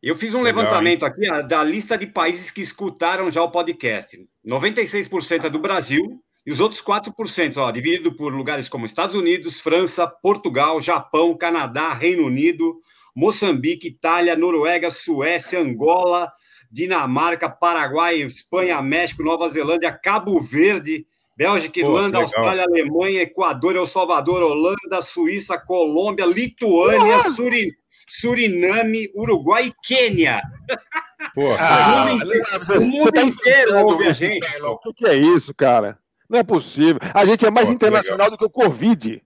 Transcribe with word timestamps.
Eu 0.03 0.17
fiz 0.17 0.35
um 0.35 0.43
legal, 0.43 0.65
levantamento 0.65 1.05
hein? 1.05 1.09
aqui 1.09 1.47
da 1.47 1.63
lista 1.63 1.97
de 1.97 2.09
países 2.09 2.51
que 2.51 2.61
escutaram 2.61 3.31
já 3.31 3.41
o 3.41 3.53
podcast. 3.53 4.27
96% 4.45 5.45
é 5.45 5.51
do 5.51 5.61
Brasil 5.61 6.21
e 6.45 6.51
os 6.51 6.59
outros 6.59 6.83
4%, 6.83 7.59
ó, 7.59 7.71
dividido 7.71 8.17
por 8.17 8.35
lugares 8.35 8.69
como 8.69 8.85
Estados 8.85 9.15
Unidos, 9.15 9.61
França, 9.61 10.09
Portugal, 10.09 10.81
Japão, 10.81 11.37
Canadá, 11.37 11.93
Reino 11.93 12.27
Unido, 12.27 12.77
Moçambique, 13.15 13.87
Itália, 13.87 14.35
Noruega, 14.35 14.91
Suécia, 14.91 15.61
Angola, 15.61 16.33
Dinamarca, 16.69 17.49
Paraguai, 17.49 18.23
Espanha, 18.23 18.83
México, 18.83 19.23
Nova 19.23 19.49
Zelândia, 19.49 19.93
Cabo 19.93 20.41
Verde, 20.41 21.07
Bélgica, 21.43 21.81
Irlanda, 21.81 22.19
Pô, 22.19 22.25
Austrália, 22.25 22.65
Alemanha, 22.65 23.23
Equador, 23.23 23.75
El 23.75 23.87
Salvador, 23.87 24.43
Holanda, 24.43 25.03
Suíça, 25.03 25.59
Colômbia, 25.59 26.25
Lituânia, 26.25 27.31
Surin... 27.35 27.69
Suriname, 28.09 29.11
Uruguai 29.15 29.67
e 29.67 29.75
Quênia. 29.83 30.41
Pô, 31.35 31.53
ah, 31.59 32.07
o 32.07 32.15
mundo 32.15 32.35
inteiro, 32.35 32.81
o 32.81 32.87
mundo 32.87 33.13
tá 33.13 33.23
inteiro 33.23 33.77
ouve 33.79 34.07
a 34.07 34.13
gente. 34.13 34.47
O 34.65 34.95
que 34.95 35.07
é 35.07 35.17
isso, 35.17 35.53
cara? 35.55 35.99
Não 36.29 36.39
é 36.39 36.45
possível. 36.45 37.01
A 37.13 37.27
gente 37.27 37.45
é 37.45 37.51
mais 37.51 37.69
Pô, 37.69 37.75
internacional 37.75 38.31
do 38.31 38.39
que 38.39 38.45
o 38.45 38.51
Covid. 38.51 39.23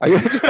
A 0.00 0.08
gente 0.08 0.40
tá... 0.40 0.48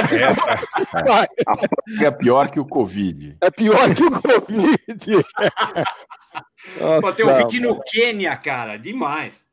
é, 1.99 2.05
é 2.05 2.11
pior 2.11 2.51
que 2.51 2.59
o 2.59 2.65
Covid. 2.65 3.35
É 3.41 3.49
pior 3.49 3.95
que 3.95 4.03
o 4.03 4.11
Covid. 4.11 5.25
Pô, 7.01 7.13
tem 7.13 7.25
um 7.25 7.35
vídeo 7.35 7.61
no 7.61 7.81
Quênia, 7.81 8.35
cara. 8.37 8.77
Demais. 8.77 9.48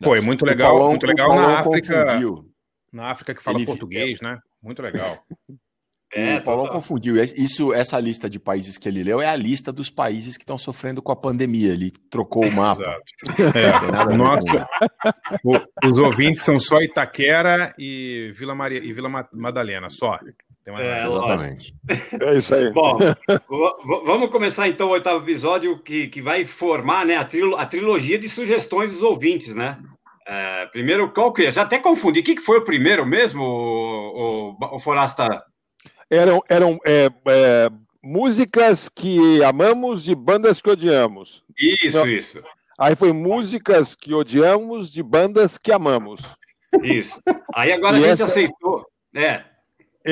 Pô, 0.00 0.14
é 0.14 0.20
muito 0.20 0.44
legal, 0.44 0.70
Paulão, 0.70 0.90
muito 0.90 1.06
legal 1.06 1.34
na 1.34 1.60
África. 1.60 2.04
Confundiu. 2.04 2.50
Na 2.92 3.10
África 3.10 3.34
que 3.34 3.42
fala 3.42 3.58
Ele... 3.58 3.66
português, 3.66 4.20
né? 4.20 4.38
Muito 4.62 4.82
legal. 4.82 5.24
É, 6.10 6.38
o 6.38 6.42
Paulão 6.42 6.64
total. 6.64 6.80
confundiu. 6.80 7.22
Isso, 7.22 7.72
essa 7.72 8.00
lista 8.00 8.30
de 8.30 8.40
países 8.40 8.78
que 8.78 8.88
ele 8.88 9.02
leu 9.02 9.20
é 9.20 9.28
a 9.28 9.36
lista 9.36 9.70
dos 9.70 9.90
países 9.90 10.38
que 10.38 10.42
estão 10.42 10.56
sofrendo 10.56 11.02
com 11.02 11.12
a 11.12 11.16
pandemia. 11.16 11.72
Ele 11.72 11.90
trocou 12.10 12.46
o 12.46 12.50
mapa. 12.50 12.96
É, 13.54 14.16
nosso, 14.16 14.46
o, 15.44 15.88
os 15.90 15.98
ouvintes 15.98 16.42
são 16.42 16.58
só 16.58 16.80
Itaquera 16.80 17.74
e 17.78 18.32
Vila 18.38 18.54
Maria 18.54 18.78
e 18.78 18.92
Vila 18.92 19.28
Madalena, 19.32 19.90
só. 19.90 20.18
É, 20.76 21.04
exatamente. 21.04 21.74
É 22.20 22.36
isso 22.36 22.54
aí. 22.54 22.70
Bom, 22.72 22.98
vamos 24.04 24.30
começar 24.30 24.68
então 24.68 24.88
o 24.88 24.92
oitavo 24.92 25.24
episódio 25.24 25.78
que, 25.78 26.08
que 26.08 26.20
vai 26.20 26.44
formar 26.44 27.06
né, 27.06 27.16
a, 27.16 27.24
trilo, 27.24 27.56
a 27.56 27.64
trilogia 27.64 28.18
de 28.18 28.28
sugestões 28.28 28.92
dos 28.92 29.02
ouvintes, 29.02 29.54
né? 29.54 29.78
É, 30.26 30.66
primeiro, 30.66 31.10
qual 31.10 31.32
que 31.32 31.46
é? 31.46 31.50
Já 31.50 31.62
até 31.62 31.78
confundi. 31.78 32.20
O 32.20 32.22
que, 32.22 32.34
que 32.34 32.42
foi 32.42 32.58
o 32.58 32.64
primeiro 32.64 33.06
mesmo, 33.06 33.42
o, 33.42 34.56
o, 34.60 34.76
o 34.76 34.78
Forasta? 34.78 35.42
Eram, 36.10 36.42
eram 36.48 36.78
é, 36.84 37.08
é, 37.28 37.70
músicas 38.02 38.88
que 38.88 39.42
amamos 39.42 40.04
de 40.04 40.14
bandas 40.14 40.60
que 40.60 40.68
odiamos. 40.68 41.42
Isso, 41.58 41.98
Não. 41.98 42.06
isso. 42.06 42.42
Aí 42.78 42.94
foi 42.94 43.12
músicas 43.12 43.94
que 43.94 44.14
odiamos 44.14 44.92
de 44.92 45.02
bandas 45.02 45.58
que 45.58 45.72
amamos. 45.72 46.20
Isso. 46.82 47.20
Aí 47.54 47.72
agora 47.72 47.98
e 47.98 48.04
a 48.04 48.08
gente 48.08 48.22
essa... 48.22 48.26
aceitou. 48.26 48.86
É. 49.14 49.42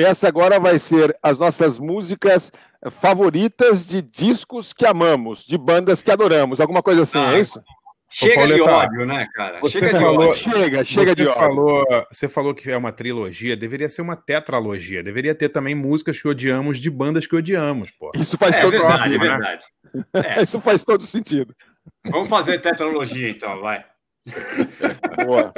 Essa 0.03 0.27
agora 0.27 0.59
vai 0.59 0.77
ser 0.77 1.17
as 1.23 1.39
nossas 1.39 1.79
músicas 1.79 2.51
favoritas 2.91 3.85
de 3.85 4.01
discos 4.01 4.71
que 4.71 4.85
amamos, 4.85 5.43
de 5.43 5.57
bandas 5.57 6.01
que 6.01 6.11
adoramos. 6.11 6.61
Alguma 6.61 6.83
coisa 6.83 7.01
assim, 7.01 7.17
ah, 7.17 7.33
é 7.33 7.39
isso? 7.39 7.61
Chega 8.09 8.47
de 8.47 8.61
ódio, 8.61 9.05
né, 9.05 9.27
cara? 9.33 9.59
Você 9.59 9.79
chega 9.79 9.99
falou, 9.99 10.17
de 10.17 10.25
ódio. 10.27 10.35
Chega, 10.35 10.83
chega 10.83 11.15
de 11.15 11.27
ódio. 11.27 11.39
Falou, 11.39 11.85
você 12.09 12.27
falou 12.29 12.53
que 12.53 12.71
é 12.71 12.77
uma 12.77 12.91
trilogia, 12.91 13.57
deveria 13.57 13.89
ser 13.89 14.01
uma 14.01 14.15
tetralogia. 14.15 15.03
Deveria 15.03 15.35
ter 15.35 15.49
também 15.49 15.75
músicas 15.75 16.21
que 16.21 16.27
odiamos 16.27 16.79
de 16.79 16.89
bandas 16.89 17.27
que 17.27 17.35
odiamos, 17.35 17.89
pô. 17.91 18.11
Isso 18.15 18.37
faz 18.37 18.55
é, 18.55 18.61
todo 18.61 18.71
verdade, 18.71 19.03
sentido. 19.03 19.15
É 19.15 19.27
verdade. 19.27 19.65
É. 20.13 20.41
Isso 20.43 20.61
faz 20.61 20.83
todo 20.83 21.03
sentido. 21.05 21.55
Vamos 22.05 22.29
fazer 22.29 22.59
tetralogia, 22.59 23.29
então, 23.29 23.59
vai. 23.59 23.83
Boa. 25.25 25.53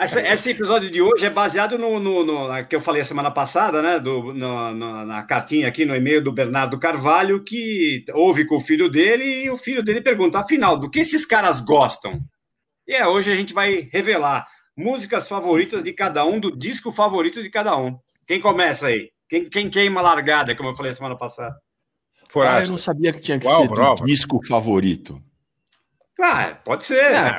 Esse, 0.00 0.20
esse, 0.20 0.50
episódio 0.50 0.90
de 0.90 1.00
hoje 1.00 1.26
é 1.26 1.30
baseado 1.30 1.78
no, 1.78 1.98
no, 1.98 2.24
no, 2.24 2.66
que 2.66 2.76
eu 2.76 2.80
falei 2.80 3.02
a 3.02 3.04
semana 3.04 3.30
passada, 3.30 3.80
né? 3.80 3.98
Do, 3.98 4.32
no, 4.32 4.74
no, 4.74 5.04
na 5.04 5.22
cartinha 5.22 5.68
aqui 5.68 5.84
no 5.84 5.94
e-mail 5.94 6.22
do 6.22 6.32
Bernardo 6.32 6.78
Carvalho, 6.78 7.42
que 7.42 8.04
ouve 8.12 8.44
com 8.44 8.56
o 8.56 8.60
filho 8.60 8.88
dele 8.88 9.44
e 9.44 9.50
o 9.50 9.56
filho 9.56 9.82
dele 9.82 10.00
pergunta: 10.00 10.38
afinal, 10.38 10.78
do 10.78 10.90
que 10.90 11.00
esses 11.00 11.24
caras 11.24 11.60
gostam? 11.60 12.20
E 12.86 12.94
é, 12.94 13.06
hoje 13.06 13.32
a 13.32 13.36
gente 13.36 13.54
vai 13.54 13.88
revelar 13.92 14.46
músicas 14.76 15.28
favoritas 15.28 15.82
de 15.82 15.92
cada 15.92 16.24
um, 16.24 16.38
do 16.38 16.56
disco 16.56 16.92
favorito 16.92 17.42
de 17.42 17.48
cada 17.48 17.76
um. 17.76 17.96
Quem 18.26 18.40
começa 18.40 18.88
aí? 18.88 19.10
Quem, 19.28 19.48
quem 19.48 19.70
queima 19.70 20.00
a 20.00 20.02
largada, 20.02 20.54
como 20.54 20.70
eu 20.70 20.76
falei 20.76 20.92
a 20.92 20.94
semana 20.94 21.16
passada? 21.16 21.56
Ah, 22.36 22.60
eu 22.62 22.68
não 22.68 22.78
sabia 22.78 23.12
que 23.12 23.20
tinha 23.20 23.38
que 23.38 23.46
Uau, 23.46 23.62
ser 23.62 23.68
do 23.68 24.06
disco 24.06 24.40
favorito. 24.46 25.22
Ah, 26.20 26.56
pode 26.64 26.84
ser. 26.84 27.12
É, 27.12 27.36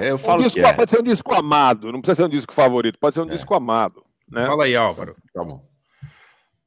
é, 0.00 0.10
eu 0.10 0.18
falo 0.18 0.40
um 0.40 0.44
disco, 0.44 0.60
é. 0.60 0.72
Pode 0.72 0.90
ser 0.90 1.00
um 1.00 1.04
disco 1.04 1.34
amado, 1.34 1.92
não 1.92 2.00
precisa 2.00 2.22
ser 2.22 2.24
um 2.24 2.30
disco 2.30 2.54
favorito, 2.54 2.98
pode 2.98 3.14
ser 3.14 3.20
um 3.20 3.26
é. 3.26 3.34
disco 3.34 3.54
amado. 3.54 4.02
Né? 4.30 4.46
Fala 4.46 4.64
aí, 4.64 4.74
Álvaro. 4.74 5.14
Tá 5.34 5.44
bom. 5.44 5.62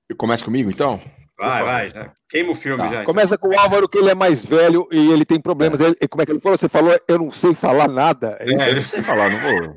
Eu 0.07 0.15
começo 0.15 0.45
comigo, 0.45 0.69
então? 0.69 1.01
Vai, 1.37 1.63
vai, 1.63 1.89
já. 1.89 2.11
queima 2.29 2.51
o 2.51 2.55
filme 2.55 2.77
tá. 2.77 2.89
já. 2.89 2.93
Então. 2.95 3.05
Começa 3.05 3.37
com 3.37 3.47
o 3.47 3.59
Álvaro, 3.59 3.89
que 3.89 3.97
ele 3.97 4.11
é 4.11 4.15
mais 4.15 4.45
velho 4.45 4.87
e 4.91 5.11
ele 5.11 5.25
tem 5.25 5.39
problemas. 5.39 5.81
É. 5.81 5.87
Ele, 5.87 5.95
como 6.07 6.21
é 6.21 6.25
que 6.25 6.31
ele 6.31 6.39
falou? 6.39 6.57
Você 6.57 6.69
falou, 6.69 6.99
eu 7.07 7.17
não 7.17 7.31
sei 7.31 7.55
falar 7.55 7.87
nada. 7.87 8.37
É, 8.39 8.69
eu 8.69 8.75
não 8.75 8.83
sei 8.83 9.01
falar, 9.01 9.31
não 9.31 9.39
vou. 9.39 9.75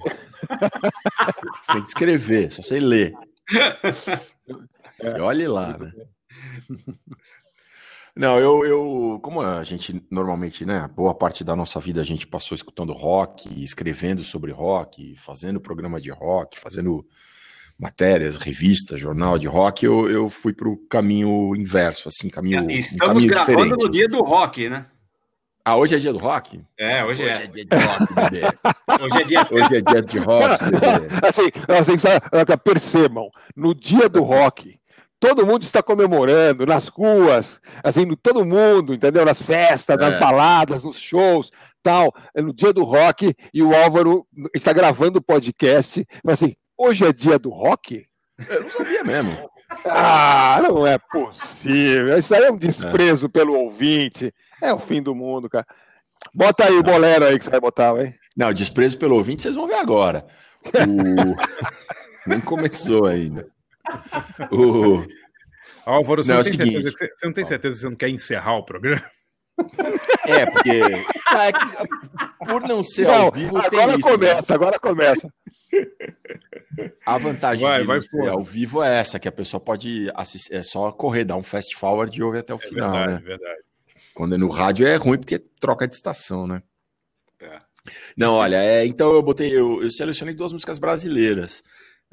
Você 1.62 1.72
tem 1.72 1.82
que 1.82 1.88
escrever, 1.88 2.52
só 2.52 2.60
sei 2.60 2.80
ler. 2.80 3.14
Olhe 5.22 5.48
lá, 5.48 5.78
né? 5.78 5.90
Não, 8.16 8.38
eu, 8.38 8.64
eu, 8.64 9.20
como 9.20 9.40
a 9.40 9.64
gente 9.64 10.00
normalmente, 10.08 10.64
né, 10.64 10.88
boa 10.94 11.12
parte 11.12 11.42
da 11.42 11.56
nossa 11.56 11.80
vida 11.80 12.00
a 12.00 12.04
gente 12.04 12.26
passou 12.26 12.54
escutando 12.54 12.92
rock, 12.92 13.48
escrevendo 13.60 14.22
sobre 14.22 14.52
rock, 14.52 15.16
fazendo 15.16 15.60
programa 15.60 16.00
de 16.00 16.10
rock, 16.10 16.60
fazendo 16.60 17.04
matérias, 17.76 18.36
revistas, 18.36 19.00
jornal 19.00 19.36
de 19.36 19.48
rock, 19.48 19.84
eu, 19.84 20.08
eu 20.08 20.30
fui 20.30 20.52
para 20.52 20.68
o 20.68 20.76
caminho 20.88 21.56
inverso, 21.56 22.08
assim, 22.08 22.28
caminho, 22.28 22.70
Estamos 22.70 22.94
um 22.94 22.98
caminho 22.98 23.28
gravando 23.28 23.56
diferente. 23.56 23.82
no 23.82 23.90
dia 23.90 24.08
do 24.08 24.22
rock, 24.22 24.68
né? 24.68 24.86
Ah, 25.64 25.76
hoje 25.76 25.96
é 25.96 25.98
dia 25.98 26.12
do 26.12 26.18
rock? 26.18 26.60
É, 26.78 27.02
hoje, 27.02 27.24
hoje 27.24 27.32
é. 27.32 27.44
é. 27.44 27.46
dia 27.46 27.64
de 27.64 27.76
rock, 27.76 28.14
bebê. 28.14 28.40
hoje 29.02 29.22
é 29.22 29.24
dia, 29.24 29.46
hoje 29.50 29.76
é 29.76 29.80
dia 29.80 30.02
de 30.02 30.18
rock, 30.18 30.64
bebê. 30.64 31.08
Assim, 31.26 31.50
assim, 31.68 32.58
percebam, 32.62 33.30
no 33.56 33.74
dia 33.74 34.08
do 34.08 34.22
rock, 34.22 34.78
todo 35.24 35.46
mundo 35.46 35.62
está 35.62 35.82
comemorando 35.82 36.66
nas 36.66 36.86
ruas, 36.88 37.58
assim, 37.82 38.06
todo 38.22 38.44
mundo, 38.44 38.92
entendeu? 38.92 39.24
Nas 39.24 39.40
festas, 39.40 39.98
nas 39.98 40.12
é. 40.12 40.18
baladas, 40.18 40.84
nos 40.84 40.98
shows, 40.98 41.50
tal. 41.82 42.12
É 42.34 42.42
no 42.42 42.52
dia 42.52 42.74
do 42.74 42.84
rock 42.84 43.34
e 43.52 43.62
o 43.62 43.74
Álvaro 43.74 44.26
está 44.54 44.70
gravando 44.74 45.18
o 45.18 45.22
podcast, 45.22 46.06
mas 46.22 46.42
assim, 46.42 46.54
hoje 46.76 47.06
é 47.06 47.12
dia 47.12 47.38
do 47.38 47.48
rock? 47.48 48.06
Eu 48.50 48.64
não 48.64 48.70
sabia 48.70 49.02
mesmo. 49.02 49.50
Ah, 49.86 50.60
não 50.62 50.86
é 50.86 50.98
possível. 50.98 52.18
Isso 52.18 52.34
aí 52.34 52.44
é 52.44 52.52
um 52.52 52.58
desprezo 52.58 53.24
é. 53.24 53.30
pelo 53.30 53.54
ouvinte. 53.54 54.30
É 54.60 54.74
o 54.74 54.78
fim 54.78 55.02
do 55.02 55.14
mundo, 55.14 55.48
cara. 55.48 55.66
Bota 56.34 56.66
aí 56.66 56.76
o 56.76 56.82
bolero 56.82 57.24
aí 57.24 57.38
que 57.38 57.44
você 57.44 57.50
vai 57.50 57.60
botar, 57.60 57.98
hein? 57.98 58.14
Não, 58.36 58.52
desprezo 58.52 58.98
pelo 58.98 59.16
ouvinte 59.16 59.42
vocês 59.42 59.56
vão 59.56 59.66
ver 59.66 59.76
agora. 59.76 60.26
O... 60.66 62.28
Nem 62.28 62.40
começou 62.40 63.06
ainda. 63.06 63.53
O... 64.50 65.04
Álvaro, 65.86 66.24
você 66.24 66.32
não, 66.32 66.36
não, 66.36 66.40
é 66.40 66.44
tem 66.44 66.52
seguinte, 66.52 66.82
certeza, 66.82 66.96
você, 66.96 67.08
você 67.14 67.26
não 67.26 67.32
tem 67.32 67.44
certeza 67.44 67.74
que 67.74 67.80
você 67.80 67.88
não 67.88 67.96
quer 67.96 68.08
encerrar 68.08 68.56
o 68.56 68.64
programa? 68.64 69.04
É, 70.26 70.46
porque 70.46 70.70
é 70.70 72.44
por 72.46 72.62
não 72.62 72.82
ser 72.82 73.06
não, 73.06 73.26
ao 73.26 73.32
vivo, 73.32 73.56
agora 73.56 73.92
isso, 73.92 74.00
começa, 74.00 74.34
né? 74.34 74.54
agora 74.54 74.78
começa. 74.78 75.28
A 77.06 77.18
vantagem 77.18 77.66
vai, 77.66 77.80
de 77.80 77.86
vai 77.86 78.00
ser 78.00 78.28
ao 78.28 78.42
vivo 78.42 78.82
é 78.82 78.98
essa, 78.98 79.18
que 79.18 79.28
a 79.28 79.32
pessoa 79.32 79.60
pode 79.60 80.10
assistir, 80.14 80.54
é 80.54 80.62
só 80.62 80.90
correr, 80.90 81.24
dar 81.24 81.36
um 81.36 81.42
fast 81.42 81.76
forward 81.76 82.18
e 82.18 82.22
ouvir 82.22 82.38
até 82.38 82.52
o 82.52 82.56
é 82.56 82.60
final, 82.60 82.92
verdade, 82.92 83.12
né? 83.12 83.20
Verdade. 83.20 83.60
Quando 84.14 84.34
é 84.34 84.38
no 84.38 84.48
rádio 84.48 84.86
é 84.86 84.96
ruim 84.96 85.18
porque 85.18 85.38
troca 85.38 85.86
de 85.86 85.94
estação, 85.94 86.46
né? 86.46 86.62
É. 87.40 87.60
Não, 88.16 88.34
olha, 88.34 88.62
é, 88.62 88.86
então 88.86 89.12
eu 89.12 89.22
botei, 89.22 89.52
eu, 89.52 89.82
eu 89.82 89.90
selecionei 89.90 90.34
duas 90.34 90.52
músicas 90.52 90.78
brasileiras. 90.78 91.62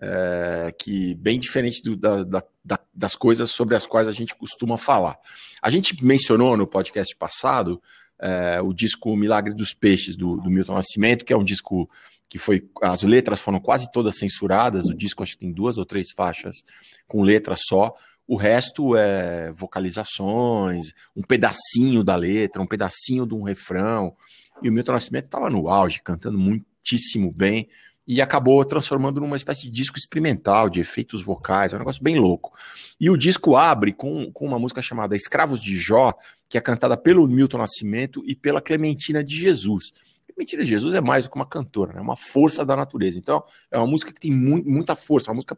É, 0.02 0.74
que 0.78 1.14
bem 1.16 1.40
diferente 1.40 1.82
do, 1.84 1.96
da, 1.96 2.24
da, 2.66 2.80
das 2.94 3.16
coisas 3.16 3.52
sobre 3.52 3.76
as 3.76 3.86
quais 3.86 4.08
a 4.08 4.12
gente 4.12 4.36
costuma 4.36 4.78
falar. 4.78 5.18
A 5.62 5.70
gente 5.70 6.04
mencionou 6.04 6.58
no 6.58 6.66
podcast 6.66 7.16
passado 7.16 7.80
é, 8.20 8.60
o 8.62 8.74
disco 8.74 9.16
Milagre 9.16 9.54
dos 9.54 9.74
Peixes, 9.74 10.16
do, 10.16 10.38
do, 10.38 10.50
Milton 10.50 10.74
Nascimento, 10.74 11.24
que 11.24 11.32
é 11.32 11.38
um 11.38 11.44
disco 11.44 11.88
que 12.28 12.40
foi. 12.40 12.68
As 12.82 13.04
letras 13.04 13.40
foram 13.40 13.60
quase 13.60 13.92
todas 13.92 14.18
censuradas. 14.18 14.86
O 14.86 14.96
disco 14.96 15.22
acho 15.22 15.34
que 15.34 15.40
tem 15.40 15.52
duas 15.52 15.78
ou 15.78 15.86
três 15.86 16.12
faixas 16.12 16.64
com 17.08 17.22
letra 17.22 17.56
só. 17.56 17.94
O 18.28 18.38
resto 18.38 18.96
é 18.96 19.52
vocalizações, 19.52 20.94
um 21.16 21.22
pedacinho 21.22 22.04
da 22.04 22.16
letra, 22.16 22.62
um 22.62 22.68
pedacinho 22.68 23.28
de 23.28 23.36
um 23.36 23.44
refrão. 23.44 24.16
E 24.64 24.70
o 24.70 24.72
Milton 24.72 24.94
Nascimento 24.94 25.26
estava 25.26 25.50
no 25.50 25.68
auge, 25.68 26.02
cantando 26.02 26.40
muitíssimo 26.40 27.32
bem 27.32 27.68
e 28.08 28.22
acabou 28.22 28.64
transformando 28.66 29.22
numa 29.22 29.36
espécie 29.36 29.64
de 29.64 29.72
disco 29.72 29.98
experimental, 29.98 30.70
de 30.70 30.80
efeitos 30.80 31.24
vocais, 31.24 31.72
é 31.72 31.76
um 31.76 31.80
negócio 31.80 32.04
bem 32.04 32.20
louco. 32.20 32.54
E 33.00 33.10
o 33.10 33.18
disco 33.18 33.56
abre 33.56 33.94
com, 33.94 34.32
com 34.32 34.46
uma 34.46 34.60
música 34.60 34.82
chamada 34.82 35.16
Escravos 35.16 35.62
de 35.62 35.76
Jó, 35.76 36.14
que 36.50 36.58
é 36.58 36.62
cantada 36.62 36.98
pelo 36.98 37.28
Milton 37.28 37.60
Nascimento 37.60 38.22
e 38.26 38.36
pela 38.36 38.62
Clementina 38.62 39.24
de 39.24 39.38
Jesus. 39.38 39.94
Clementina 40.28 40.64
de 40.64 40.70
Jesus 40.70 40.94
é 40.94 41.02
mais 41.02 41.26
do 41.26 41.30
que 41.30 41.36
uma 41.36 41.46
cantora, 41.46 41.92
é 41.92 41.96
né? 41.96 42.02
uma 42.02 42.16
força 42.16 42.66
da 42.66 42.76
natureza. 42.76 43.20
Então, 43.20 43.44
é 43.70 43.78
uma 43.78 43.88
música 43.88 44.12
que 44.12 44.20
tem 44.20 44.32
mu 44.32 44.62
muita 44.66 44.96
força, 44.96 45.30
uma 45.30 45.36
música 45.36 45.58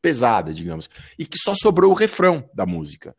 pesada, 0.00 0.52
digamos, 0.52 0.90
e 1.18 1.24
que 1.24 1.38
só 1.38 1.54
sobrou 1.54 1.92
o 1.92 1.94
refrão 1.94 2.48
da 2.52 2.66
música, 2.66 3.14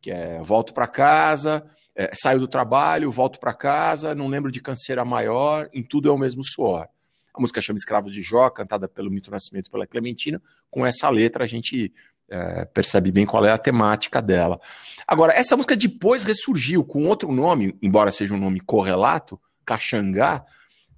que 0.00 0.10
é 0.10 0.40
volto 0.42 0.74
para 0.74 0.86
casa, 0.86 1.64
é, 1.94 2.10
saio 2.14 2.38
do 2.38 2.46
trabalho, 2.46 3.10
volto 3.10 3.40
para 3.40 3.54
casa, 3.54 4.14
não 4.14 4.28
lembro 4.28 4.52
de 4.52 4.60
canseira 4.60 5.04
maior, 5.04 5.70
em 5.72 5.82
tudo 5.82 6.10
é 6.10 6.12
o 6.12 6.18
mesmo 6.18 6.44
suor. 6.44 6.86
A 7.36 7.40
música 7.40 7.60
chama 7.60 7.76
Escravos 7.76 8.14
de 8.14 8.22
Jó, 8.22 8.48
cantada 8.48 8.88
pelo 8.88 9.10
Mito 9.10 9.30
Nascimento 9.30 9.66
e 9.68 9.70
pela 9.70 9.86
Clementina. 9.86 10.40
Com 10.70 10.86
essa 10.86 11.10
letra 11.10 11.44
a 11.44 11.46
gente 11.46 11.92
é, 12.30 12.64
percebe 12.64 13.12
bem 13.12 13.26
qual 13.26 13.44
é 13.44 13.52
a 13.52 13.58
temática 13.58 14.22
dela. 14.22 14.58
Agora, 15.06 15.34
essa 15.34 15.54
música 15.54 15.76
depois 15.76 16.22
ressurgiu 16.22 16.82
com 16.82 17.06
outro 17.06 17.30
nome, 17.30 17.76
embora 17.82 18.10
seja 18.10 18.32
um 18.32 18.38
nome 18.38 18.60
correlato, 18.60 19.38
Caxangá, 19.66 20.46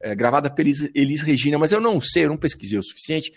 é, 0.01 0.15
gravada 0.15 0.49
pela 0.49 0.69
Elis, 0.95 1.23
Regina, 1.23 1.59
mas 1.59 1.73
eu 1.73 1.81
não 1.81 2.01
sei, 2.01 2.25
eu 2.25 2.29
não 2.29 2.37
pesquisei 2.37 2.79
o 2.79 2.83
suficiente, 2.85 3.33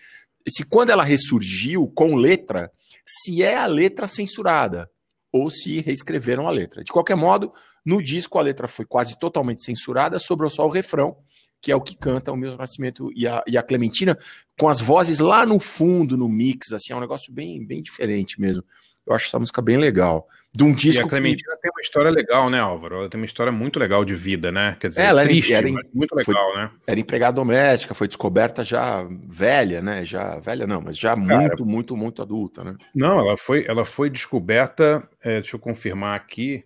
se 0.48 0.64
quando 0.64 0.92
ela 0.92 1.04
ressurgiu 1.04 1.88
com 1.88 2.16
letra, 2.16 2.72
se 3.04 3.42
é 3.42 3.58
a 3.58 3.66
letra 3.66 4.08
censurada 4.08 4.90
ou 5.32 5.50
se 5.50 5.82
reescreveram 5.82 6.48
a 6.48 6.52
letra. 6.52 6.84
De 6.84 6.92
qualquer 6.92 7.16
modo, 7.16 7.52
no 7.84 8.02
disco 8.02 8.38
a 8.38 8.44
letra 8.44 8.68
foi 8.68 8.86
quase 8.86 9.18
totalmente 9.18 9.64
censurada, 9.64 10.20
sobrou 10.20 10.50
só 10.52 10.68
o 10.68 10.70
refrão, 10.70 11.18
que 11.62 11.72
é 11.72 11.76
o 11.76 11.82
que 11.82 11.96
canta 11.96 12.32
o 12.32 12.36
Milton 12.36 12.58
Nascimento 12.58 13.12
e 13.16 13.28
a, 13.28 13.44
e 13.46 13.58
a 13.58 13.64
Clementina, 13.64 14.18
com 14.60 14.68
as 14.68 14.82
vozes 14.82 15.20
lá 15.20 15.46
no 15.46 15.60
fundo, 15.60 16.18
no 16.18 16.28
mix, 16.28 16.74
assim, 16.74 16.92
é 16.92 16.96
um 16.96 17.00
negócio 17.00 17.32
bem, 17.32 17.64
bem 17.64 17.82
diferente 17.82 18.42
mesmo. 18.42 18.64
Eu 19.06 19.16
acho 19.16 19.28
essa 19.28 19.40
música 19.40 19.62
bem 19.62 19.78
legal. 19.78 20.28
De 20.54 20.64
um 20.64 20.74
disco. 20.74 21.02
E 21.02 21.06
a 21.06 21.10
Clementina 21.10 21.56
que... 21.56 21.62
tem 21.62 21.72
uma 21.72 21.82
história 21.82 22.12
legal, 22.12 22.50
né, 22.50 22.60
Álvaro? 22.60 22.98
Ela 22.98 23.10
tem 23.10 23.20
uma 23.20 23.26
história 23.26 23.52
muito 23.52 23.80
legal 23.80 24.06
de 24.06 24.14
vida, 24.14 24.52
né? 24.52 24.78
Quer 24.80 24.90
dizer, 24.90 25.02
é, 25.02 25.06
ela 25.06 25.24
triste, 25.24 25.54
era, 25.54 25.68
era 25.68 25.82
muito 25.94 26.16
legal, 26.16 26.52
foi, 26.52 26.62
né? 26.62 26.72
Era 26.86 27.00
empregada 27.00 27.34
doméstica, 27.34 27.94
foi 27.94 28.08
descoberta 28.08 28.64
já 28.64 29.06
velha, 29.28 29.82
né? 29.82 30.06
Já 30.06 30.40
velha 30.40 30.68
não, 30.68 30.82
mas 30.82 30.98
já 30.98 31.16
Cara, 31.16 31.40
muito, 31.40 31.66
muito, 31.66 31.98
muito 31.98 32.22
adulta, 32.22 32.64
né? 32.64 32.76
Não, 32.94 33.20
ela 33.20 33.38
foi, 33.38 33.66
ela 33.68 33.86
foi 33.86 34.10
descoberta. 34.10 35.08
É, 35.24 35.42
deixa 35.42 35.56
eu 35.56 35.60
confirmar 35.60 36.16
aqui 36.16 36.64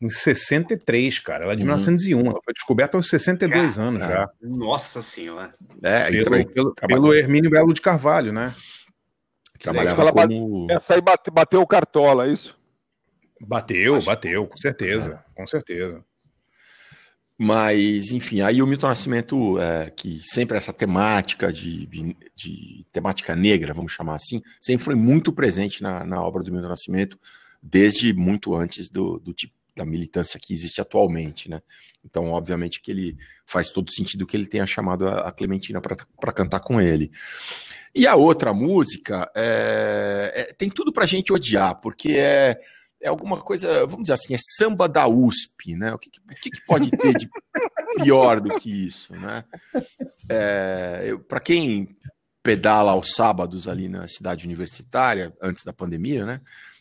em 0.00 0.08
63, 0.08 1.18
cara. 1.18 1.44
Ela 1.44 1.52
é 1.52 1.56
de 1.56 1.62
uhum. 1.62 1.68
1901. 1.68 2.20
Ela 2.20 2.40
foi 2.44 2.54
descoberta 2.54 2.96
aos 2.96 3.08
62 3.08 3.76
cara, 3.76 3.88
anos 3.88 4.00
já. 4.00 4.30
Nossa 4.40 5.02
senhora. 5.02 5.52
É, 5.82 6.10
pelo, 6.10 6.46
pelo, 6.46 6.74
pelo 6.74 7.14
Hermínio 7.14 7.50
Belo 7.50 7.72
de 7.72 7.80
Carvalho, 7.80 8.32
né? 8.32 8.54
Trabalhava 9.58 10.02
ela 10.02 10.12
como... 10.12 10.66
Essa 10.70 10.94
aí 10.94 11.00
bate, 11.00 11.30
bateu 11.30 11.60
o 11.60 11.66
cartola, 11.66 12.26
é 12.26 12.32
isso? 12.32 12.56
Bateu, 13.40 13.96
Acho... 13.96 14.06
bateu, 14.06 14.46
com 14.46 14.56
certeza, 14.56 15.24
é. 15.24 15.34
com 15.34 15.46
certeza. 15.46 16.04
Mas, 17.36 18.10
enfim, 18.10 18.40
aí 18.40 18.60
o 18.60 18.66
Milton 18.66 18.88
Nascimento, 18.88 19.60
é, 19.60 19.90
que 19.90 20.20
sempre 20.24 20.56
essa 20.56 20.72
temática 20.72 21.52
de, 21.52 21.86
de, 21.86 22.16
de, 22.34 22.86
temática 22.92 23.36
negra, 23.36 23.72
vamos 23.72 23.92
chamar 23.92 24.16
assim, 24.16 24.42
sempre 24.60 24.84
foi 24.84 24.96
muito 24.96 25.32
presente 25.32 25.80
na, 25.80 26.04
na 26.04 26.20
obra 26.20 26.42
do 26.42 26.50
Milton 26.50 26.68
Nascimento, 26.68 27.18
desde 27.62 28.12
muito 28.12 28.56
antes 28.56 28.88
do, 28.88 29.20
do 29.20 29.32
tipo 29.32 29.54
da 29.78 29.84
militância 29.84 30.38
que 30.38 30.52
existe 30.52 30.80
atualmente, 30.80 31.48
né? 31.48 31.62
Então, 32.04 32.30
obviamente 32.32 32.80
que 32.80 32.90
ele 32.90 33.16
faz 33.46 33.70
todo 33.70 33.92
sentido 33.92 34.26
que 34.26 34.36
ele 34.36 34.46
tenha 34.46 34.66
chamado 34.66 35.08
a 35.08 35.32
Clementina 35.32 35.80
para 35.80 36.32
cantar 36.32 36.60
com 36.60 36.80
ele. 36.80 37.10
E 37.94 38.06
a 38.06 38.14
outra 38.14 38.52
música 38.52 39.30
é, 39.34 40.32
é, 40.34 40.52
tem 40.52 40.70
tudo 40.70 40.92
para 40.92 41.04
a 41.04 41.06
gente 41.06 41.32
odiar, 41.32 41.80
porque 41.80 42.12
é, 42.12 42.60
é 43.00 43.08
alguma 43.08 43.40
coisa, 43.40 43.86
vamos 43.86 44.04
dizer 44.04 44.14
assim, 44.14 44.34
é 44.34 44.38
samba 44.58 44.88
da 44.88 45.08
USP, 45.08 45.76
né? 45.76 45.92
O 45.92 45.98
que, 45.98 46.10
que, 46.10 46.50
que 46.50 46.66
pode 46.66 46.90
ter 46.90 47.14
de 47.16 47.28
pior 47.96 48.40
do 48.40 48.58
que 48.58 48.86
isso, 48.86 49.14
né? 49.14 49.44
É, 50.28 51.16
para 51.28 51.40
quem 51.40 51.96
pedala 52.42 52.92
aos 52.92 53.12
sábados 53.14 53.68
ali 53.68 53.88
na 53.88 54.06
cidade 54.08 54.46
universitária, 54.46 55.34
antes 55.42 55.64
da 55.64 55.72
pandemia, 55.72 56.24
né? 56.24 56.40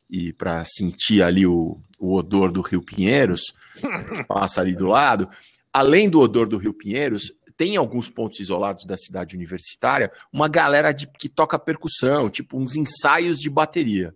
E 0.09 0.31
para 0.33 0.63
sentir 0.65 1.21
ali 1.21 1.45
o, 1.45 1.80
o 2.00 2.15
odor 2.15 2.51
do 2.51 2.62
Rio 2.62 2.81
Pinheiros, 2.81 3.54
que 3.75 4.24
passa 4.25 4.62
ali 4.62 4.74
do 4.74 4.88
lado, 4.88 5.30
além 5.74 6.09
do 6.09 6.19
odor 6.19 6.48
do 6.48 6.57
Rio 6.57 6.74
Pinheiros, 6.74 7.31
tem 7.57 7.75
alguns 7.75 8.09
pontos 8.09 8.39
isolados 8.39 8.86
da 8.86 8.98
cidade 8.98 9.36
universitária, 9.36 10.12
uma 10.31 10.48
galera 10.48 10.92
de, 10.92 11.07
que 11.07 11.27
toca 11.27 11.57
percussão, 11.57 12.30
tipo 12.30 12.57
uns 12.57 12.75
ensaios 12.75 13.39
de 13.39 13.50
bateria. 13.50 14.15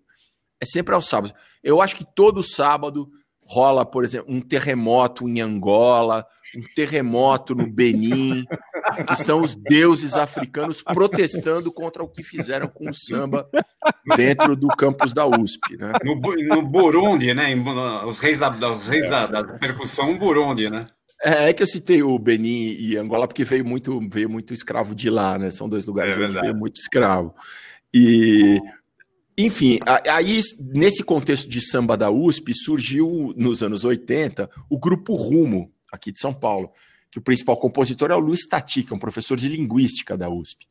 É 0.60 0.66
sempre 0.66 0.94
aos 0.94 1.10
sábados. 1.10 1.36
Eu 1.64 1.82
acho 1.82 1.96
que 1.96 2.06
todo 2.06 2.44
sábado 2.44 3.12
rola, 3.52 3.86
por 3.86 4.06
exemplo, 4.06 4.34
um 4.34 4.40
terremoto 4.40 5.28
em 5.28 5.42
Angola, 5.42 6.26
um 6.56 6.62
terremoto 6.74 7.54
no 7.54 7.68
Benin, 7.68 8.46
que 9.06 9.16
são 9.18 9.42
os 9.42 9.56
deuses 9.56 10.16
africanos 10.16 10.82
protestando 10.82 11.70
contra 11.70 12.02
o 12.02 12.08
que 12.08 12.24
fizeram 12.24 12.70
com 12.70 12.90
o 12.90 12.94
samba 12.94 13.50
dentro 14.16 14.56
do 14.56 14.70
campus 14.70 15.12
da 15.12 15.28
USP. 15.28 15.76
Né? 15.76 15.92
No, 16.02 16.16
no 16.16 16.62
Burundi, 16.62 17.34
né? 17.34 17.54
Os 18.06 18.20
reis 18.20 18.40
da, 18.40 18.50
os 18.72 18.88
reis 18.88 19.10
da, 19.10 19.28
da 19.28 19.44
percussão, 19.44 20.18
Burundi, 20.18 20.70
né? 20.70 20.88
É, 21.22 21.50
é 21.50 21.54
que 21.54 21.62
eu 21.62 21.68
citei 21.68 22.02
o 22.02 22.18
Benin 22.18 22.74
e 22.80 22.96
Angola 22.96 23.28
porque 23.28 23.44
veio 23.44 23.66
muito, 23.66 24.00
veio 24.10 24.30
muito 24.30 24.54
escravo 24.54 24.96
de 24.96 25.10
lá, 25.10 25.38
né? 25.38 25.52
São 25.52 25.68
dois 25.68 25.86
lugares 25.86 26.18
é 26.18 26.26
onde 26.26 26.40
veio 26.40 26.56
muito 26.56 26.80
escravo. 26.80 27.36
E, 27.94 28.62
enfim, 29.46 29.80
aí 30.10 30.42
nesse 30.60 31.04
contexto 31.04 31.48
de 31.48 31.62
samba 31.62 31.96
da 31.96 32.10
USP 32.10 32.54
surgiu 32.54 33.34
nos 33.36 33.64
anos 33.64 33.84
80 33.84 34.50
o 34.70 34.78
grupo 34.78 35.16
Rumo 35.16 35.72
aqui 35.92 36.12
de 36.12 36.20
São 36.20 36.34
Paulo, 36.34 36.72
que 37.10 37.20
o 37.20 37.22
principal 37.22 37.58
compositor 37.58 38.12
é 38.12 38.16
o 38.16 38.20
Luiz 38.20 38.48
Tati, 38.48 38.84
que 38.84 38.94
é 38.94 38.96
um 38.96 39.00
professor 39.00 39.38
de 39.38 39.50
linguística 39.50 40.18
da 40.18 40.30
USP. 40.30 40.66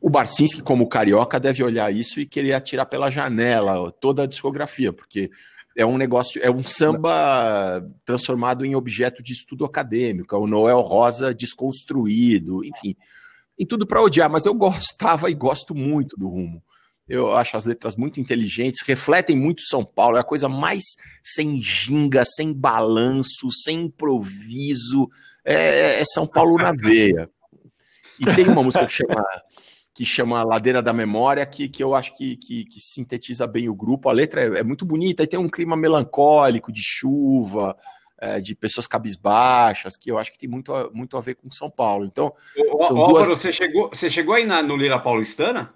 O 0.00 0.10
Barcinski, 0.10 0.62
como 0.62 0.88
carioca, 0.88 1.38
deve 1.38 1.62
olhar 1.62 1.94
isso 1.94 2.18
e 2.18 2.26
querer 2.26 2.54
atirar 2.54 2.86
pela 2.86 3.10
janela 3.10 3.92
toda 3.92 4.22
a 4.22 4.26
discografia, 4.26 4.92
porque 4.92 5.30
é 5.76 5.84
um 5.84 5.96
negócio, 5.96 6.40
é 6.42 6.50
um 6.50 6.64
samba 6.64 7.84
transformado 8.04 8.64
em 8.64 8.74
objeto 8.74 9.22
de 9.22 9.32
estudo 9.32 9.64
acadêmico, 9.64 10.34
é 10.34 10.38
o 10.38 10.46
Noel 10.46 10.80
Rosa 10.80 11.34
desconstruído, 11.34 12.64
enfim, 12.64 12.96
em 13.58 13.66
tudo 13.66 13.86
para 13.86 14.02
odiar, 14.02 14.30
mas 14.30 14.44
eu 14.44 14.54
gostava 14.54 15.30
e 15.30 15.34
gosto 15.34 15.74
muito 15.74 16.16
do 16.16 16.28
rumo. 16.28 16.62
Eu 17.08 17.36
acho 17.36 17.56
as 17.56 17.66
letras 17.66 17.96
muito 17.96 18.18
inteligentes, 18.18 18.82
refletem 18.86 19.36
muito 19.36 19.62
São 19.62 19.84
Paulo, 19.84 20.16
é 20.16 20.20
a 20.20 20.24
coisa 20.24 20.48
mais 20.48 20.84
sem 21.22 21.60
ginga, 21.60 22.24
sem 22.24 22.52
balanço, 22.52 23.50
sem 23.50 23.82
improviso, 23.82 25.08
é, 25.44 26.00
é 26.00 26.04
São 26.04 26.26
Paulo 26.26 26.56
na 26.56 26.72
veia. 26.72 27.28
E 28.18 28.24
tem 28.34 28.48
uma 28.48 28.62
música 28.62 28.86
que 28.86 28.92
chama 28.92 29.24
que 29.94 30.04
chama 30.04 30.42
Ladeira 30.42 30.82
da 30.82 30.92
Memória, 30.92 31.46
que, 31.46 31.68
que 31.68 31.82
eu 31.82 31.94
acho 31.94 32.16
que, 32.16 32.36
que, 32.36 32.64
que 32.64 32.80
sintetiza 32.80 33.46
bem 33.46 33.68
o 33.68 33.74
grupo. 33.74 34.08
A 34.08 34.12
letra 34.12 34.42
é, 34.42 34.58
é, 34.58 34.62
muito 34.64 34.84
bonita 34.84 35.22
e 35.22 35.26
tem 35.26 35.38
um 35.38 35.48
clima 35.48 35.76
melancólico, 35.76 36.72
de 36.72 36.82
chuva, 36.82 37.76
é, 38.18 38.40
de 38.40 38.56
pessoas 38.56 38.88
cabisbaixas, 38.88 39.96
que 39.96 40.10
eu 40.10 40.18
acho 40.18 40.32
que 40.32 40.38
tem 40.38 40.48
muito 40.48 40.74
a, 40.74 40.90
muito 40.90 41.16
a 41.16 41.20
ver 41.20 41.36
com 41.36 41.48
São 41.48 41.70
Paulo. 41.70 42.04
Então, 42.04 42.34
o, 42.56 42.82
são 42.82 42.98
o, 42.98 43.06
duas... 43.06 43.28
você 43.28 43.52
chegou, 43.52 43.88
você 43.88 44.10
chegou 44.10 44.34
aí 44.34 44.44
na, 44.44 44.60
no 44.60 44.76
Lira 44.76 44.98
Paulistana? 44.98 45.72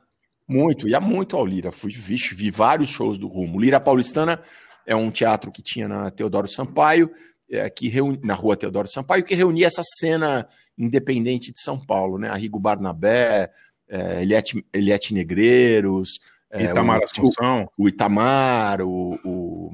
Muito, 0.48 0.88
ia 0.88 0.98
muito 0.98 1.36
ao 1.36 1.44
Lira. 1.44 1.70
Fui, 1.70 1.92
vi, 1.92 2.16
vi 2.16 2.50
vários 2.50 2.88
shows 2.88 3.18
do 3.18 3.28
Rumo. 3.28 3.60
Lira 3.60 3.78
Paulistana 3.78 4.40
é 4.86 4.96
um 4.96 5.10
teatro 5.10 5.52
que 5.52 5.60
tinha 5.60 5.86
na 5.86 6.10
Teodoro 6.10 6.48
Sampaio, 6.48 7.10
é, 7.50 7.68
que 7.68 7.88
reuni, 7.88 8.18
na 8.24 8.34
rua 8.34 8.56
Teodoro 8.56 8.88
Sampaio, 8.88 9.22
que 9.22 9.34
reunia 9.34 9.66
essa 9.66 9.82
cena 9.82 10.48
independente 10.76 11.52
de 11.52 11.60
São 11.60 11.78
Paulo, 11.78 12.18
né? 12.18 12.30
Arrigo 12.30 12.58
Barnabé, 12.58 13.50
é, 13.88 14.22
Eliette, 14.22 14.64
Eliette 14.72 15.12
Negreiros, 15.12 16.18
é, 16.50 16.64
Itamar 16.64 17.02
Assunção. 17.02 17.68
O, 17.76 17.84
o 17.84 17.88
Itamar, 17.88 18.80
o, 18.80 19.18
o, 19.24 19.70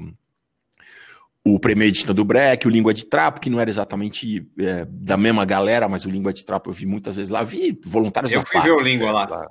o 1.45 1.59
Premedita 1.59 2.13
do 2.13 2.25
Breck, 2.25 2.67
o 2.67 2.69
Língua 2.69 2.93
de 2.93 3.05
Trapo, 3.05 3.39
que 3.39 3.49
não 3.49 3.61
era 3.61 3.69
exatamente 3.69 4.45
é, 4.59 4.85
da 4.85 5.15
mesma 5.15 5.45
galera, 5.45 5.87
mas 5.87 6.05
o 6.05 6.09
Língua 6.09 6.33
de 6.33 6.43
Trapo 6.43 6.69
eu 6.69 6.73
vi 6.73 6.85
muitas 6.85 7.15
vezes 7.15 7.29
lá. 7.29 7.43
Vi 7.43 7.79
voluntários 7.85 8.33
Eu 8.33 8.45
fui 8.45 8.59
ver 8.59 8.71
o 8.71 8.81
Língua 8.81 9.11
lá. 9.11 9.25
lá. 9.25 9.49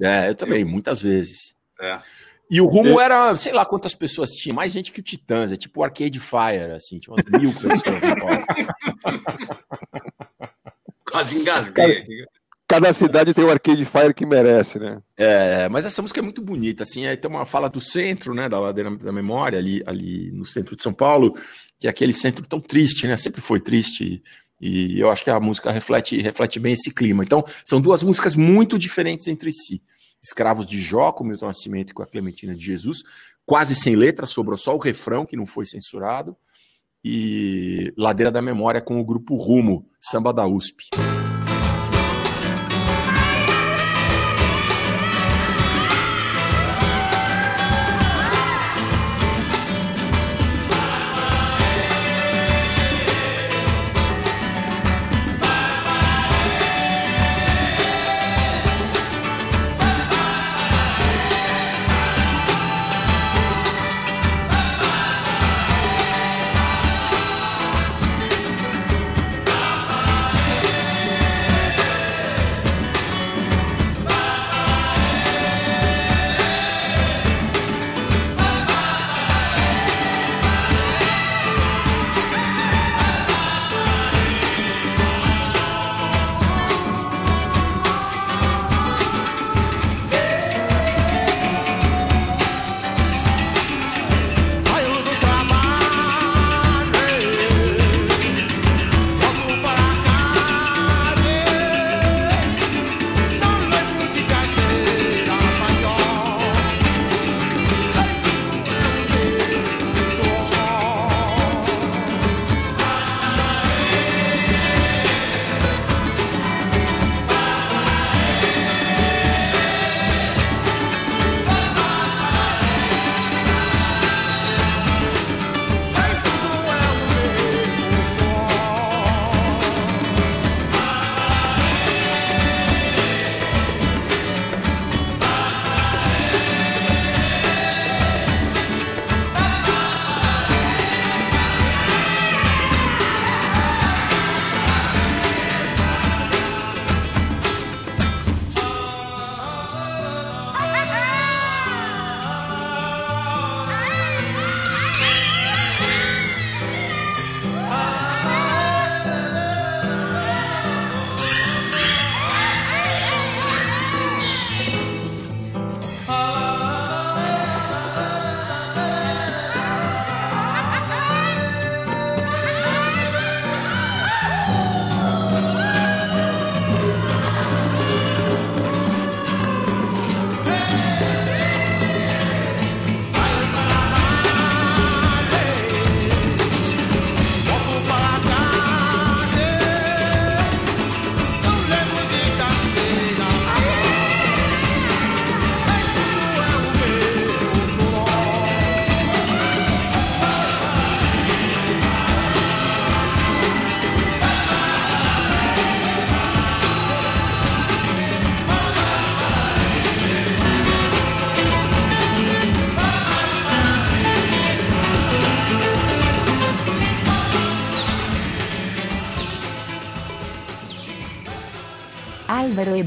É, 0.00 0.28
eu 0.28 0.34
também, 0.34 0.64
muitas 0.64 1.00
vezes. 1.00 1.54
É. 1.80 1.98
E 2.50 2.60
o 2.60 2.66
rumo 2.66 3.00
era, 3.00 3.36
sei 3.36 3.52
lá 3.52 3.64
quantas 3.64 3.94
pessoas 3.94 4.30
tinha, 4.30 4.52
mais 4.52 4.72
gente 4.72 4.90
que 4.90 4.98
o 4.98 5.02
Titãs, 5.02 5.52
é 5.52 5.56
tipo 5.56 5.80
o 5.80 5.84
Arcade 5.84 6.18
Fire, 6.18 6.72
assim, 6.74 6.98
tinha 6.98 7.14
umas 7.14 7.24
mil 7.40 7.52
pessoas. 7.52 7.84
Quase 11.08 11.36
engasguei. 11.36 12.04
Cada 12.66 12.92
cidade 12.92 13.32
tem 13.34 13.44
o 13.44 13.50
Arcade 13.50 13.84
Fire 13.84 14.14
que 14.14 14.26
merece, 14.26 14.80
né? 14.80 15.00
É, 15.16 15.68
mas 15.68 15.86
essa 15.86 16.02
música 16.02 16.18
é 16.20 16.22
muito 16.22 16.42
bonita, 16.42 16.82
assim, 16.82 17.06
aí 17.06 17.16
tem 17.16 17.30
uma 17.30 17.46
fala 17.46 17.68
do 17.68 17.80
centro, 17.80 18.34
né, 18.34 18.48
da 18.48 18.58
ladeira 18.58 18.90
da 18.96 19.12
memória, 19.12 19.58
ali, 19.58 19.80
ali 19.86 20.32
no 20.32 20.44
centro 20.44 20.74
de 20.76 20.82
São 20.82 20.92
Paulo, 20.92 21.36
que 21.78 21.86
é 21.86 21.90
aquele 21.90 22.12
centro 22.12 22.44
tão 22.46 22.60
triste, 22.60 23.06
né, 23.06 23.16
sempre 23.16 23.40
foi 23.40 23.60
triste, 23.60 24.20
e, 24.60 25.00
eu 25.00 25.10
acho 25.10 25.24
que 25.24 25.30
a 25.30 25.40
música 25.40 25.70
reflete, 25.70 26.20
reflete 26.20 26.60
bem 26.60 26.74
esse 26.74 26.92
clima. 26.92 27.24
Então, 27.24 27.42
são 27.64 27.80
duas 27.80 28.02
músicas 28.02 28.34
muito 28.34 28.78
diferentes 28.78 29.26
entre 29.26 29.50
si. 29.50 29.82
Escravos 30.22 30.66
de 30.66 30.80
Jó, 30.80 31.12
com 31.12 31.24
Milton 31.24 31.46
Nascimento 31.46 31.90
e 31.90 31.94
com 31.94 32.02
a 32.02 32.06
Clementina 32.06 32.54
de 32.54 32.62
Jesus, 32.62 33.02
quase 33.46 33.74
sem 33.74 33.96
letra, 33.96 34.26
sobrou 34.26 34.58
só 34.58 34.74
o 34.74 34.78
refrão, 34.78 35.24
que 35.24 35.36
não 35.36 35.46
foi 35.46 35.64
censurado, 35.64 36.36
e 37.02 37.92
Ladeira 37.96 38.30
da 38.30 38.42
Memória 38.42 38.82
com 38.82 39.00
o 39.00 39.04
grupo 39.04 39.36
Rumo, 39.36 39.88
samba 39.98 40.32
da 40.32 40.46
USP. 40.46 40.90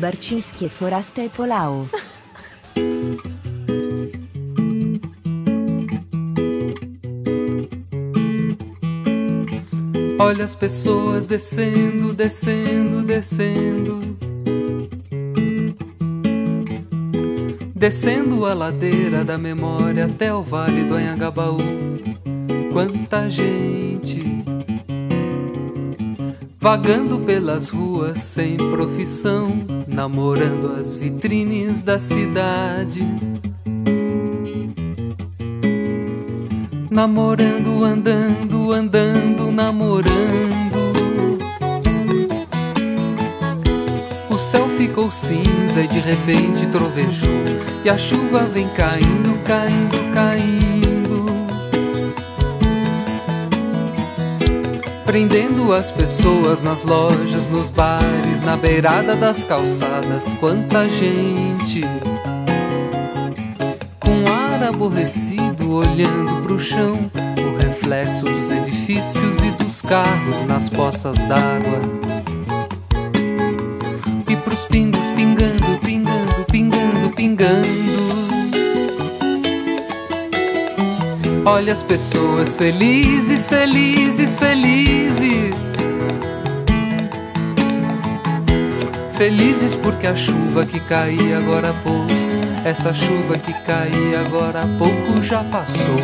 Barcinski 0.04 0.68
Forasta 0.68 1.24
e 1.24 1.30
Polau. 1.30 1.88
Olha 10.20 10.44
as 10.44 10.56
pessoas 10.56 11.26
descendo, 11.26 12.14
descendo, 12.14 13.02
descendo. 13.02 14.02
Descendo 17.74 18.46
a 18.46 18.54
ladeira 18.54 19.24
da 19.24 19.38
memória 19.38 20.08
até 20.08 20.34
o 20.34 20.42
vale 20.42 20.84
do 20.84 20.96
Anhangabaú. 20.96 21.60
Quanta 22.74 23.30
gente 23.30 24.22
vagando 26.60 27.20
pelas 27.20 27.68
ruas 27.68 28.20
sem 28.20 28.56
profissão 28.56 29.73
namorando 29.94 30.76
as 30.80 30.96
vitrines 30.96 31.84
da 31.84 32.00
cidade. 32.00 33.02
Namorando, 36.90 37.84
andando, 37.84 38.72
andando, 38.72 39.52
namorando. 39.52 40.14
O 44.30 44.38
céu 44.38 44.68
ficou 44.70 45.12
cinza 45.12 45.82
e 45.82 45.88
de 45.88 46.00
repente 46.00 46.66
trovejou. 46.68 47.44
E 47.86 47.90
a 47.90 47.98
chuva 47.98 48.44
vem 48.46 48.68
caindo, 48.70 49.38
caindo, 49.44 50.14
caindo. 50.14 50.73
Prendendo 55.06 55.74
as 55.74 55.92
pessoas 55.92 56.64
nas 56.64 56.84
lojas, 56.84 57.50
nos 57.50 57.70
bares, 57.70 58.42
na 58.42 58.56
beirada 58.56 59.16
das 59.16 59.44
calçadas. 59.44 60.34
Quanta 60.40 60.88
gente 60.88 61.82
com 64.00 64.32
ar 64.32 64.64
aborrecido 64.64 65.74
olhando 65.74 66.42
pro 66.44 66.60
chão, 66.60 67.12
o 67.38 67.58
reflexo 67.58 68.26
dos 68.26 68.50
edifícios 68.50 69.40
e 69.40 69.52
dos 69.64 69.82
carros 69.82 70.44
nas 70.46 70.70
poças 70.70 71.18
d'água. 71.28 71.80
E 74.30 74.36
pros 74.38 74.66
pingos 74.68 75.08
pingando, 75.16 75.80
pingando, 75.84 76.46
pingando 76.52 76.94
pingando. 77.16 77.94
Olha 81.46 81.74
as 81.74 81.84
pessoas 81.84 82.58
felizes, 82.58 83.48
felizes, 83.48 84.36
felizes. 84.38 84.83
Felizes 89.18 89.76
porque 89.76 90.08
a 90.08 90.16
chuva 90.16 90.66
que 90.66 90.80
caía 90.80 91.38
agora 91.38 91.70
há 91.70 91.74
pouco, 91.74 92.12
essa 92.66 92.94
chuva 92.94 93.38
que 93.38 93.54
caía 93.66 94.22
agora 94.22 94.64
há 94.64 94.68
pouco 94.78 95.22
já 95.22 95.44
passou. 95.44 96.00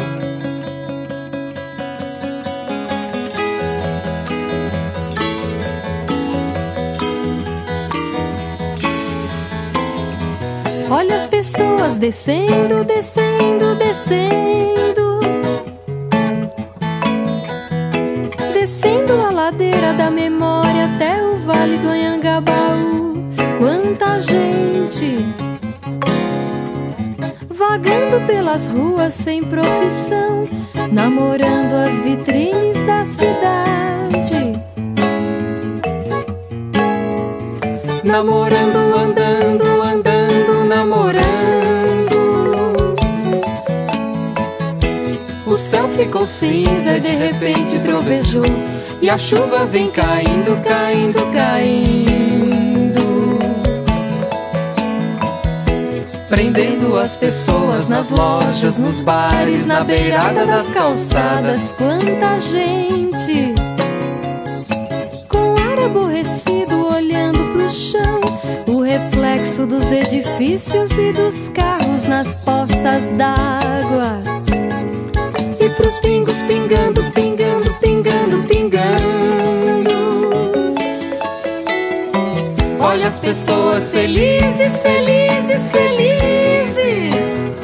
Olha 10.92 11.16
as 11.16 11.28
pessoas 11.28 11.98
descendo, 11.98 12.84
descendo, 12.84 13.76
descendo. 13.76 15.20
Descendo 18.54 19.14
a 19.22 19.32
ladeira 19.32 19.94
da 19.94 20.12
memória 20.12 20.69
Quanta 23.58 24.20
gente 24.20 25.26
vagando 27.50 28.26
pelas 28.26 28.68
ruas 28.68 29.14
sem 29.14 29.44
profissão, 29.44 30.48
namorando 30.92 31.74
as 31.74 32.00
vitrines 32.02 32.82
da 32.84 33.04
cidade. 33.04 34.60
Namorando, 38.04 38.78
andando, 38.98 39.82
andando, 39.82 40.66
namorando. 40.66 41.26
O 45.46 45.58
céu 45.58 45.90
ficou 45.90 46.26
cinza 46.26 46.98
e 46.98 47.02
de 47.02 47.16
repente 47.16 47.80
trovejou. 47.80 48.79
E 49.02 49.10
a 49.10 49.18
chuva 49.18 49.66
vem 49.66 49.90
caindo, 49.92 50.58
caindo, 50.62 51.32
caindo. 51.32 52.20
Prendendo 56.28 56.98
as 56.98 57.16
pessoas 57.16 57.88
nas 57.88 58.10
lojas, 58.10 58.78
nos 58.78 59.02
bares, 59.02 59.66
na 59.66 59.86
beirada 59.86 60.46
das 60.46 60.74
calçadas. 60.74 61.74
Quanta 61.78 62.40
gente 62.40 63.56
com 65.30 65.56
ar 65.72 65.86
aborrecido 65.86 66.88
olhando 66.94 67.54
pro 67.54 67.70
chão. 67.70 68.20
O 68.68 68.82
reflexo 68.82 69.66
dos 69.66 69.90
edifícios 69.92 70.92
e 70.92 71.14
dos 71.14 71.48
carros 71.50 72.06
nas 72.06 72.36
poças 72.36 73.12
d'água. 73.12 74.20
E 75.58 75.70
pros 75.70 75.98
pingos 76.00 76.42
pingando, 76.42 77.02
pingando, 77.12 77.29
as 83.10 83.20
pessoas 83.20 83.90
felizes, 83.90 84.82
felizes, 84.82 85.72
felizes. 85.72 87.56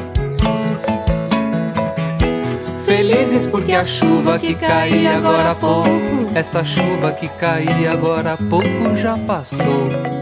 Felizes 2.84 3.46
porque 3.46 3.72
a 3.72 3.84
chuva 3.84 4.40
que 4.40 4.54
caía 4.54 5.18
agora 5.18 5.52
há 5.52 5.54
pouco, 5.54 6.32
essa 6.34 6.64
chuva 6.64 7.12
que 7.12 7.28
caía 7.28 7.92
agora 7.92 8.32
há 8.32 8.36
pouco 8.36 8.96
já 8.96 9.16
passou. 9.18 10.15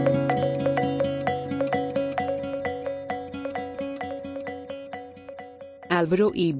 Álvaro 6.05 6.31
e 6.35 6.55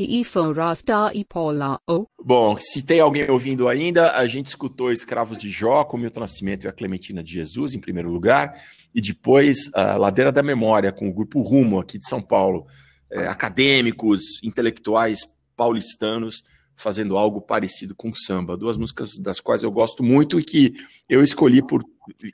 e 0.00 0.24
Forrasta 0.24 1.12
e 1.12 1.22
Paula 1.22 1.78
O. 1.86 2.06
Bom, 2.24 2.56
se 2.58 2.82
tem 2.82 3.00
alguém 3.00 3.30
ouvindo 3.30 3.68
ainda, 3.68 4.12
a 4.12 4.26
gente 4.26 4.46
escutou 4.46 4.90
Escravos 4.90 5.36
de 5.36 5.50
Jó, 5.50 5.84
com 5.84 5.98
Milton 5.98 6.20
Nascimento 6.20 6.64
e 6.64 6.68
a 6.68 6.72
Clementina 6.72 7.22
de 7.22 7.30
Jesus, 7.30 7.74
em 7.74 7.80
primeiro 7.80 8.10
lugar, 8.10 8.58
e 8.94 9.02
depois 9.02 9.70
a 9.74 9.96
Ladeira 9.98 10.32
da 10.32 10.42
Memória, 10.42 10.90
com 10.90 11.06
o 11.06 11.12
Grupo 11.12 11.42
Rumo, 11.42 11.78
aqui 11.78 11.98
de 11.98 12.08
São 12.08 12.22
Paulo. 12.22 12.66
É, 13.10 13.26
acadêmicos, 13.26 14.42
intelectuais 14.42 15.20
paulistanos, 15.54 16.42
fazendo 16.74 17.18
algo 17.18 17.42
parecido 17.42 17.94
com 17.94 18.12
samba. 18.14 18.56
Duas 18.56 18.78
músicas 18.78 19.18
das 19.18 19.38
quais 19.38 19.62
eu 19.62 19.70
gosto 19.70 20.02
muito 20.02 20.40
e 20.40 20.44
que 20.44 20.74
eu 21.08 21.22
escolhi 21.22 21.62
por 21.62 21.84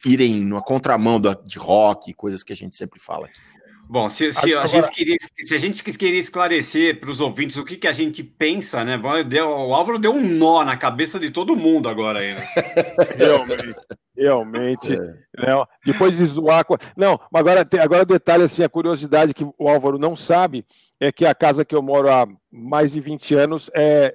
irem 0.05 0.45
na 0.45 0.61
contramão 0.61 1.21
de 1.21 1.59
rock, 1.59 2.13
coisas 2.15 2.45
que 2.45 2.53
a 2.53 2.57
gente 2.57 2.77
sempre 2.77 3.01
fala 3.01 3.27
aqui. 3.27 3.41
Bom, 3.89 4.09
se, 4.09 4.33
se, 4.33 4.55
a 4.55 4.67
gente 4.67 4.91
queria, 4.91 5.17
se 5.45 5.55
a 5.55 5.59
gente 5.59 5.83
queria 5.83 6.19
esclarecer 6.19 6.99
para 6.99 7.11
os 7.11 7.21
ouvintes 7.21 7.57
o 7.57 7.65
que, 7.65 7.77
que 7.77 7.87
a 7.87 7.93
gente 7.93 8.23
pensa, 8.23 8.85
né? 8.85 8.99
Deu, 9.27 9.49
o 9.49 9.75
Álvaro 9.75 9.99
deu 9.99 10.13
um 10.13 10.21
nó 10.21 10.65
na 10.65 10.77
cabeça 10.77 11.21
de 11.21 11.31
todo 11.31 11.55
mundo 11.55 11.89
agora 11.89 12.21
aí. 12.21 12.35
Né? 12.35 12.47
realmente, 13.17 13.77
realmente. 14.17 14.93
É. 14.95 14.97
Né? 14.97 15.65
Depois 15.85 16.17
de 16.17 16.25
zoar. 16.25 16.65
Não, 16.97 17.21
mas 17.31 17.41
agora, 17.41 17.69
agora 17.83 18.03
o 18.03 18.07
detalhe, 18.07 18.45
assim, 18.45 18.63
a 18.63 18.69
curiosidade 18.69 19.35
que 19.35 19.45
o 19.45 19.69
Álvaro 19.69 19.99
não 19.99 20.17
sabe 20.17 20.65
é 20.99 21.13
que 21.13 21.27
a 21.27 21.35
casa 21.35 21.65
que 21.65 21.75
eu 21.75 21.83
moro 21.83 22.11
há 22.11 22.27
mais 22.51 22.93
de 22.93 23.01
20 23.01 23.35
anos, 23.35 23.71
é, 23.75 24.15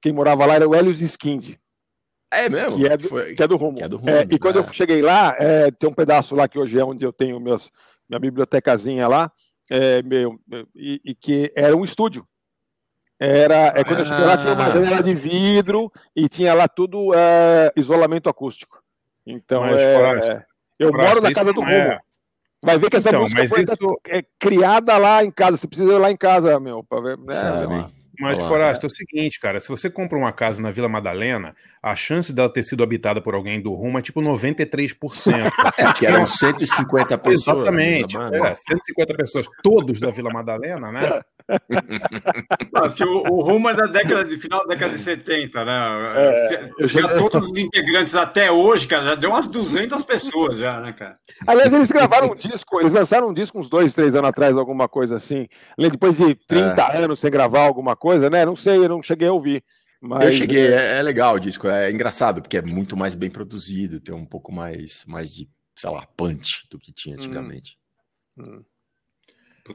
quem 0.00 0.12
morava 0.12 0.46
lá 0.46 0.54
era 0.54 0.68
o 0.68 0.74
Helios 0.74 1.02
Skind. 1.02 1.56
É 2.32 2.48
mesmo? 2.48 2.78
Que 2.78 2.86
é 2.86 2.96
do, 2.96 3.08
Foi... 3.08 3.34
que 3.34 3.42
é 3.42 3.48
do 3.48 3.56
Rumo. 3.56 3.78
É 3.80 3.88
do 3.88 3.96
rumo 3.96 4.10
é, 4.10 4.26
e 4.30 4.38
quando 4.38 4.56
eu 4.56 4.68
cheguei 4.68 5.02
lá, 5.02 5.34
é, 5.38 5.70
tem 5.72 5.90
um 5.90 5.92
pedaço 5.92 6.34
lá 6.34 6.46
que 6.46 6.58
hoje 6.58 6.78
é 6.78 6.84
onde 6.84 7.04
eu 7.04 7.12
tenho 7.12 7.40
meus 7.40 7.70
minha 8.10 8.18
bibliotecazinha 8.18 9.06
lá, 9.06 9.30
é, 9.70 10.02
meu, 10.02 10.38
e, 10.74 11.00
e, 11.04 11.14
que 11.14 11.52
era 11.54 11.76
um 11.76 11.84
estúdio. 11.84 12.26
Era, 13.18 13.72
é, 13.76 13.84
quando 13.84 14.00
eu 14.00 14.04
cheguei 14.04 14.24
lá, 14.24 14.36
tinha 14.36 14.54
uma 14.54 14.66
ah. 14.66 14.70
janela 14.70 15.02
de 15.02 15.14
vidro 15.14 15.92
e 16.16 16.28
tinha 16.28 16.52
lá 16.54 16.66
tudo 16.66 17.14
é, 17.14 17.70
isolamento 17.76 18.28
acústico. 18.28 18.82
Então, 19.24 19.60
mas, 19.60 19.78
é, 19.78 20.44
eu 20.78 20.92
moro 20.92 21.20
na 21.20 21.32
casa 21.32 21.52
do 21.52 21.60
Rumo. 21.60 21.72
É... 21.72 22.00
Vai 22.62 22.78
ver 22.78 22.90
que 22.90 22.96
essa 22.96 23.08
então, 23.08 23.22
música 23.22 23.48
foi 23.48 23.62
isso... 23.62 24.00
é 24.08 24.22
criada 24.38 24.98
lá 24.98 25.24
em 25.24 25.30
casa. 25.30 25.56
Você 25.56 25.66
precisa 25.66 25.92
ir 25.94 25.98
lá 25.98 26.10
em 26.10 26.16
casa, 26.16 26.58
meu, 26.58 26.82
para 26.82 27.00
ver. 27.00 27.18
Né, 27.18 27.88
mas, 28.20 28.36
Olá, 28.36 28.48
Forasta, 28.48 28.84
é. 28.84 28.86
é 28.86 28.90
o 28.90 28.94
seguinte, 28.94 29.40
cara, 29.40 29.60
se 29.60 29.68
você 29.68 29.88
compra 29.88 30.18
uma 30.18 30.30
casa 30.30 30.60
na 30.60 30.70
Vila 30.70 30.88
Madalena, 30.88 31.56
a 31.82 31.96
chance 31.96 32.32
dela 32.32 32.52
ter 32.52 32.62
sido 32.62 32.82
habitada 32.82 33.22
por 33.22 33.34
alguém 33.34 33.60
do 33.60 33.72
rumo 33.72 33.98
é 33.98 34.02
tipo 34.02 34.20
93%. 34.20 34.96
que 35.98 36.06
eram 36.06 36.26
150 36.26 37.16
pessoas. 37.18 37.56
Exatamente, 37.58 38.16
é, 38.16 38.54
150 38.54 39.14
pessoas, 39.14 39.46
todos 39.62 39.98
da 39.98 40.10
Vila 40.10 40.30
Madalena, 40.30 40.92
né? 40.92 41.22
se 42.90 43.02
o, 43.02 43.22
o, 43.28 43.42
rumo 43.42 43.68
é 43.70 43.74
da 43.74 43.86
década 43.86 44.24
de 44.24 44.38
final 44.38 44.60
da 44.60 44.74
década 44.74 44.94
de 44.94 45.00
70, 45.00 45.64
né? 45.64 45.72
É, 46.16 46.86
já... 46.86 47.08
todos 47.16 47.50
os 47.50 47.58
integrantes 47.58 48.14
até 48.14 48.52
hoje, 48.52 48.86
cara, 48.86 49.04
já 49.04 49.14
deu 49.14 49.30
umas 49.30 49.46
200 49.46 50.02
pessoas 50.04 50.58
já, 50.58 50.80
né, 50.80 50.92
cara? 50.92 51.16
Aliás, 51.46 51.72
eles 51.72 51.90
gravaram 51.90 52.32
um 52.32 52.36
disco, 52.36 52.80
eles 52.80 52.92
lançaram 52.92 53.30
um 53.30 53.34
disco 53.34 53.58
uns 53.58 53.68
dois, 53.68 53.94
três 53.94 54.14
anos 54.14 54.28
atrás, 54.30 54.56
alguma 54.56 54.86
coisa 54.86 55.16
assim. 55.16 55.48
Depois 55.76 56.18
de 56.18 56.34
30 56.46 56.82
é. 56.82 57.04
anos 57.04 57.20
sem 57.20 57.30
gravar 57.30 57.62
alguma 57.62 57.96
coisa, 57.96 58.28
né? 58.28 58.44
Não 58.44 58.54
sei, 58.54 58.76
eu 58.78 58.88
não 58.88 59.02
cheguei 59.02 59.28
a 59.28 59.32
ouvir. 59.32 59.64
Mas... 60.00 60.24
Eu 60.24 60.32
cheguei, 60.32 60.68
é, 60.68 60.98
é 60.98 61.02
legal 61.02 61.34
o 61.34 61.40
disco, 61.40 61.68
é 61.68 61.90
engraçado, 61.90 62.40
porque 62.40 62.56
é 62.56 62.62
muito 62.62 62.96
mais 62.96 63.14
bem 63.14 63.30
produzido, 63.30 64.00
tem 64.00 64.14
um 64.14 64.24
pouco 64.24 64.50
mais, 64.50 65.04
mais 65.06 65.34
de, 65.34 65.48
sei 65.76 65.90
lá, 65.90 66.06
punch 66.16 66.66
do 66.70 66.78
que 66.78 66.92
tinha 66.92 67.16
hum. 67.16 67.18
antigamente. 67.18 67.78
Hum. 68.38 68.44
Hum. 68.44 68.64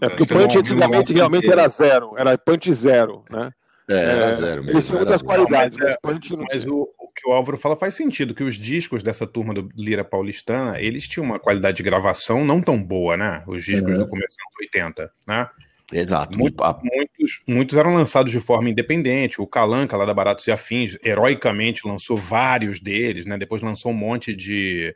É, 0.01 0.09
porque 0.09 0.23
o 0.23 0.27
punch 0.27 0.57
antigamente 0.57 1.13
realmente 1.13 1.49
era 1.49 1.67
zero, 1.67 2.15
era 2.17 2.37
punch 2.37 2.73
zero, 2.73 3.23
né? 3.29 3.51
É, 3.87 3.93
era 3.93 4.25
é, 4.25 4.33
zero 4.33 4.63
mesmo. 4.63 4.71
Eles 4.71 4.87
tinham 4.87 4.99
muitas 4.99 5.21
qualidades, 5.21 5.77
mas, 5.77 5.95
mas, 6.03 6.31
é, 6.31 6.35
mas 6.35 6.65
o, 6.65 6.89
o, 6.97 7.07
que 7.15 7.29
o 7.29 7.31
Álvaro 7.31 7.57
fala 7.57 7.75
faz 7.75 7.93
sentido, 7.93 8.33
que 8.33 8.43
os 8.43 8.55
discos 8.55 9.03
dessa 9.03 9.27
turma 9.27 9.53
do 9.53 9.69
Lira 9.75 10.03
Paulistana, 10.03 10.81
eles 10.81 11.07
tinham 11.07 11.25
uma 11.25 11.39
qualidade 11.39 11.77
de 11.77 11.83
gravação 11.83 12.43
não 12.43 12.61
tão 12.61 12.83
boa, 12.83 13.15
né? 13.15 13.43
Os 13.47 13.63
discos 13.63 13.91
uhum. 13.91 14.03
do 14.03 14.09
começo 14.09 14.35
dos 14.35 14.67
80, 14.67 15.11
né? 15.27 15.49
Exato. 15.93 16.37
Muito, 16.37 16.63
muitos, 16.83 17.41
muitos 17.47 17.77
eram 17.77 17.93
lançados 17.93 18.31
de 18.31 18.39
forma 18.39 18.69
independente. 18.69 19.41
O 19.41 19.47
Calanca, 19.47 19.95
lá 19.95 20.05
da 20.05 20.13
Baratos 20.13 20.47
e 20.47 20.51
Afins, 20.51 20.97
heroicamente 21.03 21.87
lançou 21.87 22.17
vários 22.17 22.79
deles, 22.79 23.25
né? 23.25 23.37
Depois 23.37 23.61
lançou 23.61 23.91
um 23.91 23.95
monte 23.95 24.35
de, 24.35 24.95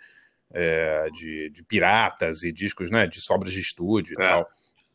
é, 0.54 1.08
de, 1.13 1.49
de, 1.52 1.63
piratas 1.63 2.43
e 2.43 2.52
discos, 2.52 2.89
né? 2.89 3.06
De 3.06 3.21
sobras 3.21 3.54
de 3.54 3.60
estúdio 3.60 4.15
e 4.19 4.23
é. 4.23 4.28
tal. 4.28 4.49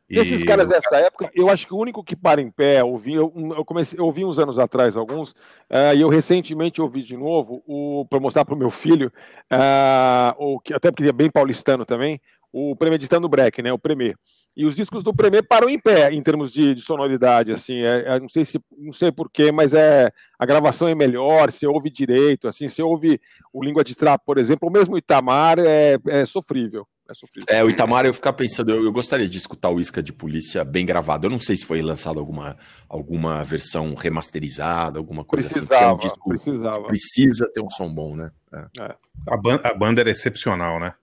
E 0.08 0.18
Esses 0.18 0.44
caras 0.44 0.68
dessa 0.68 0.96
época, 0.96 1.30
eu 1.34 1.48
acho 1.48 1.66
que 1.66 1.72
o 1.72 1.78
único 1.78 2.04
que 2.04 2.14
para 2.14 2.40
em 2.40 2.50
pé, 2.50 2.82
eu 2.82 2.88
ouvi, 2.88 3.14
eu, 3.14 3.32
eu 3.56 3.64
comecei, 3.64 3.98
eu 3.98 4.04
ouvi 4.04 4.22
uns 4.22 4.38
anos 4.38 4.58
atrás 4.58 4.96
alguns, 4.96 5.30
uh, 5.30 5.94
e 5.96 6.00
eu 6.02 6.10
recentemente 6.10 6.80
ouvi 6.80 7.02
de 7.02 7.16
novo, 7.16 8.06
para 8.10 8.20
mostrar 8.20 8.44
para 8.44 8.54
o 8.54 8.58
meu 8.58 8.70
filho, 8.70 9.10
uh, 9.50 10.34
o, 10.36 10.60
que, 10.60 10.74
até 10.74 10.90
porque 10.90 11.08
é 11.08 11.12
bem 11.12 11.30
paulistano 11.30 11.86
também, 11.86 12.20
o 12.56 12.76
Premeditando 12.76 13.28
Break, 13.28 13.60
né, 13.60 13.72
o 13.72 13.78
Premier. 13.78 14.14
E 14.56 14.64
os 14.64 14.76
discos 14.76 15.02
do 15.02 15.12
Premier 15.12 15.42
param 15.42 15.68
em 15.68 15.76
pé 15.76 16.12
em 16.12 16.22
termos 16.22 16.52
de, 16.52 16.72
de 16.72 16.82
sonoridade, 16.82 17.50
assim, 17.50 17.82
é, 17.82 18.04
é, 18.06 18.20
não 18.20 18.28
sei 18.28 18.44
se 18.44 18.60
não 18.78 18.92
sei 18.92 19.10
porquê, 19.10 19.50
mas 19.50 19.74
é 19.74 20.08
a 20.38 20.46
gravação 20.46 20.86
é 20.86 20.94
melhor, 20.94 21.50
você 21.50 21.66
ouve 21.66 21.90
direito, 21.90 22.46
assim, 22.46 22.68
você 22.68 22.80
ouve 22.80 23.20
o 23.52 23.64
Língua 23.64 23.82
de 23.82 23.96
Trapo, 23.96 24.24
por 24.24 24.38
exemplo, 24.38 24.68
o 24.68 24.72
mesmo 24.72 24.96
Itamar 24.96 25.58
é, 25.58 25.98
é 26.06 26.24
sofrível. 26.26 26.86
É, 27.10 27.12
sofrido. 27.12 27.46
É, 27.48 27.62
o 27.64 27.68
Itamar, 27.68 28.06
eu 28.06 28.14
ficar 28.14 28.32
pensando, 28.32 28.70
eu, 28.70 28.84
eu 28.84 28.92
gostaria 28.92 29.28
de 29.28 29.36
escutar 29.36 29.70
o 29.70 29.80
Isca 29.80 30.02
de 30.02 30.12
Polícia 30.12 30.64
bem 30.64 30.86
gravado. 30.86 31.26
Eu 31.26 31.30
não 31.30 31.38
sei 31.38 31.54
se 31.54 31.66
foi 31.66 31.82
lançado 31.82 32.18
alguma, 32.18 32.56
alguma 32.88 33.44
versão 33.44 33.94
remasterizada, 33.94 34.98
alguma 34.98 35.22
coisa 35.22 35.46
Precisava, 35.48 35.74
assim. 35.74 35.84
é 35.84 35.92
um 35.92 35.98
disco 35.98 36.28
precisava. 36.30 36.84
precisa 36.84 37.50
ter 37.52 37.60
um 37.60 37.68
som 37.68 37.92
bom, 37.92 38.16
né? 38.16 38.30
É. 38.54 38.94
A, 39.28 39.36
ban 39.36 39.60
a 39.62 39.74
banda 39.74 40.00
era 40.00 40.10
excepcional, 40.10 40.80
né? 40.80 40.94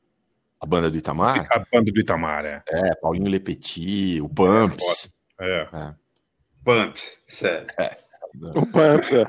A 0.62 0.66
banda 0.66 0.92
do 0.92 0.98
Itamar? 0.98 1.48
A 1.52 1.60
banda 1.72 1.92
do 1.92 2.00
Itamar, 2.00 2.46
é. 2.46 2.62
É, 2.68 2.94
Paulinho 2.96 3.30
Lepetit, 3.30 4.22
o 4.22 4.30
Pumps. 4.30 5.12
É. 5.40 5.68
É. 5.74 5.96
Pumps, 6.64 7.22
sério. 7.28 7.66
O 8.56 8.66
Pumps, 8.68 9.12
é. 9.12 9.26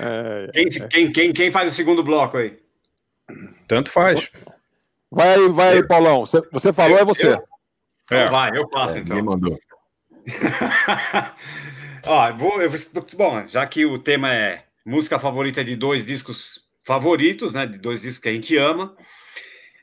É, 0.00 0.50
Quem, 0.52 0.68
quem, 0.88 1.12
quem, 1.12 1.32
quem 1.32 1.52
faz 1.52 1.70
o 1.72 1.74
segundo 1.76 2.02
bloco 2.02 2.38
aí? 2.38 2.56
Tanto 3.68 3.90
faz. 3.90 4.30
Vai 5.10 5.34
aí, 5.34 5.48
vai 5.50 5.72
aí, 5.74 5.86
Paulão. 5.86 6.20
Você, 6.20 6.40
você 6.50 6.72
falou, 6.72 6.98
é 6.98 7.04
você. 7.04 7.34
Eu? 7.34 7.44
Então 8.04 8.26
vai, 8.28 8.56
eu 8.56 8.68
passo 8.68 8.96
É, 8.96 9.00
então. 9.00 9.16
Me 9.16 9.22
mandou. 9.22 9.58
Ó, 12.06 12.28
eu 12.28 12.36
vou, 12.38 12.62
eu 12.62 12.70
vou- 12.70 13.06
bom, 13.16 13.46
já 13.48 13.66
que 13.66 13.84
o 13.84 13.98
tema 13.98 14.32
é 14.34 14.64
música 14.84 15.18
favorita 15.18 15.62
de 15.64 15.76
dois 15.76 16.04
discos 16.06 16.63
favoritos, 16.84 17.52
né? 17.54 17.66
De 17.66 17.78
dois 17.78 18.02
discos 18.02 18.18
que 18.20 18.28
a 18.28 18.32
gente 18.32 18.56
ama. 18.56 18.96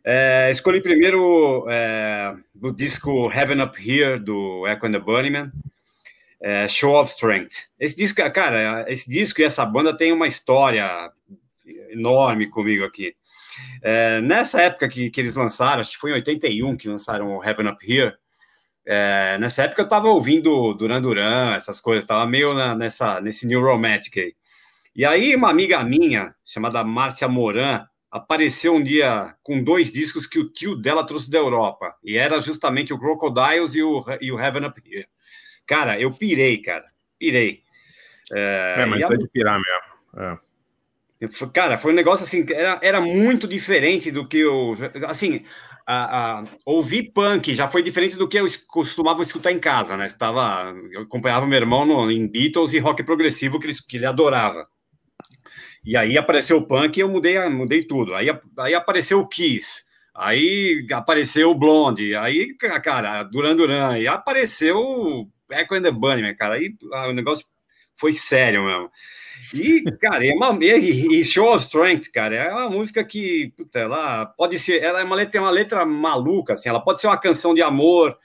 é, 0.04 0.50
escolhi 0.52 0.82
primeiro 0.82 1.66
é, 1.70 2.36
o 2.62 2.72
disco 2.72 3.32
Heaven 3.32 3.62
Up 3.62 3.78
Here, 3.80 4.20
do 4.20 4.68
Echo 4.68 4.86
and 4.88 4.92
the 4.94 5.00
Bunnymen. 5.00 5.52
é, 6.42 6.68
Show 6.68 7.00
of 7.00 7.12
Strength. 7.12 7.68
Esse 7.80 7.96
disco, 7.98 8.18
cara, 8.32 8.86
esse 8.88 9.10
disco 9.10 9.42
e 9.42 9.44
essa 9.44 9.64
banda 9.66 9.96
tem 9.96 10.12
uma 10.12 10.28
história 10.28 11.12
enorme 11.92 12.48
comigo 12.50 12.84
aqui. 12.84 13.14
É, 13.84 14.22
nessa 14.22 14.62
época 14.62 14.88
que, 14.90 15.10
que 15.12 15.22
eles 15.22 15.36
lançaram, 15.36 15.82
acho 15.82 15.92
que 15.92 15.98
foi 15.98 16.12
em 16.12 16.16
81 16.16 16.76
que 16.78 16.88
lançaram 16.88 17.36
o 17.38 17.44
Heaven 17.44 17.68
Up 17.68 17.78
Here, 17.86 18.14
é, 18.88 19.38
nessa 19.40 19.64
época 19.64 19.84
eu 19.84 19.88
tava 19.88 20.08
ouvindo 20.08 20.74
Duran 20.74 21.00
Duran, 21.02 21.54
essas 21.56 21.80
coisas, 21.80 22.08
tava 22.08 22.26
meio 22.26 22.54
na- 22.56 22.74
nessa, 22.76 23.22
nesse 23.22 23.46
New 23.46 23.62
Romantic 23.62 24.18
aí. 24.18 24.34
E 24.96 25.06
aí 25.06 25.36
uma 25.36 25.50
amiga 25.50 25.84
minha, 25.84 26.36
chamada 26.46 26.84
Márcia 26.84 27.28
Moran, 27.28 27.86
apareceu 28.12 28.76
um 28.76 28.84
dia 28.84 29.34
com 29.42 29.64
dois 29.64 29.94
discos 29.94 30.28
que 30.28 30.38
o 30.38 30.50
tio 30.52 30.76
dela 30.76 31.06
trouxe 31.06 31.32
da 31.32 31.38
Europa, 31.38 31.96
e 32.04 32.18
era 32.18 32.42
justamente 32.42 32.94
o 32.94 33.00
Crocodiles 33.00 33.74
e 33.76 33.82
o, 33.82 34.04
e 34.20 34.32
o 34.32 34.40
Heaven 34.40 34.66
Up 34.66 34.82
Here. 34.86 35.08
Cara, 35.66 36.00
eu 36.00 36.12
pirei, 36.14 36.58
cara, 36.58 36.86
pirei. 37.18 37.64
É, 38.34 38.76
É, 38.80 38.86
mas 38.86 39.02
a- 39.02 39.14
é 39.14 39.18
de 39.18 39.28
pirar 39.30 39.60
mesmo. 39.60 40.26
É. 40.26 40.38
Cara, 41.54 41.78
foi 41.78 41.92
um 41.92 41.96
negócio 41.96 42.26
assim, 42.26 42.46
era, 42.52 42.80
era 42.82 43.00
muito 43.00 43.48
diferente 43.48 44.12
do 44.12 44.28
que 44.28 44.38
eu. 44.40 44.76
Assim, 45.08 45.46
a, 45.86 46.40
a- 46.40 46.44
ouvir 46.66 47.12
punk 47.14 47.54
já 47.54 47.70
foi 47.70 47.84
diferente 47.84 48.16
do 48.16 48.28
que 48.28 48.38
eu 48.38 48.48
costumava 48.68 49.22
escutar 49.22 49.52
em 49.52 49.60
casa, 49.60 49.96
né? 49.96 50.06
Escutava, 50.08 50.74
eu 50.92 51.04
acompanhava 51.04 51.46
meu 51.48 51.60
irmão 51.60 51.86
no, 51.86 52.12
em 52.12 52.28
Beatles 52.28 52.74
e 52.74 52.80
rock 52.80 53.04
progressivo 53.04 53.60
que 53.60 53.68
ele, 53.68 53.76
que 53.88 53.98
ele 53.98 54.06
adorava. 54.08 54.68
E 55.84 55.98
aí 55.98 56.18
apareceu 56.18 56.58
o 56.58 56.66
punk 56.66 56.98
e 56.98 57.02
eu 57.02 57.10
mudei, 57.10 57.40
mudei 57.50 57.84
tudo. 57.84 58.14
Aí, 58.14 58.28
aí 58.60 58.74
apareceu 58.74 59.20
o 59.20 59.28
Kiss. 59.28 59.84
Aí 60.14 60.86
apareceu 60.92 61.52
o 61.52 61.56
Blonde, 61.56 62.16
aí, 62.16 62.54
cara, 62.84 63.24
Duran 63.24 63.56
Duran, 63.56 63.98
e 63.98 64.08
apareceu 64.08 65.28
Echo 65.50 65.76
and 65.76 65.84
the 65.84 65.92
Bunnymen, 65.92 66.36
cara, 66.36 66.56
aí 66.56 66.76
o 67.10 67.14
negócio 67.14 67.46
foi 67.94 68.12
sério 68.12 68.66
mesmo. 68.66 68.92
E, 69.54 69.84
cara, 70.00 70.26
é 70.26 70.34
uma, 70.34 70.58
e, 70.64 71.20
e 71.20 71.24
Show 71.24 71.54
of 71.54 71.64
Strength, 71.64 72.12
cara, 72.14 72.36
é 72.36 72.52
uma 72.52 72.70
música 72.70 73.04
que, 73.04 73.54
puta, 73.56 73.80
ela 73.80 74.26
pode 74.26 74.60
ser, 74.60 74.84
ela 74.84 75.00
é 75.00 75.04
uma 75.04 75.16
letra, 75.16 75.40
é 75.40 75.42
uma 75.42 75.50
letra 75.50 75.86
maluca, 75.86 76.54
assim, 76.54 76.70
ela 76.70 76.84
pode 76.84 77.00
ser 77.00 77.08
uma 77.08 77.18
canção 77.18 77.54
de 77.54 77.62
amor, 77.62 78.18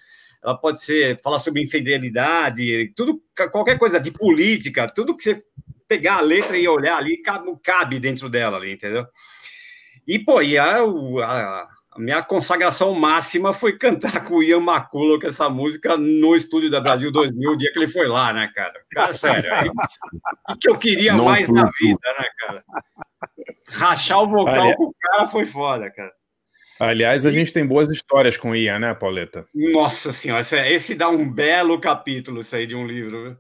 ela 0.43 0.57
pode 0.57 0.83
ser, 0.83 1.21
falar 1.23 1.39
sobre 1.39 1.63
infidelidade, 1.63 2.93
tudo, 2.97 3.23
qualquer 3.51 3.79
coisa 3.79 3.99
de 4.01 4.11
política, 4.11 4.89
tudo 4.89 5.17
que 5.17 5.23
você 5.23 5.43
pegar 5.89 6.17
a 6.17 6.21
letra 6.21 6.57
e 6.57 6.69
olhar 6.69 6.97
ali, 6.97 7.19
cabe, 7.19 7.51
cabe 7.63 7.99
dentro 7.99 8.29
dela 8.29 8.57
ali, 8.57 8.73
entendeu? 8.73 9.07
E, 10.07 10.19
pô, 10.19 10.41
e 10.41 10.57
a, 10.57 10.79
a, 10.79 11.69
a 11.93 11.99
minha 11.99 12.23
consagração 12.23 12.95
máxima 12.95 13.53
foi 13.53 13.77
cantar 13.77 14.23
com 14.25 14.37
o 14.37 14.43
Ian 14.43 14.59
McCulloch 14.63 15.27
essa 15.27 15.49
música 15.49 15.97
no 15.97 16.37
estúdio 16.37 16.71
da 16.71 16.81
Brasil 16.81 17.11
2000, 17.11 17.51
o 17.51 17.57
dia 17.57 17.73
que 17.73 17.79
ele 17.79 17.89
foi 17.89 18.07
lá, 18.07 18.33
né, 18.33 18.51
cara? 18.55 18.75
Cara, 18.93 19.13
sério, 19.13 19.53
aí, 19.53 19.69
o 20.51 20.57
que 20.57 20.69
eu 20.69 20.79
queria 20.79 21.15
Não 21.15 21.25
mais 21.25 21.49
na 21.49 21.71
vida, 21.79 22.15
né, 22.19 22.27
cara? 22.39 22.65
Rachar 23.69 24.23
o 24.23 24.29
vocal 24.29 24.67
Olha- 24.67 24.77
com 24.77 24.85
o 24.85 24.95
cara 25.01 25.27
foi 25.27 25.45
foda, 25.45 25.91
cara. 25.91 26.13
Aliás, 26.79 27.25
a 27.25 27.33
gente 27.33 27.55
tem 27.55 27.67
boas 27.67 27.89
histórias 27.89 28.37
com 28.37 28.51
o 28.51 28.57
Ian, 28.57 28.79
né, 28.79 28.95
Pauleta? 28.95 29.49
Nossa 29.55 30.13
senhora, 30.13 30.43
esse, 30.43 30.59
esse 30.59 30.95
dá 30.95 31.09
um 31.09 31.27
belo 31.29 31.81
capítulo, 31.81 32.43
isso 32.43 32.55
aí, 32.55 32.67
de 32.67 32.77
um 32.77 32.87
livro, 32.87 33.23
viu? 33.23 33.37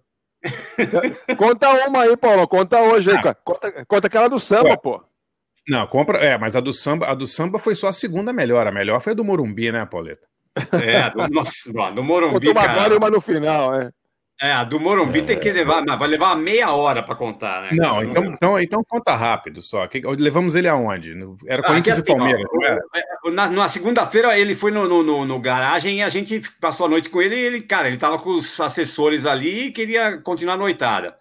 Conta 1.36 1.70
uma 1.88 2.02
aí, 2.02 2.16
Paulo. 2.16 2.46
Conta 2.48 2.80
hoje 2.80 3.10
aí, 3.10 3.16
Ah. 3.16 3.22
cara. 3.22 3.34
Conta, 3.44 3.86
conta 3.86 4.06
aquela 4.06 4.28
do 4.28 4.38
samba, 4.38 4.70
Ué. 4.70 4.76
pô. 4.76 5.02
Não, 5.68 5.86
compra. 5.86 6.18
É, 6.18 6.38
mas 6.38 6.54
a 6.54 6.60
do 6.60 6.72
samba, 6.72 7.06
a 7.06 7.14
do 7.14 7.26
samba 7.26 7.58
foi 7.58 7.74
só 7.74 7.88
a 7.88 7.92
segunda 7.92 8.32
melhor. 8.32 8.66
A 8.66 8.72
melhor 8.72 9.00
foi 9.00 9.12
a 9.12 9.16
do 9.16 9.24
Morumbi, 9.24 9.72
né, 9.72 9.84
Pauleta? 9.86 10.26
É, 10.72 11.10
do, 11.10 11.28
nossa, 11.28 11.70
do 11.92 12.02
Morumbi, 12.02 12.34
Conta 12.34 12.50
uma 12.50 12.60
cara. 12.66 12.72
agora 12.72 12.94
e 12.94 12.96
uma 12.96 13.10
no 13.10 13.20
final, 13.20 13.74
é. 13.74 13.90
É, 14.40 14.52
a 14.52 14.64
do 14.64 14.78
Morumbi 14.78 15.22
tem 15.22 15.40
que 15.40 15.50
levar, 15.50 15.82
mas 15.82 15.98
vai 15.98 16.08
levar 16.08 16.36
meia 16.36 16.70
hora 16.70 17.02
para 17.02 17.14
contar, 17.14 17.62
né? 17.62 17.70
Não, 17.72 18.04
então, 18.04 18.24
então, 18.24 18.60
então 18.60 18.84
conta 18.84 19.14
rápido 19.14 19.62
só. 19.62 19.88
Levamos 20.18 20.54
ele 20.54 20.68
aonde? 20.68 21.14
Era 21.46 21.62
Ah, 21.62 21.66
Corinthians 21.66 22.02
que 22.02 22.10
e 22.10 22.12
assim, 22.12 22.18
Palmeiras, 22.18 22.46
ó, 22.52 22.98
é, 22.98 23.30
Na, 23.30 23.48
na 23.48 23.68
segunda-feira 23.68 24.38
ele 24.38 24.54
foi 24.54 24.70
no, 24.70 24.86
no, 24.86 25.02
no, 25.02 25.24
no 25.24 25.40
garagem 25.40 26.00
e 26.00 26.02
a 26.02 26.10
gente 26.10 26.42
passou 26.60 26.84
a 26.84 26.90
noite 26.90 27.08
com 27.08 27.22
ele 27.22 27.34
e 27.34 27.40
ele, 27.40 27.60
cara, 27.62 27.88
ele 27.88 27.96
tava 27.96 28.18
com 28.18 28.28
os 28.28 28.60
assessores 28.60 29.24
ali 29.24 29.68
e 29.68 29.72
queria 29.72 30.18
continuar 30.20 30.54
a 30.54 30.58
noitada. 30.58 31.16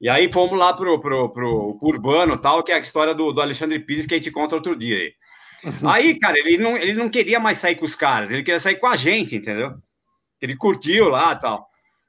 E 0.00 0.08
aí 0.08 0.32
fomos 0.32 0.58
lá 0.58 0.72
pro, 0.72 0.98
pro, 0.98 1.30
pro, 1.30 1.78
pro 1.78 1.88
Urbano 1.88 2.38
tal, 2.38 2.62
que 2.62 2.72
é 2.72 2.76
a 2.76 2.80
história 2.80 3.14
do, 3.14 3.32
do 3.32 3.40
Alexandre 3.42 3.78
Pires 3.78 4.06
que 4.06 4.14
a 4.14 4.16
gente 4.16 4.30
conta 4.30 4.54
outro 4.54 4.74
dia 4.74 4.96
aí. 4.96 5.12
Aí, 5.84 6.18
cara, 6.18 6.38
ele 6.38 6.58
não, 6.58 6.76
ele 6.76 6.92
não 6.92 7.08
queria 7.08 7.40
mais 7.40 7.58
sair 7.58 7.74
com 7.74 7.84
os 7.84 7.96
caras, 7.96 8.30
ele 8.30 8.42
queria 8.42 8.60
sair 8.60 8.76
com 8.76 8.86
a 8.86 8.94
gente, 8.94 9.34
entendeu? 9.34 9.74
Ele 10.40 10.54
curtiu 10.54 11.08
lá 11.08 11.34
tal. 11.34 11.66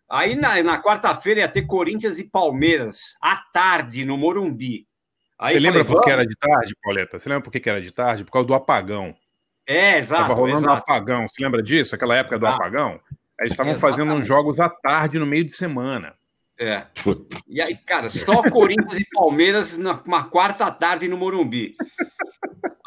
Aí 0.09 0.35
na, 0.35 0.61
na 0.63 0.81
quarta-feira 0.81 1.41
ia 1.41 1.47
ter 1.49 1.63
Corinthians 1.63 2.17
e 2.19 2.29
Palmeiras, 2.29 3.15
à 3.21 3.37
tarde, 3.51 4.05
no 4.05 4.17
Morumbi. 4.17 4.87
Aí 5.39 5.53
Você 5.53 5.59
lembra 5.59 5.85
por 5.85 6.01
que 6.03 6.09
era 6.09 6.25
de 6.25 6.35
tarde, 6.35 6.75
Pauleta? 6.81 7.19
Você 7.19 7.29
lembra 7.29 7.43
por 7.43 7.51
que 7.51 7.69
era 7.69 7.81
de 7.81 7.91
tarde? 7.91 8.23
Por 8.23 8.31
causa 8.31 8.47
do 8.47 8.53
apagão. 8.55 9.15
É, 9.67 9.97
exato. 9.97 10.21
Tava 10.23 10.33
rolando 10.33 10.59
um 10.59 10.61
exato. 10.61 10.77
apagão. 10.81 11.27
Você 11.27 11.43
lembra 11.43 11.61
disso? 11.61 11.93
Aquela 11.93 12.15
época 12.15 12.39
do 12.39 12.47
Ah. 12.47 12.55
apagão? 12.55 12.99
Eles 13.39 13.51
estavam 13.51 13.75
fazendo 13.75 14.13
uns 14.13 14.25
jogos 14.25 14.59
à 14.59 14.67
tarde 14.69 15.19
no 15.19 15.25
meio 15.27 15.45
de 15.45 15.55
semana. 15.55 16.15
É. 16.59 16.85
E 17.47 17.61
aí, 17.61 17.75
cara, 17.75 18.09
só 18.09 18.41
Corinthians 18.49 18.99
e 18.99 19.05
Palmeiras 19.13 19.77
numa 19.77 20.23
quarta 20.23 20.71
tarde 20.71 21.07
no 21.07 21.15
Morumbi. 21.17 21.75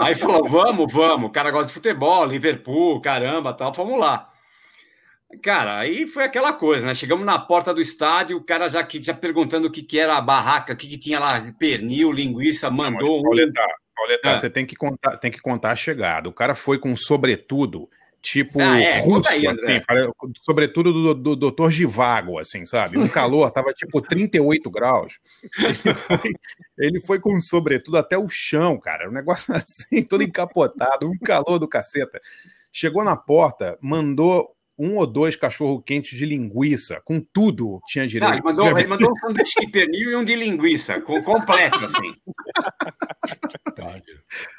Aí 0.00 0.16
falou: 0.16 0.48
vamos, 0.48 0.92
vamos. 0.92 1.28
O 1.28 1.32
cara 1.32 1.52
gosta 1.52 1.68
de 1.68 1.74
futebol, 1.74 2.24
Liverpool, 2.24 3.00
caramba, 3.00 3.52
tal. 3.54 3.72
Vamos 3.72 4.00
lá. 4.00 4.28
Cara, 5.42 5.78
aí 5.78 6.06
foi 6.06 6.24
aquela 6.24 6.52
coisa, 6.52 6.84
né? 6.84 6.92
Chegamos 6.92 7.24
na 7.24 7.38
porta 7.38 7.72
do 7.72 7.80
estádio, 7.80 8.36
o 8.36 8.44
cara 8.44 8.68
já, 8.68 8.86
já 9.00 9.14
perguntando 9.14 9.68
o 9.68 9.70
que, 9.70 9.82
que 9.82 9.98
era 9.98 10.16
a 10.16 10.20
barraca, 10.20 10.72
o 10.72 10.76
que, 10.76 10.88
que 10.88 10.98
tinha 10.98 11.20
lá, 11.20 11.40
pernil, 11.58 12.10
linguiça, 12.10 12.68
mandou 12.68 13.20
um. 13.20 13.22
Pauleta, 13.22 13.62
Pauleta, 13.94 14.30
Ah. 14.30 14.36
você 14.36 14.50
tem 14.50 14.66
que, 14.66 14.74
contar, 14.74 15.16
tem 15.18 15.30
que 15.30 15.40
contar 15.40 15.70
a 15.70 15.76
chegada. 15.76 16.28
O 16.28 16.32
cara 16.32 16.54
foi 16.54 16.78
com 16.78 16.90
um 16.90 16.96
sobretudo, 16.96 17.88
tipo 18.20 18.60
Ah, 18.60 18.80
é, 18.80 19.00
russo, 19.00 19.28
aí, 19.28 19.46
assim, 19.46 19.80
sobretudo 20.44 20.92
do, 20.92 21.14
do, 21.14 21.36
do 21.36 21.50
Dr. 21.52 21.70
Givago, 21.70 22.38
assim, 22.38 22.66
sabe? 22.66 22.98
Um 22.98 23.08
calor, 23.08 23.50
tava 23.52 23.72
tipo 23.72 24.02
38 24.02 24.68
graus. 24.68 25.20
Ele 25.58 25.94
foi, 25.94 26.32
ele 26.76 27.00
foi 27.02 27.20
com 27.20 27.40
sobretudo 27.40 27.98
até 27.98 28.18
o 28.18 28.28
chão, 28.28 28.78
cara. 28.80 29.08
Um 29.08 29.12
negócio 29.12 29.54
assim, 29.54 30.02
todo 30.02 30.24
encapotado, 30.24 31.08
um 31.08 31.18
calor 31.18 31.60
do 31.60 31.68
caceta. 31.68 32.20
Chegou 32.72 33.04
na 33.04 33.16
porta, 33.16 33.78
mandou 33.80 34.56
um 34.80 34.96
ou 34.96 35.06
dois 35.06 35.36
cachorro-quentes 35.36 36.16
de 36.18 36.24
linguiça, 36.24 37.00
com 37.04 37.20
tudo 37.20 37.80
tinha 37.86 38.06
direito. 38.06 38.30
Não, 38.30 38.34
ele, 38.38 38.42
mandou, 38.42 38.78
ele 38.78 38.88
mandou 38.88 39.12
um 39.12 39.16
sanduíche 39.16 39.60
de 39.60 39.70
pernil 39.70 40.10
e 40.10 40.16
um 40.16 40.24
de 40.24 40.34
linguiça, 40.34 41.00
com, 41.00 41.22
completo, 41.22 41.84
assim. 41.84 42.14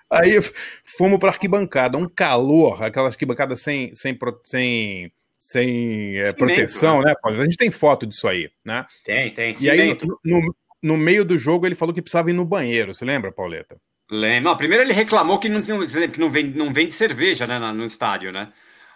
Aí 0.10 0.39
fomos 0.84 1.19
para 1.19 1.29
arquibancada, 1.29 1.97
um 1.97 2.07
calor, 2.07 2.84
aquela 2.84 3.07
arquibancada 3.07 3.55
sem, 3.55 3.93
sem, 3.95 4.17
sem, 4.43 5.12
sem 5.39 6.17
é, 6.19 6.23
Cimento, 6.25 6.38
proteção, 6.38 7.01
né, 7.01 7.13
Paulo? 7.21 7.41
A 7.41 7.43
gente 7.45 7.57
tem 7.57 7.71
foto 7.71 8.05
disso 8.05 8.27
aí, 8.27 8.49
né? 8.63 8.86
Tem, 9.03 9.31
tem. 9.34 9.55
E 9.60 9.69
aí, 9.69 9.97
no, 10.03 10.19
no, 10.23 10.55
no 10.84 10.97
meio 10.97 11.23
do 11.23 11.38
jogo, 11.38 11.65
ele 11.65 11.75
falou 11.75 11.93
que 11.93 12.01
precisava 12.01 12.29
ir 12.29 12.34
no 12.34 12.45
banheiro, 12.45 12.93
você 12.93 13.05
lembra, 13.05 13.31
Pauleta? 13.31 13.77
Lembra? 14.10 14.41
Não, 14.41 14.57
primeiro 14.57 14.84
ele 14.84 14.93
reclamou 14.93 15.39
que 15.39 15.47
não, 15.47 15.62
tinha- 15.62 15.79
que 16.10 16.19
não, 16.19 16.29
vende, 16.29 16.57
não 16.57 16.73
vende 16.73 16.93
cerveja 16.93 17.47
né, 17.47 17.57
na- 17.57 17.73
no 17.73 17.86
estádio, 17.86 18.31
né? 18.31 18.51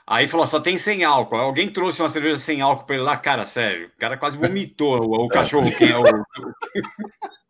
Aí 0.07 0.27
falou, 0.27 0.45
só 0.45 0.59
tem 0.59 0.77
sem 0.77 1.03
álcool. 1.03 1.37
Alguém 1.37 1.67
trouxe 1.71 2.01
uma 2.01 2.09
cerveja 2.09 2.37
sem 2.37 2.61
álcool 2.61 2.85
para 2.85 2.95
ele 2.95 3.03
lá, 3.03 3.17
cara, 3.17 3.43
sério. 3.45 3.87
O 3.87 3.99
cara 3.99 4.15
quase 4.17 4.37
vomitou 4.37 5.01
o, 5.01 5.25
o 5.25 5.27
cachorro 5.27 5.71
que 5.75 5.85
é 5.85 5.97
o. 5.97 6.03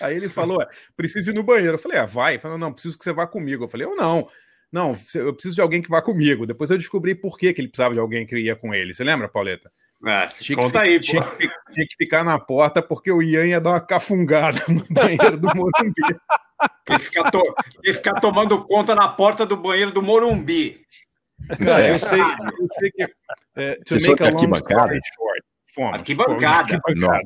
Aí 0.00 0.16
ele 0.16 0.28
falou: 0.28 0.64
preciso 0.96 1.30
ir 1.30 1.34
no 1.34 1.42
banheiro. 1.42 1.74
Eu 1.74 1.78
falei: 1.78 1.98
ah, 1.98 2.06
vai. 2.06 2.34
Ele 2.34 2.42
falou: 2.42 2.56
não, 2.56 2.72
preciso 2.72 2.96
que 2.98 3.04
você 3.04 3.12
vá 3.12 3.26
comigo. 3.26 3.64
Eu 3.64 3.68
falei: 3.68 3.86
eu 3.86 3.94
não. 3.94 4.26
Não, 4.72 4.98
eu 5.14 5.32
preciso 5.32 5.54
de 5.54 5.60
alguém 5.60 5.82
que 5.82 5.90
vá 5.90 6.02
comigo. 6.02 6.46
Depois 6.46 6.70
eu 6.70 6.78
descobri 6.78 7.14
por 7.14 7.38
que, 7.38 7.52
que 7.52 7.60
ele 7.60 7.68
precisava 7.68 7.94
de 7.94 8.00
alguém 8.00 8.26
que 8.26 8.36
ia 8.36 8.56
com 8.56 8.74
ele. 8.74 8.92
Você 8.92 9.04
lembra, 9.04 9.28
Pauleta? 9.28 9.70
É, 10.04 10.26
conta 10.54 10.80
aí, 10.80 11.00
tinha. 11.00 11.22
Que, 11.22 11.48
tinha 11.72 11.86
que 11.86 11.96
ficar 11.96 12.24
na 12.24 12.38
porta 12.38 12.82
porque 12.82 13.10
o 13.10 13.22
Ian 13.22 13.46
ia 13.46 13.60
dar 13.60 13.70
uma 13.70 13.80
cafungada 13.80 14.60
no 14.68 14.84
banheiro 14.90 15.38
do 15.38 15.48
Morumbi. 15.54 15.94
Tem 16.84 16.98
que 16.98 17.04
ficar, 17.04 17.30
to... 17.30 17.42
Tem 17.42 17.82
que 17.82 17.92
ficar 17.94 18.20
tomando 18.20 18.64
conta 18.64 18.94
na 18.94 19.08
porta 19.08 19.44
do 19.44 19.56
banheiro 19.56 19.90
do 19.90 20.02
Morumbi. 20.02 20.80
Cara, 21.58 21.88
eu 21.88 21.98
sei, 21.98 22.20
eu 22.20 22.68
sei 22.78 22.90
que. 22.90 23.02
É, 23.56 23.78
Vocês 23.86 24.06
foram 24.06 24.26
arquibancada? 24.26 24.98
Fomos, 25.74 25.94
arquibancada. 25.94 26.74
arquibancada. 26.74 27.24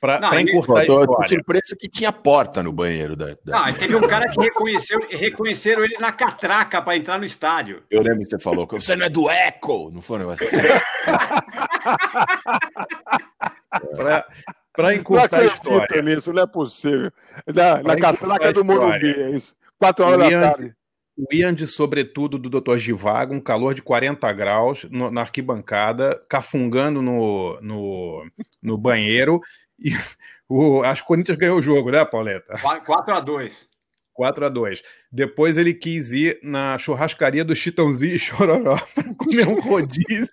Pra, 0.00 0.20
não, 0.20 0.28
pra 0.28 0.40
encurtar 0.42 0.82
eu 0.82 0.86
tô, 0.86 1.06
tô 1.16 1.26
surpreso 1.26 1.74
que 1.78 1.88
tinha 1.88 2.12
porta 2.12 2.62
no 2.62 2.70
banheiro 2.70 3.16
da. 3.16 3.28
da... 3.42 3.46
Não, 3.46 3.72
teve 3.72 3.96
um 3.96 4.06
cara 4.06 4.28
que 4.28 4.38
reconheceu, 4.38 5.00
reconheceram 5.08 5.82
ele 5.82 5.96
na 5.98 6.12
catraca 6.12 6.82
para 6.82 6.94
entrar 6.94 7.18
no 7.18 7.24
estádio. 7.24 7.82
Eu 7.90 8.02
lembro 8.02 8.18
que 8.18 8.26
você 8.26 8.38
falou 8.38 8.66
que 8.66 8.74
você 8.74 8.94
não 8.96 9.06
é 9.06 9.08
do 9.08 9.30
Eco, 9.30 9.90
não 9.90 10.02
foi 10.02 10.16
um 10.16 10.20
negócio 10.20 10.46
assim. 10.46 10.58
pra, 13.96 14.26
pra 14.74 14.94
encurtar 14.94 15.40
a 15.40 15.44
história. 15.44 16.02
Nisso, 16.02 16.32
não 16.32 16.42
é 16.42 16.46
possível. 16.46 17.10
Na, 17.46 17.82
na 17.82 17.96
catraca 17.96 18.52
do 18.52 18.64
Morumbi, 18.64 19.08
é 19.08 19.30
isso. 19.30 19.56
Quatro 19.78 20.04
horas 20.04 20.30
da 20.30 20.52
tarde. 20.52 20.74
O 21.16 21.32
Ian 21.32 21.54
de 21.54 21.66
sobretudo 21.68 22.38
do 22.38 22.50
Dr. 22.50 22.76
Givago, 22.76 23.34
um 23.34 23.40
calor 23.40 23.72
de 23.72 23.80
40 23.80 24.30
graus 24.32 24.84
no, 24.90 25.12
na 25.12 25.20
arquibancada, 25.20 26.20
cafungando 26.28 27.00
no, 27.00 27.56
no, 27.62 28.26
no 28.60 28.76
banheiro. 28.76 29.40
E 29.78 29.92
o, 30.48 30.82
acho 30.82 31.02
que 31.02 31.04
o 31.04 31.08
Corinthians 31.08 31.38
ganhou 31.38 31.58
o 31.58 31.62
jogo, 31.62 31.92
né, 31.92 32.04
Pauleta? 32.04 32.58
4 32.84 33.14
a 33.14 33.20
2 33.20 33.68
4 34.12 34.46
a 34.46 34.48
2 34.48 34.82
Depois 35.10 35.56
ele 35.56 35.74
quis 35.74 36.12
ir 36.12 36.38
na 36.42 36.78
churrascaria 36.78 37.44
do 37.44 37.54
Chitãozinho 37.54 38.14
e 38.14 38.18
Chororó 38.18 38.76
para 38.94 39.14
comer 39.14 39.46
um 39.46 39.60
rodízio. 39.60 40.32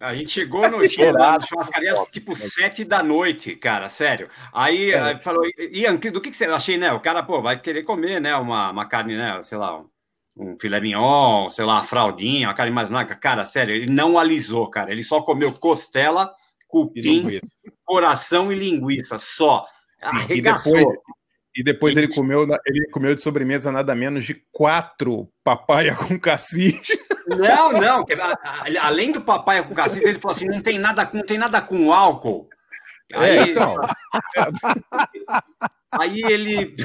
A 0.00 0.14
gente 0.14 0.30
chegou 0.30 0.68
no 0.68 0.78
na 0.78 1.40
churrascaria 1.40 1.94
tipo 2.10 2.36
sete 2.36 2.84
da 2.84 3.02
noite, 3.02 3.56
cara, 3.56 3.88
sério. 3.88 4.28
Aí, 4.52 4.90
é. 4.90 5.00
aí 5.00 5.22
falou, 5.22 5.42
Ian, 5.72 5.96
do 5.96 6.20
que, 6.20 6.30
que 6.30 6.36
você 6.36 6.44
achei, 6.44 6.76
né? 6.76 6.92
O 6.92 7.00
cara, 7.00 7.22
pô, 7.22 7.40
vai 7.40 7.58
querer 7.58 7.82
comer, 7.84 8.20
né? 8.20 8.36
Uma, 8.36 8.70
uma 8.70 8.86
carne, 8.86 9.16
né? 9.16 9.42
Sei 9.42 9.56
lá, 9.56 9.78
um, 9.78 9.88
um 10.36 10.54
filé 10.54 10.80
mignon, 10.80 11.48
sei 11.48 11.64
lá, 11.64 11.74
uma 11.74 11.84
fraldinha, 11.84 12.48
uma 12.48 12.54
carne 12.54 12.72
mais 12.72 12.90
naca. 12.90 13.16
Cara, 13.16 13.46
sério, 13.46 13.74
ele 13.74 13.90
não 13.90 14.18
alisou, 14.18 14.68
cara. 14.68 14.92
Ele 14.92 15.02
só 15.02 15.22
comeu 15.22 15.50
costela, 15.52 16.34
cupim, 16.68 17.40
coração 17.84 18.52
e 18.52 18.54
linguiça, 18.54 19.18
só. 19.18 19.64
Arregaçou. 20.00 20.78
E 20.78 20.82
depois, 20.82 20.98
e 21.56 21.62
depois 21.62 21.96
ele 21.96 22.08
comeu, 22.08 22.46
ele 22.66 22.86
comeu 22.90 23.14
de 23.14 23.22
sobremesa 23.22 23.72
nada 23.72 23.94
menos 23.94 24.24
de 24.24 24.34
quatro 24.52 25.28
papaya 25.42 25.96
com 25.96 26.18
cassis. 26.18 26.74
Não, 27.38 27.72
não. 27.72 28.04
Além 28.80 29.12
do 29.12 29.20
papaya 29.20 29.62
com 29.62 29.74
cassis, 29.74 30.02
ele 30.02 30.18
falou 30.18 30.34
assim: 30.34 30.46
não 30.46 30.60
tem 30.60 30.78
nada, 30.78 31.08
não 31.12 31.22
tem 31.22 31.38
nada 31.38 31.60
com 31.60 31.92
álcool. 31.92 32.48
Aí, 33.12 33.38
é, 33.38 33.42
então. 33.42 33.76
aí 35.92 36.22
ele 36.22 36.76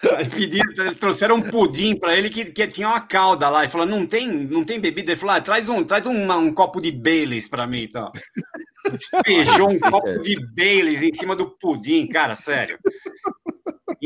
pediram, 0.34 0.94
trouxeram 0.94 1.36
um 1.36 1.42
pudim 1.42 1.96
para 1.96 2.16
ele 2.16 2.30
que, 2.30 2.44
que 2.44 2.66
tinha 2.66 2.88
uma 2.88 3.00
calda 3.00 3.48
lá. 3.48 3.62
Ele 3.62 3.70
falou: 3.70 3.86
não 3.86 4.06
tem, 4.06 4.28
não 4.28 4.64
tem 4.64 4.80
bebida. 4.80 5.12
Ele 5.12 5.20
falou: 5.20 5.36
ah, 5.36 5.40
traz 5.40 5.68
um, 5.68 5.84
traz 5.84 6.06
um, 6.06 6.32
um 6.32 6.52
copo 6.52 6.80
de 6.80 6.90
Baileys 6.90 7.48
para 7.48 7.66
mim, 7.66 7.84
então. 7.84 8.10
Despejou 8.90 9.70
um 9.70 9.78
copo 9.78 10.20
de 10.20 10.36
Baileys 10.54 11.02
em 11.02 11.12
cima 11.12 11.36
do 11.36 11.50
pudim, 11.58 12.08
cara, 12.08 12.34
sério. 12.34 12.78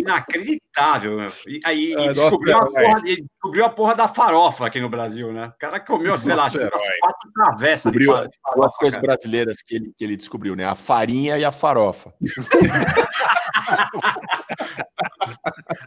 Inacreditável. 0.06 1.18
E 1.46 1.60
aí 1.64 1.92
é, 1.92 2.12
descobriu, 2.12 2.56
a 2.56 2.66
porra, 2.66 3.02
descobriu 3.02 3.64
a 3.64 3.68
porra 3.68 3.94
da 3.94 4.08
farofa 4.08 4.66
aqui 4.66 4.80
no 4.80 4.88
Brasil, 4.88 5.32
né? 5.32 5.48
O 5.48 5.58
cara 5.58 5.80
comeu, 5.80 6.16
sei 6.16 6.34
lá, 6.34 6.50
quatro 6.50 7.32
travessas 7.34 7.92
descobriu 7.92 8.28
de, 8.28 8.36
farofa. 8.42 8.56
Duas 8.56 8.76
coisas 8.76 9.00
brasileiras 9.00 9.56
que 9.62 9.76
ele, 9.76 9.92
que 9.96 10.04
ele 10.04 10.16
descobriu, 10.16 10.56
né? 10.56 10.64
A 10.64 10.74
farinha 10.74 11.38
e 11.38 11.44
a 11.44 11.52
farofa. 11.52 12.12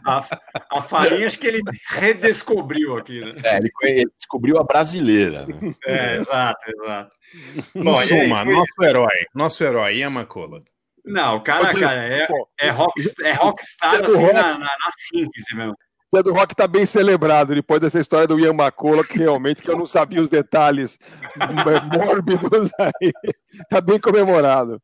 a, 0.06 0.24
a 0.70 0.82
farinha 0.82 1.26
acho 1.26 1.38
que 1.38 1.46
ele 1.46 1.60
redescobriu 1.88 2.96
aqui, 2.96 3.20
né? 3.20 3.32
É, 3.44 3.58
ele, 3.58 3.70
ele 3.82 4.10
descobriu 4.16 4.58
a 4.58 4.64
brasileira. 4.64 5.46
Né? 5.46 5.74
É, 5.86 6.16
exato, 6.16 6.70
exato. 6.70 7.16
Bom, 7.74 8.02
em 8.02 8.06
suma, 8.06 8.42
aí, 8.42 8.50
nosso 8.50 8.82
herói, 8.82 9.26
nosso 9.34 9.64
herói, 9.64 9.96
Ian 9.96 10.10
McCullough. 10.10 10.64
Não, 11.04 11.36
o 11.36 11.40
cara, 11.42 11.74
cara, 11.74 12.04
é, 12.06 12.28
é, 12.60 12.70
rock, 12.70 12.92
é 13.22 13.32
rockstar 13.32 14.04
assim 14.04 14.26
na, 14.26 14.58
na, 14.58 14.58
na 14.58 14.90
síntese 14.98 15.54
mesmo. 15.56 15.74
O 16.12 16.22
do 16.22 16.32
Rock 16.32 16.54
está 16.54 16.66
bem 16.66 16.84
celebrado 16.84 17.54
depois 17.54 17.80
dessa 17.80 18.00
história 18.00 18.26
do 18.26 18.38
Ian 18.38 18.52
McCullough, 18.52 19.04
que 19.04 19.18
realmente 19.18 19.62
que 19.62 19.70
eu 19.70 19.78
não 19.78 19.86
sabia 19.86 20.20
os 20.20 20.28
detalhes 20.28 20.98
mórbidos 21.94 22.70
aí. 22.80 23.12
Está 23.62 23.80
bem 23.80 23.98
comemorado. 24.00 24.82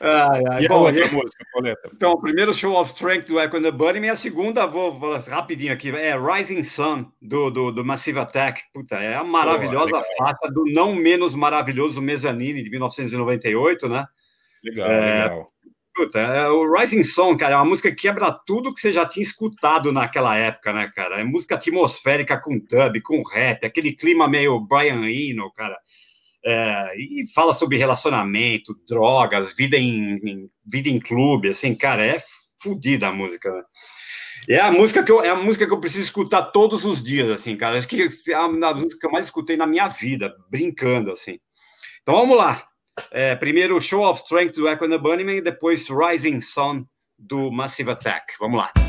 Ai, 0.00 0.42
ai. 0.50 0.64
E 0.64 0.68
Bom, 0.68 0.74
a 0.74 0.80
outra 0.80 1.08
música, 1.08 1.44
Pauleta? 1.52 1.90
Então, 1.92 2.12
o 2.12 2.20
primeiro 2.20 2.52
Show 2.52 2.78
of 2.78 2.90
Strength 2.90 3.28
do 3.28 3.40
Echo 3.40 3.56
and 3.56 3.62
the 3.62 3.70
Bunny, 3.70 4.06
e 4.06 4.08
a 4.10 4.16
segunda, 4.16 4.66
vou, 4.66 4.98
vou 4.98 5.18
rapidinho 5.18 5.72
aqui, 5.72 5.90
é 5.90 6.14
Rising 6.16 6.62
Sun, 6.62 7.06
do, 7.20 7.50
do, 7.50 7.70
do 7.70 7.84
Massive 7.84 8.18
Attack. 8.18 8.62
Puta, 8.72 8.96
é 8.96 9.14
a 9.14 9.24
maravilhosa 9.24 9.98
oh, 9.98 10.16
faixa 10.18 10.52
do 10.52 10.64
não 10.66 10.94
menos 10.94 11.34
maravilhoso 11.34 12.00
Mezzanine, 12.02 12.62
de 12.62 12.70
1998, 12.70 13.88
né? 13.88 14.06
Legal, 14.66 14.90
é, 14.90 15.22
legal. 15.22 15.52
Puta, 15.94 16.18
é, 16.18 16.48
o 16.48 16.70
Rising 16.70 17.04
Sun, 17.04 17.36
cara, 17.36 17.54
é 17.54 17.56
uma 17.56 17.64
música 17.64 17.90
que 17.90 18.02
quebra 18.02 18.30
tudo 18.30 18.74
que 18.74 18.80
você 18.80 18.92
já 18.92 19.06
tinha 19.06 19.22
escutado 19.22 19.92
naquela 19.92 20.36
época, 20.36 20.72
né, 20.72 20.90
cara? 20.94 21.20
É 21.20 21.24
música 21.24 21.54
atmosférica 21.54 22.38
com 22.38 22.58
dub, 22.58 23.00
com 23.02 23.22
rap, 23.22 23.64
aquele 23.64 23.92
clima 23.92 24.28
meio 24.28 24.60
Brian 24.60 25.08
Eno, 25.08 25.50
cara. 25.52 25.78
É, 26.44 26.92
e 26.98 27.24
fala 27.34 27.52
sobre 27.52 27.78
relacionamento, 27.78 28.76
drogas, 28.86 29.54
vida 29.56 29.76
em, 29.76 30.16
em, 30.16 30.50
vida 30.64 30.88
em 30.88 31.00
clube, 31.00 31.48
assim, 31.48 31.74
cara, 31.74 32.04
é 32.04 32.16
fodida 32.60 33.08
a 33.08 33.12
música, 33.12 33.50
né? 33.50 33.62
É 34.48 34.60
a 34.60 34.70
música 34.70 35.02
que 35.02 35.10
eu, 35.10 35.24
é 35.24 35.30
a 35.30 35.34
música 35.34 35.66
que 35.66 35.72
eu 35.72 35.80
preciso 35.80 36.04
escutar 36.04 36.42
todos 36.42 36.84
os 36.84 37.02
dias, 37.02 37.30
assim, 37.30 37.56
cara. 37.56 37.78
Acho 37.78 37.88
que 37.88 38.00
é 38.00 38.34
a 38.34 38.48
música 38.48 38.98
que 39.00 39.06
eu 39.06 39.10
mais 39.10 39.24
escutei 39.24 39.56
na 39.56 39.66
minha 39.66 39.88
vida, 39.88 40.32
brincando, 40.48 41.10
assim. 41.10 41.38
Então 42.02 42.14
vamos 42.14 42.36
lá. 42.36 42.62
É, 43.10 43.34
primeiro 43.36 43.80
Show 43.80 44.04
of 44.04 44.20
Strength 44.20 44.56
do 44.56 44.68
Echo 44.68 44.84
and 44.84 44.90
the 44.90 44.98
Bunnymen 44.98 45.42
depois 45.42 45.88
Rising 45.90 46.40
Sun 46.40 46.86
do 47.18 47.50
Massive 47.50 47.90
Attack. 47.90 48.34
Vamos 48.38 48.58
lá. 48.58 48.85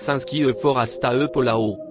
Alvaro 0.00 0.16
E. 0.16 0.20
Barsinski 0.20 0.42
E. 0.48 0.54
Forasta 0.54 1.14
E. 1.14 1.28
Polao. 1.28 1.89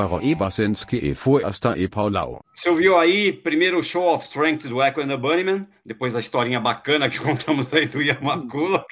Alvaro 0.00 0.22
e 0.22 0.34
Basenski 0.34 0.96
e 0.96 1.10
e. 1.10 1.14
Você 1.14 2.68
ouviu 2.70 2.98
aí 2.98 3.32
primeiro 3.32 3.78
o 3.78 3.82
Show 3.82 4.14
of 4.14 4.24
Strength 4.24 4.68
do 4.68 4.82
Echo 4.82 5.00
and 5.00 5.08
the 5.08 5.16
Bunnymen, 5.16 5.66
depois 5.84 6.16
a 6.16 6.20
historinha 6.20 6.58
bacana 6.58 7.10
que 7.10 7.18
contamos 7.20 7.72
aí 7.74 7.86
do 7.86 8.00
Yamakula. 8.00 8.84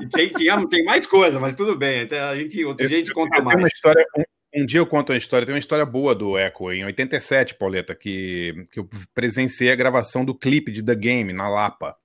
E 0.00 0.08
tem, 0.08 0.28
tem, 0.30 0.68
tem 0.68 0.84
mais 0.84 1.06
coisa, 1.06 1.40
mas 1.40 1.54
tudo 1.54 1.76
bem. 1.76 2.08
A 2.12 2.36
gente, 2.36 2.64
outro 2.64 2.86
dia 2.86 2.98
a 2.98 3.00
gente 3.00 3.12
conta 3.12 3.38
Eu 3.38 3.44
mais. 3.44 3.58
uma 3.58 3.68
história, 3.68 4.06
um, 4.16 4.62
um 4.62 4.66
dia 4.66 4.80
eu 4.80 4.86
conto 4.86 5.12
uma 5.12 5.18
história, 5.18 5.44
tem 5.44 5.54
uma 5.54 5.58
história 5.58 5.84
boa 5.84 6.14
do 6.14 6.38
Echo, 6.38 6.72
em 6.72 6.84
87, 6.84 7.56
Pauleta, 7.56 7.94
que, 7.94 8.64
que 8.70 8.78
eu 8.78 8.88
presenciei 9.12 9.72
a 9.72 9.76
gravação 9.76 10.24
do 10.24 10.34
clipe 10.34 10.70
de 10.70 10.82
The 10.82 10.94
Game 10.94 11.32
na 11.32 11.48
Lapa. 11.48 11.96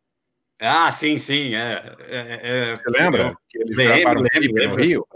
Ah, 0.59 0.91
sim, 0.91 1.17
sim. 1.17 1.55
É, 1.55 1.95
é, 2.07 2.39
é, 2.43 2.75
Você 2.75 2.89
lembra? 2.89 3.35
Que 3.49 3.57
eles 3.59 3.75
Lembro, 3.75 3.93
gravaram 3.95 4.21
lembro, 4.21 4.39
clipe 4.39 4.53
no 4.53 4.59
lembro. 4.59 4.83
Rio? 4.83 5.07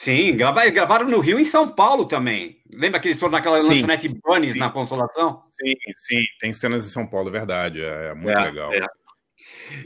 Sim, 0.00 0.34
grava- 0.34 0.66
gravaram 0.70 1.06
no 1.06 1.20
Rio 1.20 1.38
e 1.38 1.42
em 1.42 1.44
São 1.44 1.68
Paulo 1.68 2.06
também. 2.06 2.62
Lembra 2.72 2.98
que 2.98 3.08
eles 3.08 3.20
foram 3.20 3.32
naquela 3.32 3.60
Sim. 3.60 3.68
lanchonete 3.68 4.08
Bunnies 4.08 4.56
na 4.56 4.70
Consolação? 4.70 5.42
Sim, 5.60 5.74
sim, 5.94 6.24
tem 6.40 6.54
cenas 6.54 6.86
em 6.86 6.88
São 6.88 7.06
Paulo, 7.06 7.28
é 7.28 7.32
verdade, 7.32 7.82
é, 7.82 8.06
é 8.06 8.14
muito 8.14 8.30
É, 8.30 8.44
legal. 8.44 8.72
é. 8.72 8.86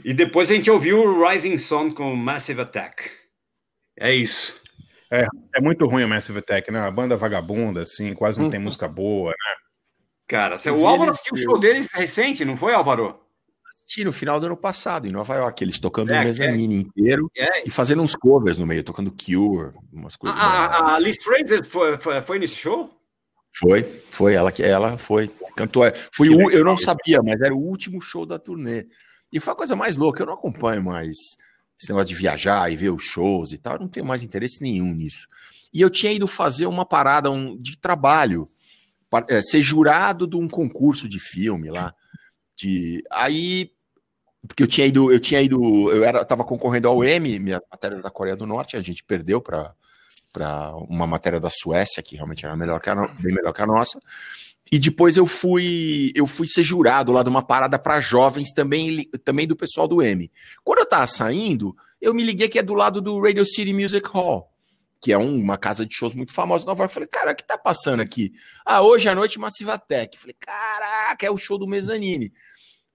E 0.05 0.13
depois 0.13 0.49
a 0.49 0.55
gente 0.55 0.71
ouviu 0.71 1.03
o 1.03 1.27
Rising 1.27 1.57
Sun 1.57 1.91
com 1.93 2.15
Massive 2.15 2.61
Attack. 2.61 3.11
É 3.99 4.13
isso. 4.15 4.61
É, 5.11 5.27
é 5.53 5.59
muito 5.59 5.85
ruim 5.85 6.05
o 6.05 6.07
Massive 6.07 6.39
Attack, 6.39 6.71
né? 6.71 6.79
A 6.79 6.91
banda 6.91 7.17
vagabunda, 7.17 7.81
assim, 7.81 8.13
quase 8.13 8.39
não 8.39 8.49
tem 8.49 8.57
música 8.57 8.87
boa, 8.87 9.31
né? 9.31 9.55
Cara, 10.29 10.55
o 10.73 10.87
Álvaro 10.87 11.11
assistiu 11.11 11.33
o 11.33 11.37
show 11.37 11.59
deles 11.59 11.91
recente, 11.91 12.45
não 12.45 12.55
foi, 12.55 12.73
Álvaro? 12.73 13.19
Assisti 13.85 14.03
no 14.03 14.11
final 14.11 14.39
do 14.39 14.47
ano 14.47 14.57
passado, 14.57 15.07
em 15.07 15.11
Nova 15.11 15.35
York, 15.35 15.63
eles 15.63 15.79
tocando 15.79 16.11
É, 16.11 16.19
o 16.19 16.23
mezanine 16.23 16.75
inteiro 16.75 17.29
É. 17.37 17.67
e 17.67 17.69
fazendo 17.69 18.01
uns 18.01 18.15
covers 18.15 18.57
no 18.57 18.65
meio, 18.65 18.83
tocando 18.83 19.11
Cure, 19.11 19.73
umas 19.93 20.15
A, 20.15 20.17
coisas. 20.17 20.39
a, 20.39 20.95
a 20.95 20.99
Liz 20.99 21.23
Fraser 21.23 21.63
foi, 21.63 21.95
foi, 21.97 22.19
foi 22.21 22.39
nesse 22.39 22.55
show? 22.55 22.89
Foi, 23.57 23.83
foi, 23.83 24.33
ela 24.33 24.51
que 24.51 24.63
ela 24.63 24.97
foi, 24.97 25.29
cantou. 25.55 25.85
é, 25.85 25.93
Foi 26.11 26.29
o, 26.29 26.49
eu 26.49 26.65
não 26.65 26.75
sabia, 26.75 27.21
mas 27.23 27.39
era 27.41 27.53
o 27.53 27.59
último 27.59 28.01
show 28.01 28.25
da 28.25 28.39
turnê. 28.39 28.87
E 29.31 29.39
foi 29.39 29.53
a 29.53 29.55
coisa 29.55 29.75
mais 29.75 29.95
louca, 29.97 30.23
eu 30.23 30.25
não 30.27 30.33
acompanho 30.33 30.83
mais 30.83 31.15
esse 31.79 31.89
negócio 31.89 32.07
de 32.07 32.15
viajar 32.15 32.71
e 32.71 32.75
ver 32.75 32.89
os 32.89 33.03
shows 33.03 33.51
e 33.51 33.57
tal, 33.59 33.73
eu 33.75 33.81
não 33.81 33.87
tenho 33.87 34.05
mais 34.05 34.23
interesse 34.23 34.61
nenhum 34.63 34.93
nisso. 34.93 35.27
E 35.71 35.79
eu 35.79 35.89
tinha 35.91 36.11
ido 36.11 36.25
fazer 36.25 36.65
uma 36.65 36.85
parada 36.85 37.29
um, 37.29 37.55
de 37.55 37.77
trabalho, 37.77 38.49
pa- 39.09 39.25
é, 39.29 39.41
ser 39.41 39.61
jurado 39.61 40.25
de 40.25 40.35
um 40.35 40.47
concurso 40.49 41.07
de 41.07 41.19
filme 41.19 41.69
lá. 41.69 41.93
De, 42.57 43.03
aí, 43.11 43.71
porque 44.47 44.63
eu 44.63 44.67
tinha 44.67 44.85
ido, 44.87 45.11
eu 45.11 45.19
tinha 45.19 45.41
ido, 45.41 45.91
eu 45.91 46.03
era, 46.03 46.23
tava 46.25 46.43
concorrendo 46.43 46.87
ao 46.87 47.03
M, 47.03 47.39
minha 47.39 47.61
matéria 47.71 48.01
da 48.01 48.09
Coreia 48.09 48.35
do 48.35 48.45
Norte, 48.45 48.77
a 48.77 48.81
gente 48.81 49.03
perdeu 49.03 49.41
para 49.41 49.73
para 50.33 50.75
uma 50.75 51.07
matéria 51.07 51.39
da 51.39 51.49
Suécia 51.49 52.03
que 52.03 52.17
realmente 52.17 52.45
era 52.45 52.57
melhor 52.57 52.81
que 52.81 52.89
a, 52.89 52.95
bem 52.95 53.33
melhor 53.33 53.53
que 53.53 53.61
a 53.61 53.65
nossa. 53.65 53.97
E 54.69 54.77
depois 54.77 55.15
eu 55.15 55.25
fui 55.25 56.11
eu 56.13 56.27
fui 56.27 56.45
ser 56.45 56.61
jurado 56.63 57.13
lá 57.13 57.23
de 57.23 57.29
uma 57.29 57.41
parada 57.41 57.79
para 57.79 58.01
jovens 58.01 58.51
também 58.51 59.09
também 59.23 59.47
do 59.47 59.55
pessoal 59.55 59.87
do 59.87 60.01
M. 60.01 60.29
Quando 60.63 60.79
eu 60.79 60.85
tava 60.89 61.07
saindo, 61.07 61.73
eu 62.01 62.13
me 62.13 62.21
liguei 62.21 62.49
que 62.49 62.59
é 62.59 62.63
do 62.63 62.73
lado 62.73 62.99
do 62.99 63.17
Radio 63.21 63.45
City 63.45 63.71
Music 63.71 64.05
Hall, 64.09 64.51
que 64.99 65.13
é 65.13 65.17
um- 65.17 65.39
uma 65.39 65.57
casa 65.57 65.85
de 65.85 65.95
shows 65.95 66.13
muito 66.13 66.33
famosa 66.33 66.65
em 66.65 66.67
Nova 66.67 66.81
York. 66.83 66.93
Falei, 66.93 67.07
cara, 67.07 67.31
o 67.31 67.35
que 67.35 67.45
tá 67.47 67.57
passando 67.57 68.01
aqui? 68.01 68.33
Ah, 68.65 68.81
hoje 68.81 69.07
à 69.07 69.15
noite 69.15 69.39
Massive 69.39 69.71
Attack. 69.71 70.17
Falei, 70.17 70.35
caraca, 70.37 71.25
é 71.25 71.31
o 71.31 71.37
show 71.37 71.57
do 71.57 71.65
Mezzanine. 71.67 72.33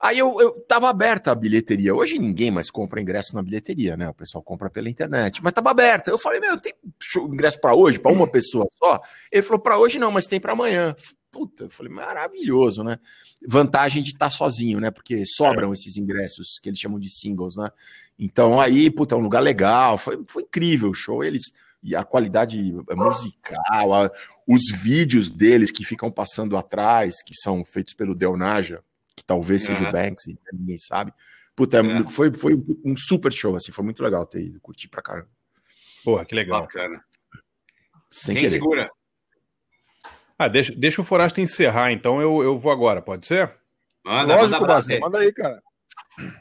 Aí 0.02 0.18
eu, 0.18 0.40
eu 0.40 0.52
tava 0.66 0.88
aberta 0.88 1.30
a 1.30 1.34
bilheteria. 1.34 1.94
Hoje 1.94 2.18
ninguém 2.18 2.50
mais 2.50 2.70
compra 2.70 3.00
ingresso 3.02 3.34
na 3.34 3.42
bilheteria, 3.42 3.96
né? 3.96 4.08
O 4.08 4.14
pessoal 4.14 4.42
compra 4.42 4.70
pela 4.70 4.88
internet, 4.88 5.42
mas 5.42 5.52
tava 5.52 5.70
aberta. 5.70 6.10
Eu 6.10 6.18
falei, 6.18 6.40
meu, 6.40 6.58
tem 6.58 6.72
ingresso 7.18 7.60
para 7.60 7.74
hoje, 7.74 7.98
para 7.98 8.10
uma 8.10 8.26
pessoa 8.26 8.66
só? 8.72 8.98
Ele 9.30 9.42
falou, 9.42 9.60
para 9.60 9.78
hoje 9.78 9.98
não, 9.98 10.10
mas 10.10 10.26
tem 10.26 10.40
para 10.40 10.52
amanhã. 10.52 10.94
Puta, 11.30 11.64
eu 11.64 11.70
falei, 11.70 11.92
maravilhoso, 11.92 12.82
né? 12.82 12.98
Vantagem 13.46 14.02
de 14.02 14.10
estar 14.12 14.30
sozinho, 14.30 14.80
né? 14.80 14.90
Porque 14.90 15.22
sobram 15.26 15.72
esses 15.72 15.96
ingressos 15.98 16.58
que 16.62 16.70
eles 16.70 16.78
chamam 16.80 16.98
de 16.98 17.10
singles, 17.10 17.54
né? 17.56 17.70
Então 18.18 18.58
aí, 18.58 18.90
puta, 18.90 19.14
é 19.14 19.18
um 19.18 19.22
lugar 19.22 19.40
legal. 19.40 19.98
Foi, 19.98 20.18
foi 20.26 20.42
incrível 20.44 20.90
o 20.90 20.94
show. 20.94 21.22
Eles 21.22 21.52
e 21.82 21.94
a 21.94 22.04
qualidade 22.04 22.60
musical, 22.94 23.94
a- 23.94 24.10
os 24.46 24.62
vídeos 24.82 25.28
deles 25.30 25.70
que 25.70 25.84
ficam 25.84 26.10
passando 26.10 26.56
atrás, 26.56 27.22
que 27.24 27.34
são 27.34 27.64
feitos 27.64 27.94
pelo 27.94 28.14
Del 28.14 28.36
Naja, 28.36 28.82
que 29.20 29.24
talvez 29.26 29.62
seja 29.64 29.80
Aham. 29.80 29.88
o 29.90 29.92
Banksy, 29.92 30.32
né? 30.32 30.38
ninguém 30.52 30.78
sabe. 30.78 31.12
Puta, 31.54 31.78
É. 31.78 32.04
foi, 32.04 32.32
foi 32.32 32.54
um 32.84 32.96
super 32.96 33.30
show, 33.32 33.54
assim, 33.54 33.70
foi 33.70 33.84
muito 33.84 34.02
legal 34.02 34.24
ter 34.24 34.40
ido, 34.42 34.58
curti 34.60 34.88
pra 34.88 35.02
caramba. 35.02 35.28
Porra, 36.02 36.24
que 36.24 36.34
legal. 36.34 36.62
Bacana. 36.62 37.04
Sem 38.10 38.34
Quem 38.34 38.44
querer. 38.44 38.58
segura? 38.58 38.90
Ah, 40.38 40.48
deixa, 40.48 40.74
deixa 40.74 41.02
o 41.02 41.04
Forasta 41.04 41.40
encerrar, 41.40 41.92
então 41.92 42.20
eu, 42.20 42.42
eu 42.42 42.58
vou 42.58 42.72
agora, 42.72 43.02
pode 43.02 43.26
ser? 43.26 43.54
Manda, 44.04 44.34
Lógico, 44.36 44.60
manda 44.62 45.00
manda 45.00 45.18
aí, 45.18 45.32
cara. 45.32 45.62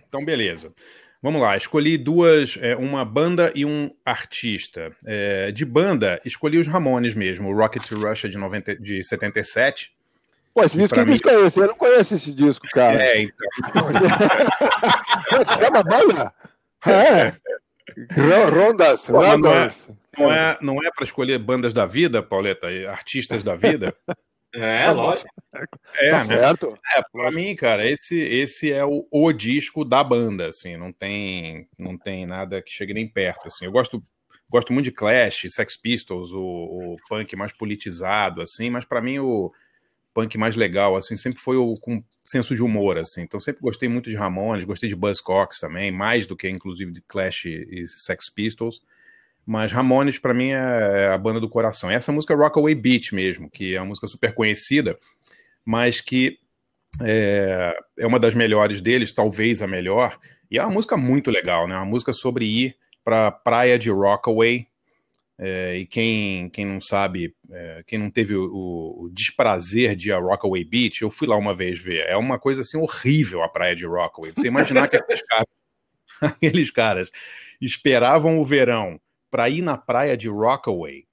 Então, 0.07 0.23
beleza. 0.23 0.73
Vamos 1.21 1.41
lá, 1.41 1.57
escolhi 1.57 1.97
duas, 1.97 2.57
é, 2.61 2.77
uma 2.77 3.03
banda 3.03 3.51
e 3.53 3.65
um 3.65 3.93
artista. 4.05 4.95
É, 5.05 5.51
de 5.51 5.65
banda, 5.65 6.21
escolhi 6.23 6.57
os 6.57 6.65
Ramones 6.67 7.13
mesmo, 7.13 7.49
o 7.49 7.53
Rocket 7.53 7.85
to 7.85 7.99
Russia 7.99 8.29
de, 8.29 8.37
90, 8.37 8.77
de 8.77 9.03
77. 9.03 9.91
Pô, 10.59 10.65
esse 10.65 10.77
disco 10.77 10.95
que 10.95 11.05
mim- 11.05 11.11
disco 11.13 11.29
é 11.29 11.41
esse? 11.45 11.59
Eu 11.59 11.67
não 11.67 11.75
conheço 11.75 12.15
esse 12.15 12.33
disco, 12.33 12.67
cara. 12.71 13.01
É, 13.01 13.21
então. 13.21 13.43
É 15.31 15.57
chama 15.63 15.79
a 15.79 15.83
banda? 15.83 16.33
É. 16.85 17.29
Ro- 18.13 18.49
Rondas, 18.67 19.05
Pô, 19.05 19.13
mas 19.19 19.39
não 19.39 19.51
é- 19.51 19.57
Rondas. 19.59 19.89
Não 20.17 20.31
é, 20.33 20.57
não 20.61 20.83
é 20.83 20.89
para 20.93 21.05
escolher 21.05 21.37
bandas 21.39 21.73
da 21.73 21.85
vida, 21.85 22.21
Pauleta, 22.21 22.67
artistas 22.89 23.43
da 23.43 23.55
vida? 23.55 23.95
É, 24.51 24.89
lógico. 24.89 25.29
É, 25.93 26.09
Tá 26.09 26.15
né? 26.17 26.19
certo. 26.21 26.75
É, 26.97 27.03
pra 27.11 27.29
mim, 27.29 27.55
cara, 27.55 27.87
esse, 27.87 28.19
esse 28.19 28.71
é 28.71 28.83
o, 28.83 29.07
o 29.11 29.31
disco 29.31 29.85
da 29.85 30.03
banda, 30.03 30.47
assim, 30.47 30.75
não 30.75 30.91
tem, 30.91 31.67
não 31.77 31.95
tem 31.95 32.25
nada 32.25 32.59
que 32.59 32.71
chegue 32.71 32.91
nem 32.91 33.07
perto, 33.07 33.47
assim. 33.47 33.65
Eu 33.65 33.71
gosto, 33.71 34.01
gosto 34.49 34.73
muito 34.73 34.85
de 34.85 34.91
Clash, 34.91 35.45
Sex 35.51 35.77
Pistols, 35.77 36.31
o, 36.31 36.41
o 36.41 36.95
punk 37.07 37.35
mais 37.35 37.53
politizado, 37.53 38.41
assim, 38.41 38.71
mas 38.71 38.83
pra 38.85 38.99
mim 39.03 39.19
o 39.19 39.51
punk 40.19 40.37
mais 40.37 40.55
legal, 40.55 40.95
assim, 40.95 41.15
sempre 41.15 41.39
foi 41.39 41.55
o 41.55 41.75
com 41.75 42.03
senso 42.25 42.53
de 42.53 42.61
humor, 42.61 42.97
assim. 42.97 43.21
Então 43.21 43.39
sempre 43.39 43.61
gostei 43.61 43.87
muito 43.87 44.09
de 44.09 44.15
Ramones, 44.15 44.65
gostei 44.65 44.89
de 44.89 44.95
Buzzcocks 44.95 45.59
também, 45.59 45.91
mais 45.91 46.27
do 46.27 46.35
que 46.35 46.49
inclusive 46.49 46.91
de 46.91 47.01
Clash 47.07 47.45
e 47.45 47.87
Sex 47.87 48.29
Pistols. 48.29 48.81
Mas 49.45 49.71
Ramones, 49.71 50.19
pra 50.19 50.33
mim, 50.33 50.49
é 50.49 51.07
a 51.07 51.17
banda 51.17 51.39
do 51.39 51.49
coração. 51.49 51.89
Essa 51.89 52.11
música 52.11 52.33
é 52.33 52.37
Rockaway 52.37 52.75
Beach 52.75 53.15
mesmo, 53.15 53.49
que 53.49 53.73
é 53.75 53.79
uma 53.79 53.87
música 53.87 54.05
super 54.07 54.33
conhecida, 54.33 54.99
mas 55.65 56.01
que 56.01 56.37
é, 57.01 57.75
é 57.97 58.05
uma 58.05 58.19
das 58.19 58.35
melhores 58.35 58.81
deles, 58.81 59.11
talvez 59.11 59.61
a 59.61 59.67
melhor. 59.67 60.19
E 60.51 60.59
é 60.59 60.61
uma 60.61 60.73
música 60.73 60.95
muito 60.97 61.31
legal, 61.31 61.67
né? 61.67 61.75
Uma 61.75 61.85
música 61.85 62.13
sobre 62.13 62.45
ir 62.45 62.75
pra 63.03 63.31
praia 63.31 63.79
de 63.79 63.89
Rockaway. 63.89 64.67
É, 65.41 65.77
e 65.77 65.85
quem, 65.85 66.49
quem 66.49 66.65
não 66.65 66.81
sabe, 66.81 67.33
é, 67.49 67.81
quem 67.87 67.97
não 67.97 68.11
teve 68.11 68.35
o, 68.35 69.03
o 69.03 69.09
desprazer 69.09 69.95
de 69.95 70.09
ir 70.09 70.11
a 70.11 70.19
Rockaway 70.19 70.65
Beach, 70.65 71.01
eu 71.01 71.09
fui 71.09 71.29
lá 71.29 71.37
uma 71.37 71.55
vez 71.55 71.79
ver. 71.79 72.05
É 72.07 72.17
uma 72.17 72.37
coisa 72.37 72.61
assim 72.61 72.77
horrível 72.77 73.41
a 73.41 73.47
praia 73.47 73.73
de 73.73 73.85
Rockaway. 73.85 74.33
Você 74.35 74.47
imaginar 74.47 74.89
que 74.89 74.97
aqueles 74.97 75.21
caras, 75.25 75.47
aqueles 76.21 76.71
caras 76.71 77.11
esperavam 77.61 78.37
o 78.37 78.43
verão 78.43 78.99
para 79.31 79.47
ir 79.49 79.61
na 79.61 79.77
praia 79.77 80.17
de 80.17 80.27
Rockaway. 80.27 81.07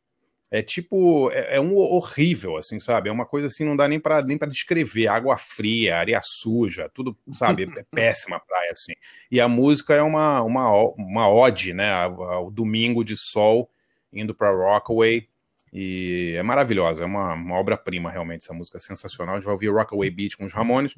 É 0.51 0.61
tipo, 0.61 1.31
é, 1.31 1.57
é 1.57 1.61
um 1.61 1.77
horrível, 1.77 2.57
assim, 2.57 2.81
sabe? 2.81 3.09
É 3.09 3.13
uma 3.13 3.27
coisa 3.27 3.47
assim, 3.47 3.65
não 3.65 3.77
dá 3.77 3.87
nem 3.87 4.01
para 4.01 4.23
nem 4.23 4.39
descrever. 4.49 5.07
Água 5.07 5.37
fria, 5.37 5.99
areia 5.99 6.21
suja, 6.21 6.91
tudo, 6.93 7.17
sabe? 7.33 7.71
É 7.77 7.85
péssima 7.95 8.41
praia, 8.41 8.73
assim. 8.73 8.93
E 9.31 9.41
a 9.41 9.47
música 9.47 9.95
é 9.95 10.03
uma, 10.03 10.43
uma, 10.43 10.69
uma 10.97 11.29
ode, 11.29 11.73
né? 11.73 11.93
Ao 11.93 12.51
domingo 12.51 13.05
de 13.05 13.17
sol 13.17 13.71
indo 14.17 14.35
para 14.35 14.51
Rockaway. 14.51 15.29
E 15.73 16.35
é 16.37 16.43
maravilhosa, 16.43 17.03
é 17.03 17.07
uma, 17.07 17.35
uma 17.35 17.57
obra-prima, 17.57 18.11
realmente. 18.11 18.45
Essa 18.45 18.55
música 18.55 18.79
é 18.79 18.81
sensacional. 18.81 19.35
A 19.35 19.39
gente 19.39 19.45
vai 19.45 19.55
ouvir 19.55 19.69
Rockaway 19.69 20.11
Beach 20.11 20.37
com 20.37 20.45
os 20.45 20.53
Ramones. 20.53 20.95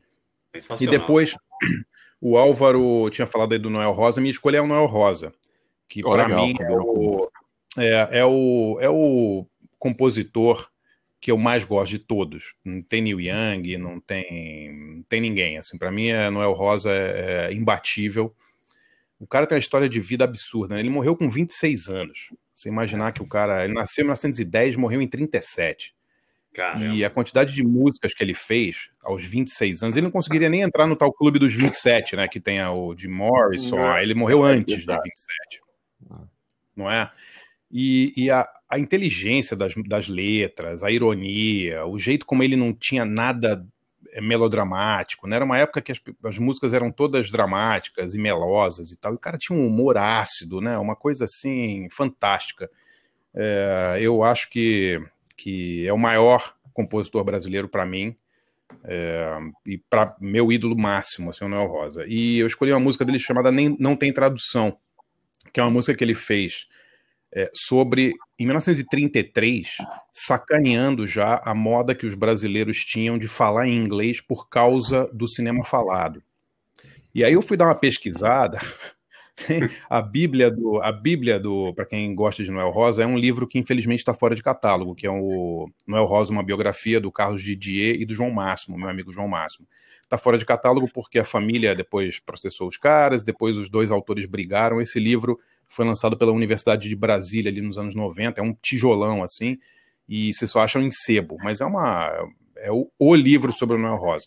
E 0.80 0.86
depois, 0.86 1.34
o 2.20 2.36
Álvaro 2.36 3.10
tinha 3.10 3.26
falado 3.26 3.52
aí 3.52 3.58
do 3.58 3.70
Noel 3.70 3.92
Rosa. 3.92 4.20
Minha 4.20 4.30
escolha 4.30 4.58
é 4.58 4.60
o 4.60 4.66
Noel 4.66 4.86
Rosa, 4.86 5.32
que 5.88 6.04
Oh, 6.04 6.12
para 6.12 6.28
mim 6.28 6.54
é 6.60 6.70
o, 6.70 7.30
é, 7.76 8.18
é, 8.20 8.24
o, 8.24 8.78
é 8.80 8.88
o 8.88 9.46
compositor 9.78 10.70
que 11.20 11.30
eu 11.30 11.36
mais 11.36 11.64
gosto 11.64 11.90
de 11.90 11.98
todos. 11.98 12.54
Não 12.64 12.80
tem 12.80 13.02
Neil 13.02 13.20
Young, 13.20 13.76
não 13.78 14.00
tem, 14.00 14.72
não 14.72 15.02
tem 15.02 15.20
ninguém. 15.20 15.58
Assim, 15.58 15.76
para 15.76 15.90
mim, 15.90 16.08
é, 16.08 16.30
Noel 16.30 16.52
Rosa 16.52 16.90
é, 16.92 17.48
é 17.48 17.52
imbatível. 17.52 18.34
O 19.18 19.26
cara 19.26 19.46
tem 19.46 19.56
uma 19.56 19.60
história 19.60 19.88
de 19.88 19.98
vida 19.98 20.24
absurda. 20.24 20.74
Né? 20.74 20.80
Ele 20.80 20.90
morreu 20.90 21.16
com 21.16 21.28
26 21.28 21.88
anos. 21.88 22.30
Você 22.58 22.68
imaginar 22.68 23.12
que 23.12 23.22
o 23.22 23.26
cara. 23.26 23.64
Ele 23.64 23.72
nasceu 23.72 24.02
em 24.02 24.06
1910, 24.06 24.74
morreu 24.74 25.00
em 25.00 25.06
37. 25.06 25.94
Caramba. 26.52 26.86
E 26.86 27.04
a 27.04 27.10
quantidade 27.10 27.54
de 27.54 27.62
músicas 27.62 28.12
que 28.12 28.20
ele 28.20 28.34
fez 28.34 28.88
aos 29.00 29.24
26 29.24 29.84
anos, 29.84 29.96
ele 29.96 30.06
não 30.06 30.10
conseguiria 30.10 30.48
nem 30.48 30.62
entrar 30.62 30.84
no 30.88 30.96
tal 30.96 31.12
clube 31.12 31.38
dos 31.38 31.54
27, 31.54 32.16
né? 32.16 32.26
Que 32.26 32.40
tem 32.40 32.60
o 32.60 32.94
de 32.94 33.06
Morrison. 33.06 33.76
Não, 33.76 33.96
ele 33.98 34.12
morreu 34.12 34.44
é 34.44 34.54
antes 34.54 34.74
de 34.74 34.86
verdade. 34.86 35.08
27. 35.08 36.28
Não 36.74 36.90
é? 36.90 37.12
E, 37.70 38.12
e 38.16 38.28
a, 38.28 38.44
a, 38.68 38.76
inteligência 38.76 39.56
das, 39.56 39.74
das 39.86 40.08
letras, 40.08 40.82
a 40.82 40.90
ironia, 40.90 41.86
o 41.86 41.96
jeito 41.96 42.26
como 42.26 42.42
ele 42.42 42.56
não 42.56 42.72
tinha 42.72 43.04
nada 43.04 43.64
melodramático, 44.20 45.26
né? 45.26 45.36
Era 45.36 45.44
uma 45.44 45.58
época 45.58 45.80
que 45.80 45.92
as, 45.92 46.00
as, 46.24 46.38
músicas 46.38 46.74
eram 46.74 46.90
todas 46.90 47.30
dramáticas 47.30 48.14
e 48.14 48.18
melosas 48.18 48.90
e 48.90 48.98
tal. 48.98 49.12
E 49.12 49.16
o 49.16 49.18
cara 49.18 49.38
tinha 49.38 49.58
um 49.58 49.66
humor 49.66 49.96
ácido, 49.98 50.60
né? 50.60 50.78
Uma 50.78 50.96
coisa 50.96 51.24
assim 51.24 51.88
fantástica. 51.90 52.70
É, 53.34 53.98
eu 54.00 54.22
acho 54.22 54.50
que, 54.50 55.00
que 55.36 55.86
é 55.86 55.92
o 55.92 55.98
maior 55.98 56.54
compositor 56.72 57.24
brasileiro 57.24 57.68
para 57.68 57.84
mim. 57.84 58.16
É, 58.84 59.38
e 59.66 59.78
para 59.78 60.14
meu 60.20 60.52
ídolo 60.52 60.76
máximo, 60.76 61.30
assim, 61.30 61.44
o 61.44 61.48
Noel 61.48 61.66
Rosa. 61.66 62.04
E 62.06 62.38
eu 62.38 62.46
escolhi 62.46 62.72
uma 62.72 62.80
música 62.80 63.04
dele 63.04 63.18
chamada 63.18 63.50
Nem, 63.50 63.76
Não 63.78 63.96
Tem 63.96 64.12
Tradução, 64.12 64.76
que 65.52 65.60
é 65.60 65.62
uma 65.62 65.70
música 65.70 65.94
que 65.94 66.04
ele 66.04 66.14
fez 66.14 66.66
é, 67.32 67.50
sobre, 67.52 68.12
em 68.38 68.44
1933, 68.46 69.76
sacaneando 70.12 71.06
já 71.06 71.40
a 71.44 71.54
moda 71.54 71.94
que 71.94 72.06
os 72.06 72.14
brasileiros 72.14 72.84
tinham 72.84 73.18
de 73.18 73.28
falar 73.28 73.66
em 73.66 73.76
inglês 73.76 74.20
por 74.20 74.48
causa 74.48 75.08
do 75.12 75.28
cinema 75.28 75.64
falado. 75.64 76.22
E 77.14 77.24
aí 77.24 77.32
eu 77.32 77.42
fui 77.42 77.56
dar 77.56 77.66
uma 77.66 77.74
pesquisada. 77.74 78.58
a 79.88 80.02
Bíblia 80.02 80.50
do, 80.50 80.80
a 80.82 80.90
Bíblia 80.90 81.38
do, 81.38 81.72
para 81.74 81.84
quem 81.84 82.14
gosta 82.14 82.42
de 82.42 82.50
Noel 82.50 82.70
Rosa, 82.70 83.02
é 83.02 83.06
um 83.06 83.18
livro 83.18 83.46
que 83.46 83.58
infelizmente 83.58 84.00
está 84.00 84.14
fora 84.14 84.34
de 84.34 84.42
catálogo, 84.42 84.94
que 84.94 85.06
é 85.06 85.10
o 85.10 85.70
Noel 85.86 86.06
Rosa, 86.06 86.32
uma 86.32 86.42
biografia 86.42 87.00
do 87.00 87.12
Carlos 87.12 87.42
Didier 87.42 87.96
e 88.00 88.04
do 88.04 88.14
João 88.14 88.30
Máximo, 88.30 88.78
meu 88.78 88.88
amigo 88.88 89.12
João 89.12 89.28
Máximo. 89.28 89.66
Está 90.02 90.16
fora 90.16 90.38
de 90.38 90.44
catálogo 90.44 90.88
porque 90.92 91.18
a 91.18 91.24
família 91.24 91.74
depois 91.74 92.18
processou 92.18 92.66
os 92.66 92.76
caras, 92.76 93.24
depois 93.24 93.58
os 93.58 93.68
dois 93.68 93.90
autores 93.90 94.24
brigaram. 94.24 94.80
Esse 94.80 94.98
livro 94.98 95.38
foi 95.68 95.84
lançado 95.84 96.16
pela 96.16 96.32
Universidade 96.32 96.88
de 96.88 96.96
Brasília 96.96 97.50
ali 97.50 97.60
nos 97.60 97.78
anos 97.78 97.94
90, 97.94 98.40
é 98.40 98.42
um 98.42 98.54
tijolão 98.54 99.22
assim, 99.22 99.58
e 100.08 100.32
você 100.32 100.46
só 100.46 100.60
acha 100.60 100.80
em 100.80 100.90
sebo, 100.90 101.36
mas 101.42 101.60
é 101.60 101.66
uma 101.66 102.10
é 102.56 102.72
o, 102.72 102.90
o 102.98 103.14
livro 103.14 103.52
sobre 103.52 103.76
o 103.76 103.78
Noel 103.78 103.96
Rosa. 103.96 104.26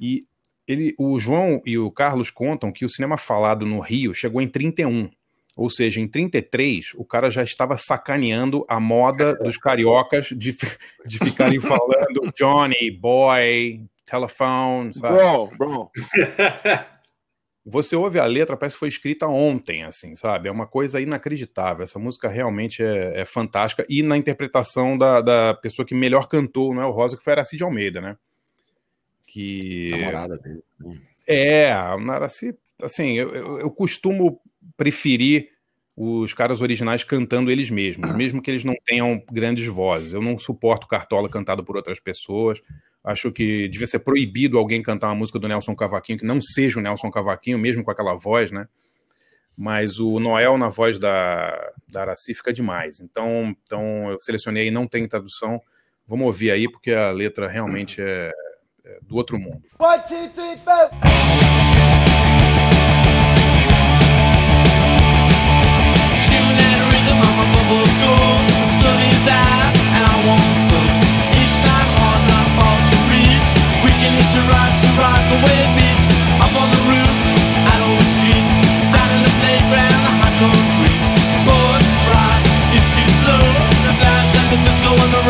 E 0.00 0.26
ele, 0.66 0.94
o 0.98 1.18
João 1.18 1.60
e 1.64 1.78
o 1.78 1.90
Carlos 1.90 2.30
contam 2.30 2.72
que 2.72 2.84
o 2.84 2.88
cinema 2.88 3.16
falado 3.16 3.66
no 3.66 3.80
Rio 3.80 4.14
chegou 4.14 4.40
em 4.40 4.48
31. 4.48 5.10
Ou 5.54 5.68
seja, 5.68 6.00
em 6.00 6.08
33, 6.08 6.92
o 6.94 7.04
cara 7.04 7.30
já 7.30 7.42
estava 7.42 7.76
sacaneando 7.76 8.64
a 8.66 8.80
moda 8.80 9.34
dos 9.34 9.58
cariocas 9.58 10.28
de, 10.28 10.56
de 11.04 11.18
ficarem 11.18 11.60
falando 11.60 12.32
Johnny, 12.34 12.90
boy, 12.90 13.84
telephone, 14.06 14.94
sabe? 14.94 15.18
Bro, 15.18 15.50
bro. 15.58 15.90
Você 17.64 17.94
ouve 17.94 18.18
a 18.18 18.24
letra, 18.24 18.56
parece 18.56 18.74
que 18.74 18.80
foi 18.80 18.88
escrita 18.88 19.26
ontem, 19.28 19.84
assim, 19.84 20.16
sabe? 20.16 20.48
É 20.48 20.52
uma 20.52 20.66
coisa 20.66 21.00
inacreditável. 21.00 21.84
Essa 21.84 21.98
música 21.98 22.28
realmente 22.28 22.82
é, 22.82 23.20
é 23.20 23.24
fantástica. 23.24 23.86
E 23.88 24.02
na 24.02 24.16
interpretação 24.16 24.98
da, 24.98 25.20
da 25.20 25.54
pessoa 25.54 25.86
que 25.86 25.94
melhor 25.94 26.28
cantou, 26.28 26.74
não 26.74 26.82
é 26.82 26.86
o 26.86 26.90
Rosa, 26.90 27.16
que 27.16 27.22
foi 27.22 27.32
a 27.32 27.36
Aracide 27.36 27.62
Almeida, 27.62 28.00
né? 28.00 28.16
Que. 29.24 29.90
Namorada 29.90 30.36
dele. 30.38 30.62
É, 31.26 31.70
a 31.70 31.94
Araci, 31.94 32.52
assim, 32.82 33.16
eu, 33.16 33.32
eu, 33.32 33.60
eu 33.60 33.70
costumo 33.70 34.40
preferir 34.76 35.50
os 35.96 36.32
caras 36.32 36.60
originais 36.60 37.04
cantando 37.04 37.50
eles 37.50 37.70
mesmos, 37.70 38.14
mesmo 38.14 38.40
que 38.40 38.50
eles 38.50 38.64
não 38.64 38.74
tenham 38.86 39.22
grandes 39.30 39.66
vozes. 39.66 40.12
Eu 40.12 40.22
não 40.22 40.38
suporto 40.38 40.86
Cartola 40.86 41.28
cantado 41.28 41.62
por 41.62 41.76
outras 41.76 42.00
pessoas. 42.00 42.60
Acho 43.04 43.30
que 43.30 43.68
devia 43.68 43.86
ser 43.86 43.98
proibido 43.98 44.58
alguém 44.58 44.82
cantar 44.82 45.08
uma 45.08 45.14
música 45.14 45.38
do 45.38 45.48
Nelson 45.48 45.74
Cavaquinho 45.74 46.18
que 46.18 46.24
não 46.24 46.40
seja 46.40 46.78
o 46.78 46.82
Nelson 46.82 47.10
Cavaquinho, 47.10 47.58
mesmo 47.58 47.84
com 47.84 47.90
aquela 47.90 48.14
voz, 48.14 48.50
né? 48.50 48.68
Mas 49.56 49.98
o 50.00 50.18
Noel 50.18 50.56
na 50.56 50.68
voz 50.68 50.98
da, 50.98 51.72
da 51.86 52.02
Araci 52.02 52.32
fica 52.32 52.52
demais. 52.52 53.00
Então, 53.00 53.54
então 53.64 54.10
eu 54.10 54.20
selecionei 54.20 54.70
não 54.70 54.86
tem 54.86 55.06
tradução. 55.06 55.60
Vamos 56.06 56.26
ouvir 56.26 56.50
aí, 56.52 56.70
porque 56.70 56.92
a 56.92 57.10
letra 57.10 57.48
realmente 57.48 58.00
é, 58.00 58.30
é 58.84 58.98
do 59.02 59.16
outro 59.16 59.38
mundo. 59.38 59.62
One, 59.78 60.02
two, 60.08 60.28
three, 60.30 60.56
four. 74.52 74.68
to 74.78 75.38
Up 76.44 76.52
on 76.52 76.68
the 76.74 76.82
roof, 76.90 77.16
out 77.72 77.80
on 77.82 77.94
the 77.96 78.08
street. 78.16 78.46
Down 78.92 79.08
in 79.16 79.20
the 79.24 79.34
playground, 79.40 80.00
the 80.04 80.12
hot 80.20 80.34
concrete. 80.40 81.02
It's 82.76 82.88
too 82.96 83.08
slow. 83.20 83.44
The 84.50 84.58
disco 84.64 84.90
the 85.16 85.22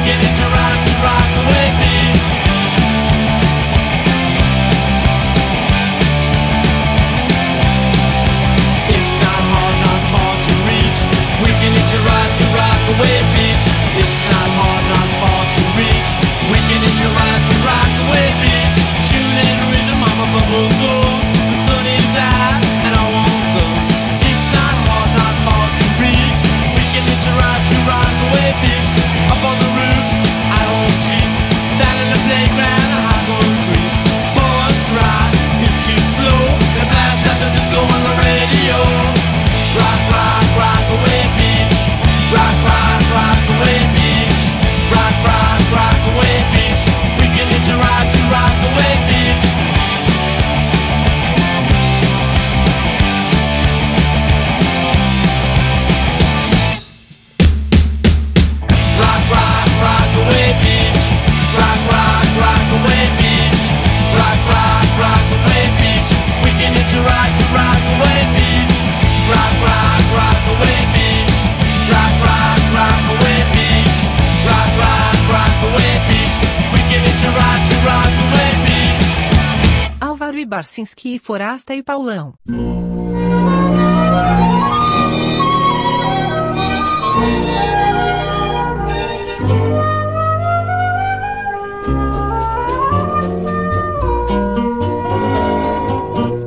beach 0.00 0.14
beginning 0.14 0.36
to 0.36 0.44
rock, 0.44 0.69
Barcinski, 80.60 81.18
Forasta 81.18 81.74
e 81.74 81.82
Paulão. 81.82 82.34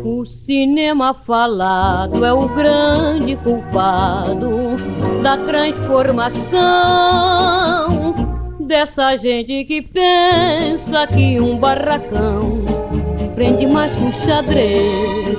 O 0.04 0.26
cinema 0.28 1.16
falado 1.16 2.24
é 2.24 2.32
o 2.32 2.48
grande 2.50 3.36
culpado 3.38 4.78
da 5.24 5.38
transformação 5.38 6.54
dessa 8.60 9.18
gente 9.18 9.66
que 9.66 9.82
pensa 9.82 11.08
que 11.08 11.42
um 11.42 11.58
barracão 11.58 12.53
prende 13.36 13.66
mais 13.66 13.92
um 14.02 14.12
xadrez. 14.26 15.38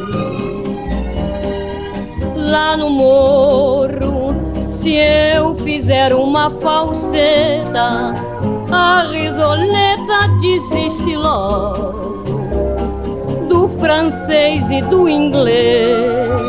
Lá 2.37 2.77
no 2.77 2.91
morro, 2.91 4.35
se 4.71 4.95
eu 4.95 5.55
fizer 5.57 6.15
uma 6.15 6.51
falseta, 6.61 8.15
a 8.71 9.03
risoleta 9.11 10.29
desiste 10.41 11.17
logo 11.17 12.25
do 13.49 13.69
francês 13.81 14.25
francês 14.25 14.69
e 14.71 14.83
do 14.83 15.09
inglês. 15.09 16.41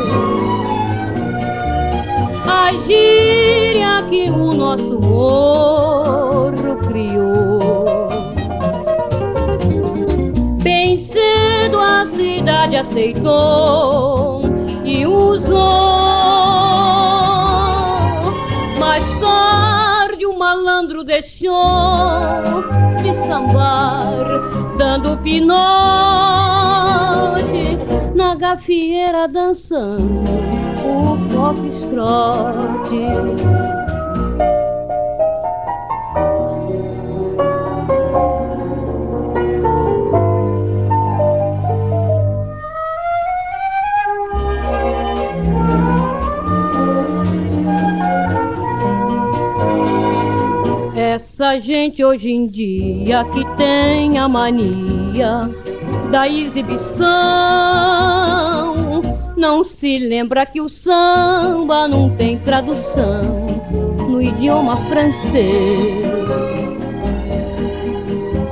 A 2.47 2.71
gíria 2.85 4.03
que 4.09 4.29
o 4.29 4.53
nosso 4.53 4.99
morro 4.99 6.04
cidade 12.45 12.75
aceitou 12.75 14.41
e 14.83 15.03
usou. 15.03 15.55
Mais 18.77 19.03
tarde 19.19 20.27
o 20.27 20.37
malandro 20.37 21.03
deixou 21.03 21.55
de 23.01 23.15
sambar, 23.25 24.27
dando 24.77 25.17
pinote 25.23 25.55
na 28.13 28.35
gafieira 28.35 29.27
dançando 29.27 30.21
o 30.85 31.17
foxtrot. 31.31 32.95
Essa 51.15 51.57
gente 51.61 52.03
hoje 52.03 52.29
em 52.29 52.45
dia 52.45 53.23
que 53.23 53.45
tem 53.55 54.19
a 54.19 54.27
mania 54.27 55.49
da 56.11 56.27
exibição 56.27 57.05
não 59.37 59.63
se 59.63 59.97
lembra 59.97 60.45
que 60.45 60.59
o 60.59 60.67
samba 60.67 61.87
não 61.87 62.09
tem 62.17 62.37
tradução 62.39 63.45
no 64.09 64.21
idioma 64.21 64.75
francês. 64.89 66.05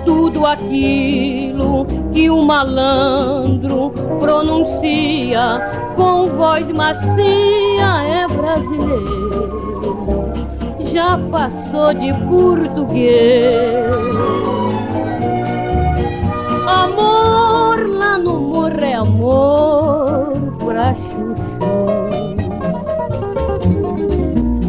Tudo 0.05 0.45
aquilo 0.45 1.86
que 2.14 2.30
o 2.30 2.41
malandro 2.43 3.91
pronuncia 4.22 5.59
com 5.97 6.30
voz 6.30 6.66
macia 6.70 8.03
é 8.07 8.26
brasileiro 8.26 9.62
já 10.94 11.18
passou 11.32 11.91
de 11.96 12.14
português. 12.30 13.84
Amor 16.68 17.88
lá 17.88 18.20
no 18.20 18.39
morro 18.39 18.80
é 18.80 18.94
amor 18.94 20.34
pra 20.64 20.94
chuchu. 20.94 21.34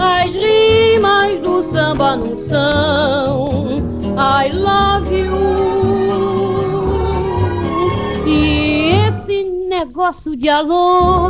As 0.00 0.30
rimas 0.30 1.40
do 1.40 1.62
samba 1.64 2.16
não 2.16 2.40
são 2.48 3.64
I 4.16 4.50
love 4.52 5.14
you. 5.14 5.34
E 8.26 9.08
esse 9.08 9.44
negócio 9.68 10.34
de 10.34 10.48
alô, 10.48 11.28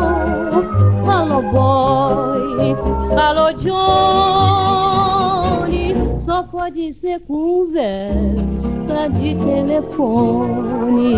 alô 1.07 1.43
boy, 1.43 2.77
alô 3.19 3.53
Johnny 3.53 5.05
só 6.25 6.43
pode 6.45 6.93
ser 6.95 7.21
conversa 7.21 9.09
de 9.11 9.35
telefone. 9.35 11.15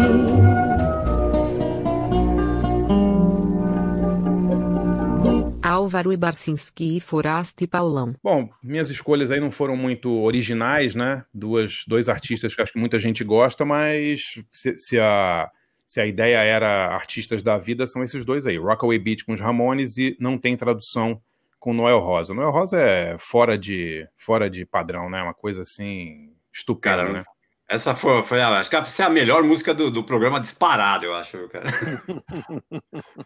Álvaro 5.63 6.13
Ibarcinski 6.13 6.97
e 6.97 7.01
Forasta 7.01 7.65
e 7.65 7.67
Paulão. 7.67 8.15
Bom, 8.23 8.49
minhas 8.63 8.89
escolhas 8.89 9.31
aí 9.31 9.41
não 9.41 9.51
foram 9.51 9.77
muito 9.77 10.11
originais, 10.23 10.95
né? 10.95 11.25
Duas, 11.35 11.85
dois 11.87 12.09
artistas 12.09 12.55
que 12.55 12.63
acho 12.63 12.73
que 12.73 12.79
muita 12.79 13.01
gente 13.01 13.25
gosta, 13.25 13.65
mas 13.65 14.41
se, 14.53 14.79
se 14.79 14.99
a, 14.99 15.51
se 15.87 16.01
a 16.01 16.07
ideia 16.07 16.39
era 16.39 16.89
artistas 16.95 17.43
da 17.43 17.57
vida, 17.59 17.87
são 17.87 18.03
esses 18.03 18.25
dois 18.25 18.47
aí. 18.47 18.59
Rockaway 18.59 18.99
Beach 18.99 19.25
com 19.25 19.33
os 19.33 19.41
Ramones 19.41 19.97
e 19.99 20.17
não 20.21 20.37
tem 20.37 20.57
tradução 20.57 21.21
com 21.61 21.73
Noel 21.73 21.99
Rosa. 22.01 22.35
Noel 22.35 22.51
Rosa 22.51 22.79
é 22.81 23.17
fora 23.19 23.57
de, 23.59 24.07
fora 24.17 24.49
de 24.51 24.65
padrão, 24.65 25.09
né? 25.11 25.23
Uma 25.23 25.35
coisa 25.35 25.63
assim 25.63 26.33
estupenda, 26.53 26.97
Cara, 26.99 27.13
né? 27.13 27.25
Essa 27.69 27.97
foi, 27.97 28.23
foi 28.23 28.41
a- 28.41 28.61
acho 28.61 28.71
que 28.71 28.77
essa 28.77 29.03
é 29.03 29.07
a 29.07 29.11
melhor 29.11 29.43
música 29.43 29.75
do, 29.75 29.91
do 29.91 30.05
programa 30.05 30.39
disparado, 30.39 31.05
eu 31.05 31.15
acho, 31.15 31.49
cara. 31.49 31.67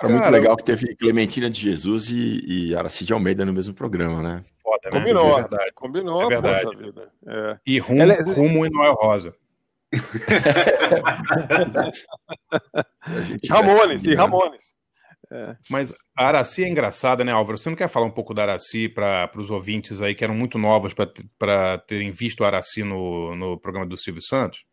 Era 0.01 0.09
muito 0.09 0.23
Cara, 0.25 0.31
legal 0.31 0.57
que 0.57 0.65
teve 0.65 0.95
Clementina 0.97 1.51
de 1.51 1.61
Jesus 1.61 2.09
e, 2.11 2.41
e 2.71 2.75
Aracide 2.75 3.13
Almeida 3.13 3.45
no 3.45 3.53
mesmo 3.53 3.75
programa, 3.75 4.23
né? 4.23 4.43
Foda, 4.63 4.81
né? 4.91 4.99
Combinou, 4.99 5.31
É 5.39 5.41
verdade. 5.43 5.73
combinou, 5.75 6.23
É 6.23 6.29
verdade. 6.29 6.63
poxa 6.65 6.79
vida. 6.79 7.13
É. 7.27 7.57
E 7.67 7.79
rumo, 7.79 8.01
Ela 8.03 8.15
rumo 8.35 8.65
e 8.67 8.71
Noel 8.71 8.95
Rosa. 8.95 9.35
Ramones, 13.49 14.03
e 14.03 14.05
tivesse- 14.05 14.14
Ramones. 14.14 14.74
É. 15.32 15.55
Mas 15.70 15.95
a 16.16 16.26
Araci 16.26 16.64
é 16.64 16.68
engraçada, 16.68 17.24
né, 17.24 17.30
Álvaro? 17.30 17.57
Você 17.57 17.68
não 17.70 17.76
quer 17.76 17.88
falar 17.88 18.07
um 18.07 18.11
pouco 18.11 18.34
da 18.34 18.43
Araci 18.43 18.88
para 18.88 19.30
os 19.36 19.49
ouvintes 19.51 20.03
aí 20.03 20.12
que 20.14 20.24
eram 20.24 20.34
muito 20.34 20.59
novos 20.59 20.93
para 21.38 21.78
terem 21.86 22.11
visto 22.11 22.43
a 22.43 22.49
Araci 22.49 22.82
no, 22.82 23.36
no 23.36 23.61
programa 23.61 23.86
do 23.86 23.97
Silvio 23.97 24.22
Santos? 24.22 24.64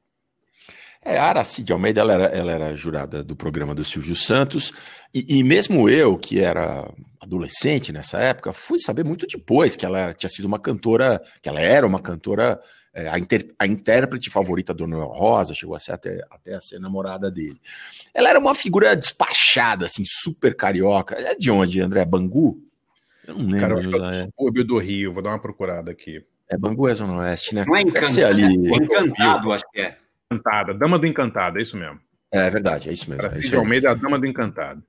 É, 1.08 1.18
a 1.18 1.24
Aracide 1.24 1.72
Almeida, 1.72 2.01
ela 2.01 2.14
era, 2.14 2.26
ela 2.26 2.51
era 2.51 2.76
jurada 2.76 3.24
do 3.24 3.34
programa 3.34 3.74
do 3.74 3.82
Silvio 3.82 4.14
Santos, 4.14 4.74
e, 5.14 5.39
e 5.39 5.43
mesmo 5.43 5.88
eu, 5.89 6.18
que 6.18 6.41
era 6.41 6.86
adolescente 7.18 7.93
nessa 7.93 8.20
época, 8.20 8.51
fui 8.51 8.78
saber 8.78 9.05
muito 9.05 9.26
depois 9.26 9.74
que 9.74 9.86
ela 9.86 10.14
tinha 10.14 10.30
sido 10.30 10.43
uma 10.45 10.60
cantora, 10.60 11.22
que 11.41 11.47
ela 11.47 11.62
era 11.62 11.88
uma 11.88 12.01
cantora, 12.01 12.60
é, 12.93 13.08
a, 13.08 13.18
inter- 13.18 13.53
a 13.58 13.66
intérprete 13.66 14.30
favorita 14.30 14.74
do 14.74 14.86
Noel 14.86 15.08
Rosa, 15.08 15.53
chegou 15.53 15.78
a 15.78 15.80
ser 15.80 15.93
até, 15.93 16.22
até 16.30 16.55
a 16.55 16.60
ser 16.60 16.78
namorada 16.78 17.32
dele. 17.32 17.60
Ela 18.14 18.30
era 18.30 18.39
uma 18.39 18.53
figura 18.53 18.93
despachada, 18.93 19.86
assim, 19.86 20.03
super 20.05 20.58
carioca. 20.58 21.16
É 21.16 21.36
de 21.36 21.49
onde, 21.49 21.80
André? 21.80 22.03
Bangu? 22.03 22.62
Eu 23.26 23.36
não 23.36 23.45
lembro 23.45 23.60
Cara, 23.60 23.74
eu 23.76 23.80
é 23.80 23.84
do 23.84 23.95
ela 23.95 24.14
é. 24.14 24.26
subúrbio 24.26 24.66
do 24.66 24.78
Rio, 24.78 25.14
vou 25.14 25.24
dar 25.24 25.30
uma 25.30 25.39
procurada 25.39 25.89
aqui. 25.89 26.22
É 26.49 26.58
Bangu 26.58 26.88
é 26.89 26.93
Zona 26.93 27.18
Oeste, 27.18 27.55
né? 27.55 27.64
Não 27.66 27.76
é 27.78 27.82
encantado, 27.82 28.26
ali. 28.26 28.43
é 28.43 28.76
encantado, 28.76 29.53
acho 29.53 29.64
que 29.72 29.80
é. 29.80 29.97
Encantada, 30.32 30.74
Dama 30.74 31.00
do 31.00 31.08
Encantado, 31.08 31.60
é 31.60 31.62
isso 31.62 31.78
mesmo. 31.78 32.00
É 32.32 32.50
verdade, 32.50 32.90
é 32.90 32.94
isso 32.94 33.10
mesmo. 33.10 33.24
é 33.24 33.26
Araci 33.28 33.48
isso. 33.48 33.56
Almeida, 33.58 33.92
a 33.92 33.94
Dama 33.94 34.20
do 34.20 34.26
Encantado. 34.26 34.84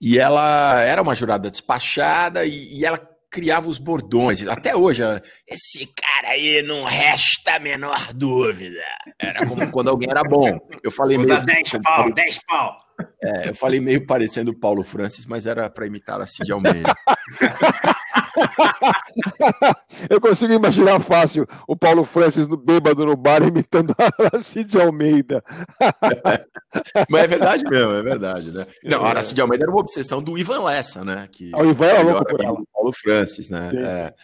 E 0.00 0.18
ela 0.18 0.82
era 0.82 1.02
uma 1.02 1.14
jurada 1.14 1.50
despachada 1.50 2.44
e, 2.46 2.78
e 2.78 2.84
ela 2.84 2.98
criava 3.30 3.68
os 3.68 3.78
bordões. 3.78 4.44
Até 4.48 4.74
hoje, 4.74 5.02
ela, 5.02 5.22
esse 5.46 5.86
cara 6.02 6.28
aí 6.30 6.62
não 6.62 6.84
resta 6.84 7.56
a 7.56 7.60
menor 7.60 8.12
dúvida. 8.14 8.82
Era 9.18 9.46
como 9.46 9.70
quando 9.70 9.88
alguém 9.90 10.08
era 10.10 10.22
bom. 10.24 10.58
Eu 10.82 10.90
falei 10.90 11.16
Vou 11.18 11.26
meio, 11.26 11.38
dar 11.38 11.44
10 11.44 11.70
pau, 11.82 12.12
10 12.12 12.38
pau. 12.44 12.78
é, 13.22 13.50
eu 13.50 13.54
falei 13.54 13.78
meio 13.78 14.04
parecendo 14.06 14.50
o 14.50 14.58
Paulo 14.58 14.82
Francis, 14.82 15.26
mas 15.26 15.46
era 15.46 15.68
para 15.70 15.86
imitar 15.86 16.20
a 16.20 16.26
Cid 16.26 16.50
Almeida. 16.50 16.92
Eu 20.08 20.20
consigo 20.20 20.52
imaginar 20.52 21.00
fácil 21.00 21.46
o 21.66 21.76
Paulo 21.76 22.04
Francis 22.04 22.48
no 22.48 22.56
bêbado 22.56 23.04
no 23.04 23.16
bar 23.16 23.42
imitando 23.42 23.94
a 24.32 24.38
Cid 24.38 24.80
Almeida. 24.80 25.42
mas 27.08 27.24
é 27.24 27.26
verdade 27.26 27.64
mesmo, 27.64 27.92
é 27.92 28.02
verdade, 28.02 28.50
né? 28.52 28.66
Não, 28.84 29.04
a 29.04 29.22
Cid 29.22 29.40
Almeida 29.40 29.64
era 29.64 29.70
uma 29.70 29.80
obsessão 29.80 30.22
do 30.22 30.38
Ivan 30.38 30.64
Lessa, 30.64 31.04
né? 31.04 31.28
Que 31.30 31.50
Ah, 31.54 31.62
o 31.62 31.70
Ivan 31.70 31.86
era 31.86 31.98
melhor 31.98 32.14
louco 32.14 32.30
por 32.30 32.44
ela. 32.44 32.58
Paulo 32.72 32.92
Francis, 32.92 33.50
né? 33.50 33.70
É. 33.74 34.14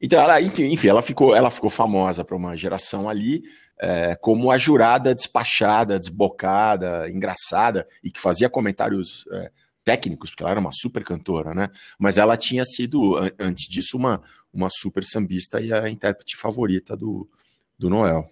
Então, 0.00 0.20
ela, 0.20 0.40
enfim, 0.40 0.64
enfim, 0.64 0.88
ela 0.88 1.02
ficou, 1.02 1.34
ela 1.34 1.50
ficou 1.50 1.70
famosa 1.70 2.22
para 2.24 2.36
uma 2.36 2.54
geração 2.56 3.08
ali 3.08 3.42
é, 3.78 4.14
como 4.16 4.50
a 4.50 4.58
jurada 4.58 5.14
despachada, 5.14 5.98
desbocada, 5.98 7.08
engraçada 7.10 7.86
e 8.02 8.10
que 8.10 8.20
fazia 8.20 8.48
comentários 8.48 9.24
é, 9.32 9.50
técnicos, 9.86 10.30
porque 10.30 10.42
ela 10.42 10.50
era 10.50 10.60
uma 10.60 10.72
super 10.72 11.04
cantora, 11.04 11.54
né? 11.54 11.68
Mas 11.96 12.18
ela 12.18 12.36
tinha 12.36 12.64
sido, 12.64 13.16
an- 13.16 13.30
antes 13.38 13.68
disso, 13.68 13.96
uma, 13.96 14.20
uma 14.52 14.68
super 14.68 15.04
sambista 15.04 15.60
e 15.60 15.72
a 15.72 15.88
intérprete 15.88 16.36
favorita 16.36 16.96
do, 16.96 17.30
do 17.78 17.88
Noel. 17.88 18.28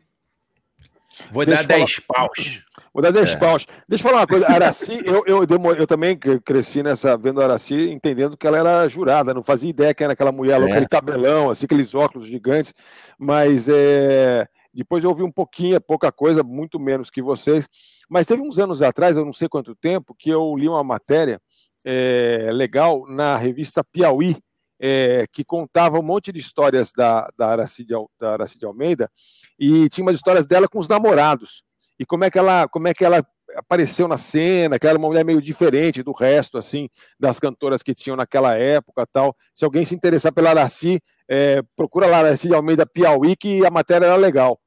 Vou 1.31 1.47
Deixa 1.47 1.63
dar 1.63 1.75
eu 1.75 1.79
10 1.87 2.01
paus. 2.01 2.63
Vou 2.93 3.01
dar 3.01 3.13
10 3.13 3.31
É. 3.35 3.37
paus. 3.37 3.67
Deixa 3.89 4.05
eu 4.05 4.11
falar 4.11 4.23
uma 4.23 4.27
coisa. 4.27 4.49
Araci, 4.49 5.01
eu, 5.05 5.23
eu, 5.27 5.47
eu 5.77 5.87
também 5.87 6.17
cre- 6.17 6.41
cresci 6.41 6.83
nessa, 6.83 7.17
vendo 7.17 7.41
a 7.41 7.45
Araci, 7.45 7.89
entendendo 7.89 8.37
que 8.37 8.45
ela 8.49 8.59
era 8.59 8.89
jurada, 8.89 9.33
não 9.33 9.43
fazia 9.45 9.71
ideia 9.71 9.95
quem 9.95 10.07
era 10.07 10.15
aquela 10.15 10.33
mulher 10.33 10.59
louca, 10.59 10.73
É. 10.73 10.77
aquele 10.79 10.89
cabelão, 10.89 11.51
assim, 11.51 11.67
aqueles 11.67 11.95
óculos 11.95 12.27
gigantes. 12.27 12.75
Mas 13.17 13.69
é, 13.69 14.49
depois 14.75 15.05
eu 15.05 15.11
ouvi 15.11 15.23
um 15.23 15.31
pouquinho, 15.31 15.81
pouca 15.81 16.11
coisa, 16.11 16.43
muito 16.43 16.81
menos 16.81 17.11
que 17.11 17.23
vocês. 17.23 17.69
Mas 18.09 18.27
teve 18.27 18.43
uns 18.43 18.59
anos 18.59 18.83
atrás, 18.83 19.17
eu 19.17 19.25
não 19.25 19.33
sei 19.33 19.49
quanto 19.49 19.75
tempo, 19.75 20.15
que 20.19 20.31
eu 20.31 20.57
li 20.57 20.69
uma 20.69 20.83
matéria 20.83 21.41
é, 21.85 22.51
legal 22.53 23.07
na 23.07 23.37
revista 23.37 23.85
Piauí, 23.85 24.37
é, 24.81 25.27
que 25.33 25.45
contava 25.45 25.99
um 25.99 26.03
monte 26.03 26.33
de 26.33 26.41
histórias 26.41 26.93
da, 26.93 27.29
da, 27.37 27.49
Aracide, 27.49 27.95
da 28.19 28.37
Almeida, 28.65 29.11
e 29.59 29.89
tinha 29.89 30.05
umas 30.05 30.17
histórias 30.17 30.47
dela 30.47 30.69
com 30.69 30.79
os 30.79 30.89
namorados. 30.89 31.63
E 31.99 32.05
como 32.05 32.25
é 32.25 32.31
que 32.31 32.39
ela, 32.39 32.67
como 32.69 32.89
é 32.89 32.95
que 32.95 33.05
ela 33.05 33.25
apareceu 33.57 34.09
na 34.09 34.17
cena, 34.17 34.79
que 34.79 34.87
era 34.87 34.99
uma 34.99 35.07
mulher 35.07 35.25
meio 35.25 35.41
diferente 35.41 36.03
do 36.03 36.13
resto, 36.13 36.59
assim, 36.59 36.89
das 37.19 37.39
cantoras 37.39 37.83
que 37.83 37.95
tinham 37.95 38.17
naquela 38.17 38.57
época 38.57 39.07
tal. 39.07 39.37
Se 39.55 39.65
alguém 39.65 39.85
se 39.85 39.95
interessar 39.95 40.33
pela 40.33 40.51
Araci, 40.51 41.01
é, 41.29 41.63
procura 41.77 42.07
lá 42.07 42.19
Araci 42.19 42.53
Almeida 42.53 42.87
Piauí, 42.87 43.37
que 43.37 43.65
a 43.65 43.71
matéria 43.71 44.07
era 44.07 44.17
legal. 44.17 44.59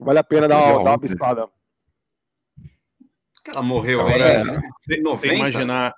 Vale 0.00 0.18
a 0.18 0.24
pena 0.24 0.46
dar 0.48 0.58
uma, 0.62 0.84
dar 0.84 0.90
uma 0.92 0.98
bispada. 0.98 1.48
Ela 3.46 3.62
morreu 3.62 4.00
Agora, 4.00 4.38
aí, 4.38 4.44
se- 4.44 4.52
né? 4.52 4.60
se 4.84 5.00
90? 5.00 5.34
imaginar. 5.34 5.94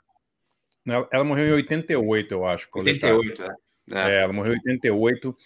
Ela, 0.87 1.09
ela 1.13 1.25
morreu 1.25 1.47
em 1.49 1.53
88, 1.53 2.33
eu 2.33 2.47
acho. 2.47 2.69
Coleta. 2.71 3.07
88, 3.13 3.43
é. 3.43 3.55
É, 3.93 4.23
ela 4.23 4.33
morreu 4.33 4.53
em 4.55 4.57
88. 4.57 5.37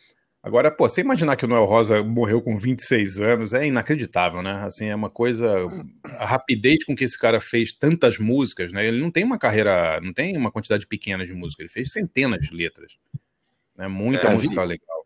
Agora, 0.42 0.70
pô, 0.70 0.86
você 0.86 1.00
imaginar 1.00 1.36
que 1.36 1.46
o 1.46 1.48
Noel 1.48 1.64
Rosa 1.64 2.02
morreu 2.02 2.42
com 2.42 2.54
26 2.58 3.18
anos 3.18 3.54
é 3.54 3.66
inacreditável, 3.66 4.42
né? 4.42 4.62
Assim, 4.66 4.86
é 4.86 4.94
uma 4.94 5.08
coisa. 5.08 5.50
A 6.18 6.26
rapidez 6.26 6.84
com 6.84 6.94
que 6.94 7.04
esse 7.04 7.18
cara 7.18 7.40
fez 7.40 7.72
tantas 7.72 8.18
músicas, 8.18 8.70
né? 8.70 8.86
Ele 8.86 9.00
não 9.00 9.10
tem 9.10 9.24
uma 9.24 9.38
carreira, 9.38 9.98
não 10.02 10.12
tem 10.12 10.36
uma 10.36 10.52
quantidade 10.52 10.86
pequena 10.86 11.24
de 11.24 11.32
música, 11.32 11.62
ele 11.62 11.70
fez 11.70 11.90
centenas 11.90 12.40
de 12.40 12.54
letras. 12.54 12.92
Né? 13.74 13.88
Muita 13.88 14.28
É, 14.28 14.34
música 14.34 14.62
legal. 14.62 15.03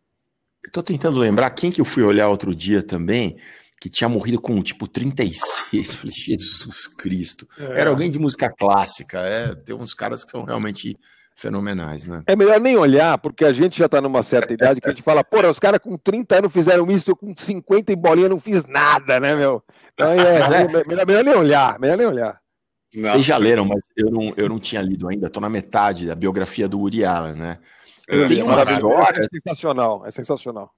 Eu 0.65 0.71
tô 0.71 0.83
tentando 0.83 1.19
lembrar 1.19 1.49
quem 1.51 1.71
que 1.71 1.79
eu 1.81 1.85
fui 1.85 2.03
olhar 2.03 2.29
outro 2.29 2.53
dia 2.53 2.83
também, 2.83 3.37
que 3.79 3.89
tinha 3.89 4.09
morrido 4.09 4.39
com 4.39 4.61
tipo 4.61 4.87
36. 4.87 5.95
Falei, 5.95 6.13
Jesus 6.13 6.87
Cristo. 6.87 7.47
É. 7.57 7.81
Era 7.81 7.89
alguém 7.89 8.11
de 8.11 8.19
música 8.19 8.49
clássica. 8.49 9.19
É, 9.19 9.55
tem 9.55 9.75
uns 9.75 9.93
caras 9.93 10.25
que 10.25 10.31
são 10.31 10.43
realmente 10.43 10.97
fenomenais, 11.35 12.05
né? 12.05 12.21
É 12.27 12.35
melhor 12.35 12.59
nem 12.59 12.75
olhar, 12.75 13.17
porque 13.17 13.45
a 13.45 13.53
gente 13.53 13.79
já 13.79 13.85
está 13.85 14.01
numa 14.01 14.21
certa 14.21 14.53
idade 14.53 14.81
que 14.81 14.87
a 14.87 14.89
gente 14.89 15.01
fala, 15.01 15.23
porra, 15.23 15.49
os 15.49 15.57
caras 15.57 15.79
com 15.79 15.97
30 15.97 16.39
anos 16.39 16.51
fizeram 16.51 16.91
isso, 16.91 17.11
eu 17.11 17.15
com 17.15 17.33
50 17.35 17.93
e 17.93 17.95
bolinha 17.95 18.27
não 18.27 18.39
fiz 18.39 18.65
nada, 18.65 19.19
né, 19.21 19.33
meu? 19.35 19.63
Então, 19.93 20.11
é, 20.11 20.39
é. 20.39 20.67
melhor, 20.85 21.07
melhor 21.07 21.23
nem 21.23 21.35
olhar, 21.35 21.79
melhor 21.79 21.97
nem 21.97 22.07
olhar. 22.07 22.39
Vocês 22.93 23.23
já 23.23 23.37
leram, 23.37 23.65
mas 23.65 23.81
eu 23.95 24.09
não, 24.09 24.33
eu 24.35 24.49
não 24.49 24.59
tinha 24.59 24.81
lido 24.81 25.07
ainda. 25.07 25.29
Tô 25.29 25.39
na 25.39 25.49
metade 25.49 26.07
da 26.07 26.15
biografia 26.15 26.67
do 26.67 26.79
Woody 26.79 27.05
Allen, 27.05 27.35
né? 27.35 27.59
Eu 28.09 28.27
Tem 28.27 28.41
umas 28.41 28.57
maravilhoso, 28.57 28.87
horas 28.87 29.25
É 29.25 29.29
sensacional, 29.29 30.05
é 30.05 30.11
sensacional. 30.11 30.71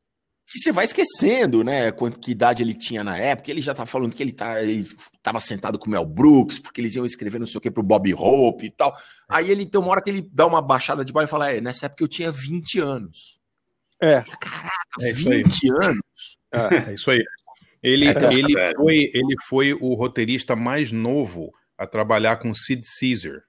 que 0.45 0.59
você 0.59 0.71
vai 0.71 0.84
esquecendo, 0.84 1.63
né? 1.63 1.91
Quanto 1.91 2.19
que 2.19 2.32
idade 2.32 2.61
ele 2.61 2.73
tinha 2.73 3.03
na 3.03 3.17
época. 3.17 3.49
Ele 3.49 3.61
já 3.61 3.73
tá 3.73 3.86
falando 3.86 4.13
que 4.13 4.21
ele, 4.21 4.34
tá, 4.34 4.61
ele 4.61 4.86
tava 5.23 5.39
sentado 5.39 5.79
com 5.79 5.88
o 5.88 5.89
Mel 5.89 6.05
Brooks, 6.05 6.59
porque 6.59 6.82
eles 6.82 6.93
iam 6.95 7.05
escrever 7.05 7.39
não 7.39 7.47
sei 7.47 7.57
o 7.57 7.61
que 7.61 7.71
pro 7.71 7.82
Bob 7.82 8.13
Hope 8.13 8.65
e 8.65 8.69
tal. 8.69 8.93
Aí 9.29 9.49
ele 9.49 9.65
tem 9.65 9.79
uma 9.79 9.89
hora 9.91 10.01
que 10.01 10.09
ele 10.09 10.29
dá 10.29 10.45
uma 10.45 10.61
baixada 10.61 11.05
de 11.05 11.13
bola 11.13 11.25
e 11.25 11.29
fala: 11.29 11.51
É, 11.51 11.61
nessa 11.61 11.86
época 11.86 12.03
eu 12.03 12.09
tinha 12.09 12.32
20 12.32 12.79
anos. 12.79 13.39
É. 14.01 14.21
Caraca, 14.21 14.71
É 15.01 15.11
isso 15.11 15.29
aí. 15.29 15.43
20 15.43 15.71
anos. 15.84 16.01
É 16.89 16.93
isso 16.93 17.11
aí. 17.11 17.23
Ele, 17.82 18.07
É, 18.09 18.11
ele, 18.34 18.75
foi, 18.75 19.11
ele 19.13 19.36
foi 19.47 19.73
o 19.73 19.93
roteirista 19.93 20.55
mais 20.55 20.91
novo 20.91 21.51
a 21.77 21.88
trabalhar 21.88 22.38
com 22.38 22.53
Sid 22.53 22.86
Caesar. 22.99 23.41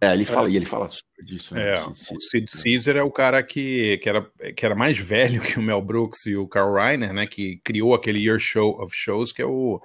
É, 0.00 0.14
ele 0.14 0.24
fala, 0.24 0.48
e 0.48 0.56
ele 0.56 0.64
fala 0.64 0.88
super 0.88 1.24
disso, 1.24 1.54
né? 1.54 1.74
É, 1.74 1.82
o 1.82 1.92
Sid 1.92 2.46
Caesar 2.62 2.96
é 2.96 3.02
o 3.02 3.10
cara 3.10 3.42
que, 3.42 3.98
que, 3.98 4.08
era, 4.08 4.30
que 4.56 4.64
era 4.64 4.74
mais 4.74 4.96
velho 4.96 5.42
que 5.42 5.58
o 5.58 5.62
Mel 5.62 5.82
Brooks 5.82 6.24
e 6.24 6.36
o 6.36 6.48
Carl 6.48 6.74
Reiner, 6.74 7.12
né? 7.12 7.26
Que 7.26 7.60
criou 7.62 7.94
aquele 7.94 8.18
Year 8.18 8.38
Show 8.38 8.82
of 8.82 8.96
Shows, 8.96 9.30
que 9.30 9.42
é 9.42 9.46
o 9.46 9.80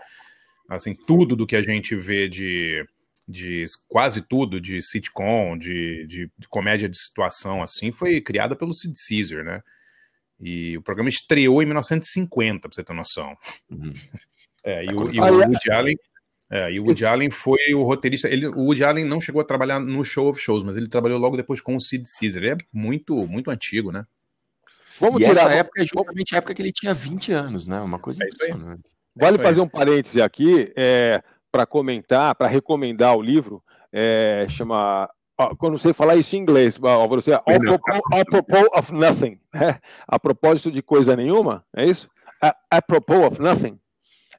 assim 0.70 0.94
tudo 1.06 1.36
do 1.36 1.46
que 1.46 1.56
a 1.56 1.62
gente 1.62 1.96
vê 1.96 2.28
de, 2.30 2.84
de 3.28 3.66
quase 3.88 4.22
tudo 4.22 4.60
de 4.60 4.82
sitcom, 4.82 5.58
de, 5.58 6.08
de, 6.08 6.32
de 6.38 6.48
comédia 6.48 6.88
de 6.88 6.98
situação, 6.98 7.62
assim, 7.62 7.92
foi 7.92 8.22
criada 8.22 8.56
pelo 8.56 8.74
Sid 8.74 8.94
Caesar, 9.08 9.44
né? 9.44 9.62
E 10.40 10.78
o 10.78 10.82
programa 10.82 11.10
estreou 11.10 11.62
em 11.62 11.66
1950, 11.66 12.68
pra 12.68 12.76
você 12.76 12.84
ter 12.84 12.94
noção. 12.94 13.36
É, 14.68 14.84
e, 14.84 14.88
o, 14.88 15.14
e 15.14 15.20
o 15.20 15.24
Woody 15.24 15.72
Allen 15.72 15.96
é, 16.56 16.72
e 16.72 16.80
o 16.80 16.86
Woody 16.86 17.06
Allen 17.06 17.30
foi 17.30 17.74
o 17.76 17.84
roteirista. 17.84 18.30
Ele, 18.30 18.48
o 18.48 18.62
Woody 18.62 18.82
Allen 18.82 19.04
não 19.04 19.20
chegou 19.20 19.42
a 19.42 19.46
trabalhar 19.46 19.78
no 19.78 20.06
Show 20.06 20.30
of 20.30 20.40
Shows, 20.40 20.64
mas 20.64 20.78
ele 20.78 20.88
trabalhou 20.88 21.20
logo 21.20 21.36
depois 21.36 21.60
com 21.60 21.76
o 21.76 21.82
Sid 21.82 22.06
Caesar. 22.18 22.44
Ele 22.44 22.54
é 22.54 22.58
muito, 22.72 23.28
muito 23.28 23.52
antigo, 23.52 23.92
né? 23.92 24.06
Vamos 24.98 25.22
e 25.22 25.26
tirar- 25.26 25.42
essa 25.42 25.54
época 25.54 25.82
é 25.82 25.86
justamente 25.86 26.34
a 26.34 26.38
época 26.38 26.54
que 26.54 26.62
ele 26.62 26.72
tinha 26.72 26.94
20 26.94 27.34
anos, 27.34 27.68
né? 27.68 27.82
Uma 27.82 28.00
coisa 28.00 28.24
impressionante. 28.24 28.84
Vale 29.14 29.36
isso 29.36 29.42
aí. 29.42 29.48
fazer 29.48 29.60
um 29.60 29.68
parêntese 29.68 30.22
aqui 30.22 30.72
é, 30.78 31.22
para 31.52 31.66
comentar, 31.66 32.34
para 32.36 32.48
recomendar 32.48 33.18
o 33.18 33.22
livro. 33.22 33.62
É, 33.92 34.46
chama. 34.50 35.10
não 35.62 35.78
sei 35.78 35.92
falar 35.92 36.16
isso 36.16 36.38
em 36.38 36.40
inglês, 36.40 36.80
Álvaro, 36.82 37.22
você, 37.22 37.34
apropos, 37.34 38.02
apropos 38.14 38.68
of 38.74 38.94
nothing. 38.94 39.40
né? 39.54 39.78
A 40.08 40.18
propósito 40.18 40.72
de 40.72 40.82
coisa 40.82 41.18
nenhuma, 41.18 41.66
é 41.76 41.86
isso? 41.86 42.10
A, 42.42 42.56
apropos 42.72 43.18
of 43.26 43.42
nothing. 43.42 43.78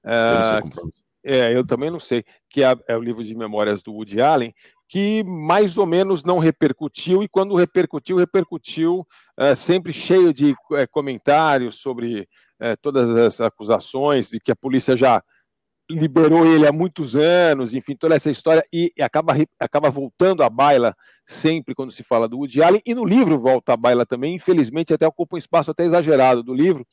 Eu 0.03 1.06
é, 1.27 1.57
eu 1.57 1.66
também 1.66 1.91
não 1.91 1.99
sei, 1.99 2.24
que 2.49 2.62
é, 2.62 2.72
é 2.87 2.97
o 2.97 3.03
livro 3.03 3.24
de 3.24 3.35
memórias 3.35 3.83
do 3.83 3.93
Woody 3.93 4.20
Allen, 4.20 4.55
que 4.89 5.24
mais 5.24 5.77
ou 5.77 5.85
menos 5.85 6.22
não 6.22 6.39
repercutiu, 6.39 7.22
e 7.22 7.29
quando 7.29 7.57
repercutiu, 7.57 8.16
repercutiu 8.16 9.05
eh, 9.37 9.55
sempre 9.57 9.93
cheio 9.93 10.33
de 10.33 10.55
eh, 10.72 10.87
comentários 10.87 11.81
sobre 11.81 12.29
eh, 12.61 12.77
todas 12.77 13.11
as 13.11 13.41
acusações, 13.41 14.31
de 14.31 14.39
que 14.39 14.53
a 14.53 14.57
polícia 14.57 14.97
já 14.97 15.20
liberou 15.91 16.47
ele 16.47 16.66
há 16.66 16.72
muitos 16.72 17.16
anos, 17.16 17.74
enfim, 17.74 17.97
toda 17.97 18.14
essa 18.14 18.31
história, 18.31 18.64
e 18.72 18.93
acaba, 19.01 19.35
acaba 19.59 19.91
voltando 19.91 20.43
à 20.45 20.51
baila 20.51 20.95
sempre 21.24 21.74
quando 21.74 21.93
se 21.93 22.05
fala 22.05 22.29
do 22.29 22.39
Woody 22.39 22.62
Allen, 22.62 22.83
e 22.87 22.95
no 22.95 23.05
livro 23.05 23.39
volta 23.39 23.72
à 23.72 23.77
baila 23.77 24.07
também, 24.07 24.35
infelizmente 24.35 24.95
até 24.95 25.07
ocupa 25.07 25.35
um 25.37 25.39
espaço 25.39 25.72
até 25.72 25.85
exagerado 25.85 26.45
do 26.45 26.55
livro, 26.55 26.87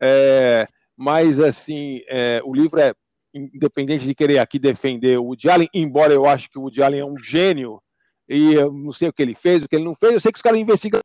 eh, 0.00 0.66
mas 0.96 1.38
assim, 1.40 2.00
eh, 2.08 2.40
o 2.44 2.54
livro 2.54 2.80
é 2.80 2.94
independente 3.34 4.06
de 4.06 4.14
querer 4.14 4.38
aqui 4.38 4.58
defender 4.58 5.18
o 5.18 5.24
Woody 5.24 5.50
Allen, 5.50 5.68
embora 5.74 6.12
eu 6.12 6.24
acho 6.24 6.48
que 6.48 6.58
o 6.58 6.62
Woody 6.62 6.82
Allen 6.82 7.00
é 7.00 7.04
um 7.04 7.18
gênio, 7.18 7.82
e 8.28 8.54
eu 8.54 8.72
não 8.72 8.92
sei 8.92 9.08
o 9.08 9.12
que 9.12 9.22
ele 9.22 9.34
fez, 9.34 9.62
o 9.62 9.68
que 9.68 9.76
ele 9.76 9.84
não 9.84 9.94
fez, 9.94 10.14
eu 10.14 10.20
sei 10.20 10.32
que 10.32 10.38
os 10.38 10.42
caras 10.42 10.58
investigam. 10.58 11.00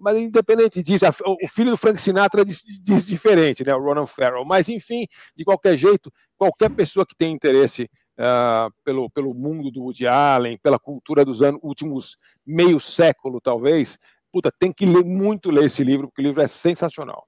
Mas 0.00 0.16
independente 0.16 0.82
disso, 0.82 1.04
o 1.26 1.48
filho 1.48 1.72
do 1.72 1.76
Frank 1.76 2.00
Sinatra 2.00 2.44
diz, 2.44 2.62
diz 2.82 3.04
diferente, 3.04 3.64
né? 3.64 3.74
O 3.74 3.82
Ronan 3.82 4.06
Farrow. 4.06 4.44
Mas, 4.44 4.68
enfim, 4.68 5.06
de 5.34 5.44
qualquer 5.44 5.76
jeito, 5.76 6.12
qualquer 6.36 6.70
pessoa 6.70 7.04
que 7.04 7.16
tem 7.16 7.32
interesse 7.32 7.90
ah, 8.16 8.68
pelo, 8.84 9.10
pelo 9.10 9.34
mundo 9.34 9.70
do 9.70 9.82
Woody 9.82 10.06
Allen, 10.06 10.58
pela 10.58 10.78
cultura 10.78 11.24
dos 11.24 11.42
anos, 11.42 11.60
últimos 11.62 12.16
meio 12.46 12.78
século, 12.78 13.40
talvez, 13.40 13.98
puta, 14.32 14.52
tem 14.58 14.72
que 14.72 14.86
ler, 14.86 15.04
muito 15.04 15.50
ler 15.50 15.64
esse 15.64 15.82
livro, 15.82 16.08
porque 16.08 16.22
o 16.22 16.26
livro 16.26 16.42
é 16.42 16.48
sensacional. 16.48 17.27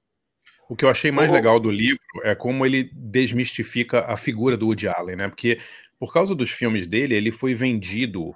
O 0.71 0.77
que 0.77 0.85
eu 0.85 0.89
achei 0.89 1.11
mais 1.11 1.33
legal 1.33 1.59
do 1.59 1.69
livro 1.71 1.99
é 2.23 2.33
como 2.33 2.65
ele 2.65 2.89
desmistifica 2.95 4.05
a 4.07 4.17
figura 4.17 4.57
do 4.57 4.67
Woody 4.67 4.87
Allen, 4.87 5.17
né? 5.17 5.29
Porque 5.29 5.59
por 5.99 6.13
causa 6.13 6.33
dos 6.33 6.51
filmes 6.51 6.87
dele, 6.87 7.15
ele 7.17 7.33
foi 7.33 7.55
vendido 7.55 8.35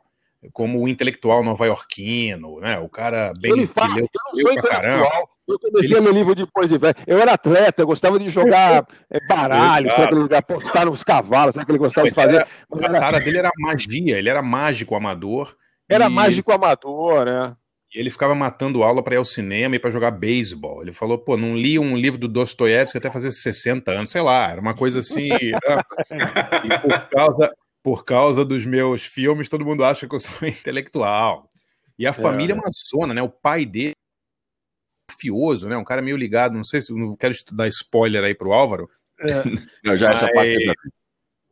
como 0.53 0.83
o 0.83 0.89
intelectual 0.89 1.45
nova-iorquino, 1.45 2.59
né? 2.61 2.79
O 2.81 2.89
cara 2.89 3.33
bem 3.41 3.53
Eu 3.53 3.57
que 3.59 3.67
falo, 3.69 3.95
leu, 3.95 4.05
eu 4.05 4.11
não 4.25 4.41
sou 4.43 4.53
intelectual. 4.53 5.31
Eu 5.47 5.59
comecei 5.61 5.97
Ele- 5.97 6.07
ler 6.07 6.13
livro 6.15 6.35
depois 6.35 6.69
de 6.69 6.77
velho. 6.77 6.95
Eu 7.07 7.19
era 7.19 7.33
atleta, 7.35 7.83
eu 7.83 7.87
gostava 7.87 8.19
de 8.19 8.29
jogar 8.29 8.85
eh, 9.11 9.21
baralho, 9.29 9.91
sabe 9.93 10.03
aquele, 10.05 10.29
de 10.29 10.35
apostar 10.35 10.87
nos 10.87 11.05
cavalos, 11.05 11.55
sabe 11.55 11.63
o 11.63 11.67
que 11.67 11.73
ele 11.73 11.79
gostava 11.79 12.07
de 12.07 12.09
Ele 12.09 12.15
fazer? 12.15 12.47
era- 12.75 12.97
a 12.97 13.01
cara 13.01 13.21
dele 13.21 13.39
era 13.39 13.51
magia, 13.59 14.19
ele 14.19 14.29
era 14.29 14.43
mágico 14.43 14.97
amador. 14.97 15.57
Era 15.89 16.07
e- 16.07 16.09
mágico 16.11 16.51
amador, 16.51 17.27
né? 17.27 17.57
E 17.95 18.01
ele 18.01 18.11
ficava 18.11 18.35
matando 18.35 18.83
aula 18.83 19.03
para 19.03 19.15
ir 19.15 19.19
ao 19.19 19.25
cinema 19.25 19.77
e 19.77 19.79
para 19.79 19.91
jogar 19.91 20.11
beisebol. 20.11 20.83
Ele 20.83 20.93
falou, 20.93 21.17
pô, 21.17 21.37
não 21.37 21.57
li 21.57 21.79
um 21.79 21.97
livro 21.97 22.19
do 22.19 22.27
Dostoiévski 22.27 22.99
até 22.99 23.09
fazer 23.09 23.31
60 23.31 23.93
anos, 23.93 24.11
sei 24.11 24.21
lá, 24.21 24.51
era 24.51 24.61
uma 24.61 24.75
coisa 24.75 24.99
assim. 24.99 25.29
né? 26.11 26.27
E 26.65 26.79
por 26.81 27.09
causa, 27.09 27.55
por 27.83 28.05
causa 28.05 28.45
dos 28.45 28.67
meus 28.67 29.05
filmes, 29.05 29.49
todo 29.49 29.65
mundo 29.65 29.85
acha 29.85 30.09
que 30.09 30.15
eu 30.15 30.19
sou 30.19 30.33
intelectual. 30.49 31.49
E 31.97 32.05
a 32.05 32.13
família 32.13 32.57
maçona, 32.57 33.15
né? 33.15 33.23
O 33.23 33.29
pai 33.29 33.65
dele 33.65 33.93
é 33.93 35.13
mafioso, 35.13 35.69
né? 35.69 35.77
Um 35.77 35.85
cara 35.85 36.03
meio 36.03 36.17
ligado, 36.17 36.55
não 36.55 36.65
sei 36.65 36.83
se 36.83 36.93
não 36.93 37.15
quero 37.15 37.33
dar 37.53 37.69
spoiler 37.69 38.25
aí 38.25 38.35
pro 38.35 38.53
Álvaro. 38.53 38.91
Não, 39.85 39.97
já 39.97 40.11
essa 40.11 40.27
parte 40.33 40.55
eu 40.55 40.61
já. 40.61 40.75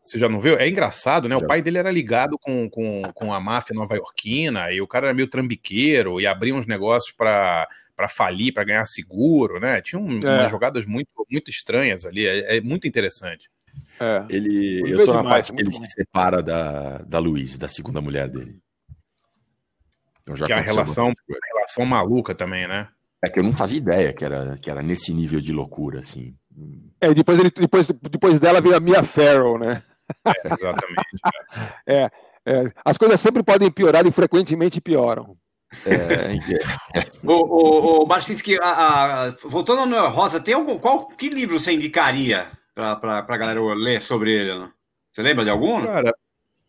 Você 0.02 0.18
já 0.18 0.28
não 0.28 0.40
viu? 0.40 0.56
É 0.56 0.68
engraçado, 0.68 1.28
né? 1.28 1.36
O 1.36 1.46
pai 1.46 1.62
dele 1.62 1.78
era 1.78 1.90
ligado 1.90 2.36
com, 2.38 2.68
com, 2.68 3.02
com 3.14 3.32
a 3.32 3.40
máfia 3.40 3.74
nova-iorquina 3.74 4.70
e 4.72 4.80
o 4.80 4.86
cara 4.86 5.06
era 5.06 5.14
meio 5.14 5.28
trambiqueiro 5.28 6.20
e 6.20 6.26
abria 6.26 6.54
uns 6.54 6.66
negócios 6.66 7.12
para 7.14 7.68
para 7.94 8.08
falir, 8.08 8.52
para 8.54 8.64
ganhar 8.64 8.84
seguro, 8.86 9.60
né? 9.60 9.80
Tinha 9.82 10.00
um- 10.00 10.18
É. 10.24 10.38
umas 10.40 10.50
jogadas 10.50 10.84
muito, 10.86 11.08
muito 11.30 11.50
estranhas 11.50 12.04
ali. 12.06 12.26
É, 12.26 12.56
é 12.56 12.60
muito 12.60 12.88
interessante. 12.88 13.48
É. 14.00 14.24
Ele, 14.30 14.80
eu 14.90 15.04
tô 15.04 15.12
na 15.12 15.18
demais, 15.18 15.34
parte 15.34 15.52
que 15.52 15.60
ele 15.62 15.70
muito 15.70 15.84
se 15.84 15.92
separa 15.92 16.42
da, 16.42 16.98
da 17.02 17.18
Louise, 17.18 17.58
da 17.58 17.68
segunda 17.68 18.00
mulher 18.00 18.28
dele. 18.28 18.58
Então 20.22 20.34
já 20.34 20.46
que 20.46 20.52
é 20.52 20.56
a 20.56 20.60
relação, 20.62 21.08
bastante 21.08 21.26
coisa. 21.26 21.40
a 21.44 21.54
relação 21.54 21.84
maluca 21.84 22.34
também, 22.34 22.66
né? 22.66 22.88
É 23.22 23.28
que 23.28 23.38
eu 23.38 23.42
não 23.44 23.52
fazia 23.52 23.78
ideia 23.78 24.12
que 24.12 24.24
era, 24.24 24.56
que 24.58 24.70
era 24.70 24.82
nesse 24.82 25.12
nível 25.12 25.40
de 25.40 25.52
loucura, 25.52 26.00
assim. 26.00 26.34
É, 27.00 27.12
depois, 27.14 27.38
ele, 27.38 27.50
depois, 27.50 27.86
depois 28.10 28.40
dela 28.40 28.60
veio 28.60 28.74
a 28.74 28.80
Mia 28.80 29.04
Farrow, 29.04 29.58
né? 29.58 29.82
É, 30.26 30.52
exatamente. 30.52 31.02
É, 31.86 32.10
é, 32.46 32.72
as 32.84 32.96
coisas 32.96 33.20
sempre 33.20 33.42
podem 33.42 33.70
piorar 33.70 34.06
e 34.06 34.10
frequentemente 34.10 34.80
pioram. 34.80 35.36
É, 35.86 36.34
Ô, 37.24 37.32
ô, 37.32 38.02
ô 38.02 38.06
Barcinski, 38.06 38.58
a- 38.60 39.26
a- 39.26 39.30
voltando 39.44 39.80
ao 39.80 39.86
Noel 39.86 40.10
Rosa, 40.10 40.40
tem 40.40 40.54
algum, 40.54 40.78
qual, 40.78 41.06
que 41.08 41.28
livro 41.28 41.58
você 41.58 41.72
indicaria 41.72 42.48
para 42.74 43.24
a 43.28 43.36
galera 43.36 43.60
ler 43.74 44.00
sobre 44.02 44.32
ele? 44.32 44.58
Né? 44.58 44.70
Você 45.12 45.22
lembra 45.22 45.44
de 45.44 45.50
algum? 45.50 45.84
Cara, 45.86 46.12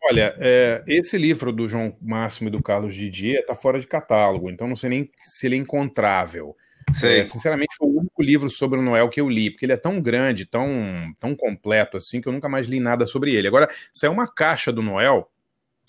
olha, 0.04 0.34
é, 0.38 0.82
esse 0.86 1.18
livro 1.18 1.52
do 1.52 1.68
João 1.68 1.96
Máximo 2.00 2.48
e 2.48 2.52
do 2.52 2.62
Carlos 2.62 2.94
Didier 2.94 3.40
está 3.40 3.54
fora 3.54 3.80
de 3.80 3.86
catálogo, 3.86 4.50
então 4.50 4.68
não 4.68 4.76
sei 4.76 4.90
nem 4.90 5.10
se 5.18 5.46
ele 5.46 5.56
é 5.56 5.58
encontrável. 5.58 6.56
É, 7.02 7.24
sinceramente, 7.24 7.74
foi 7.76 7.88
o 7.88 7.93
único 8.14 8.22
livro 8.22 8.48
sobre 8.48 8.78
o 8.78 8.82
Noel 8.82 9.08
que 9.08 9.20
eu 9.20 9.28
li, 9.28 9.50
porque 9.50 9.66
ele 9.66 9.72
é 9.72 9.76
tão 9.76 10.00
grande, 10.00 10.46
tão, 10.46 10.68
tão 11.18 11.34
completo 11.34 11.96
assim, 11.96 12.20
que 12.20 12.28
eu 12.28 12.32
nunca 12.32 12.48
mais 12.48 12.66
li 12.66 12.78
nada 12.78 13.06
sobre 13.06 13.34
ele. 13.34 13.48
Agora, 13.48 13.68
saiu 13.92 14.12
uma 14.12 14.32
caixa 14.32 14.72
do 14.72 14.82
Noel, 14.82 15.30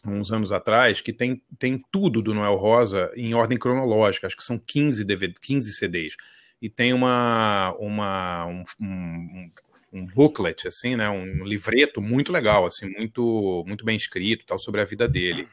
uns 0.06 0.32
anos 0.32 0.52
atrás, 0.52 1.02
que 1.02 1.14
tem, 1.14 1.42
tem 1.58 1.80
tudo 1.92 2.22
do 2.22 2.34
Noel 2.34 2.56
Rosa 2.56 3.12
em 3.16 3.34
ordem 3.34 3.58
cronológica, 3.58 4.28
acho 4.28 4.38
que 4.38 4.44
são 4.44 4.58
15, 4.58 5.04
DVD, 5.04 5.34
15 5.40 5.74
CDs. 5.74 6.16
E 6.62 6.70
tem 6.70 6.94
uma, 6.94 7.76
uma, 7.80 8.46
um, 8.46 8.64
um, 8.80 9.52
um 9.94 10.06
booklet, 10.06 10.68
assim, 10.68 10.96
né, 10.96 11.10
um 11.10 11.44
livreto 11.44 12.02
muito 12.02 12.32
legal, 12.32 12.66
assim, 12.66 12.90
muito, 12.90 13.64
muito 13.68 13.86
bem 13.86 13.96
escrito, 13.96 14.46
tal, 14.46 14.58
sobre 14.58 14.82
a 14.82 14.86
vida 14.86 15.08
dele. 15.08 15.48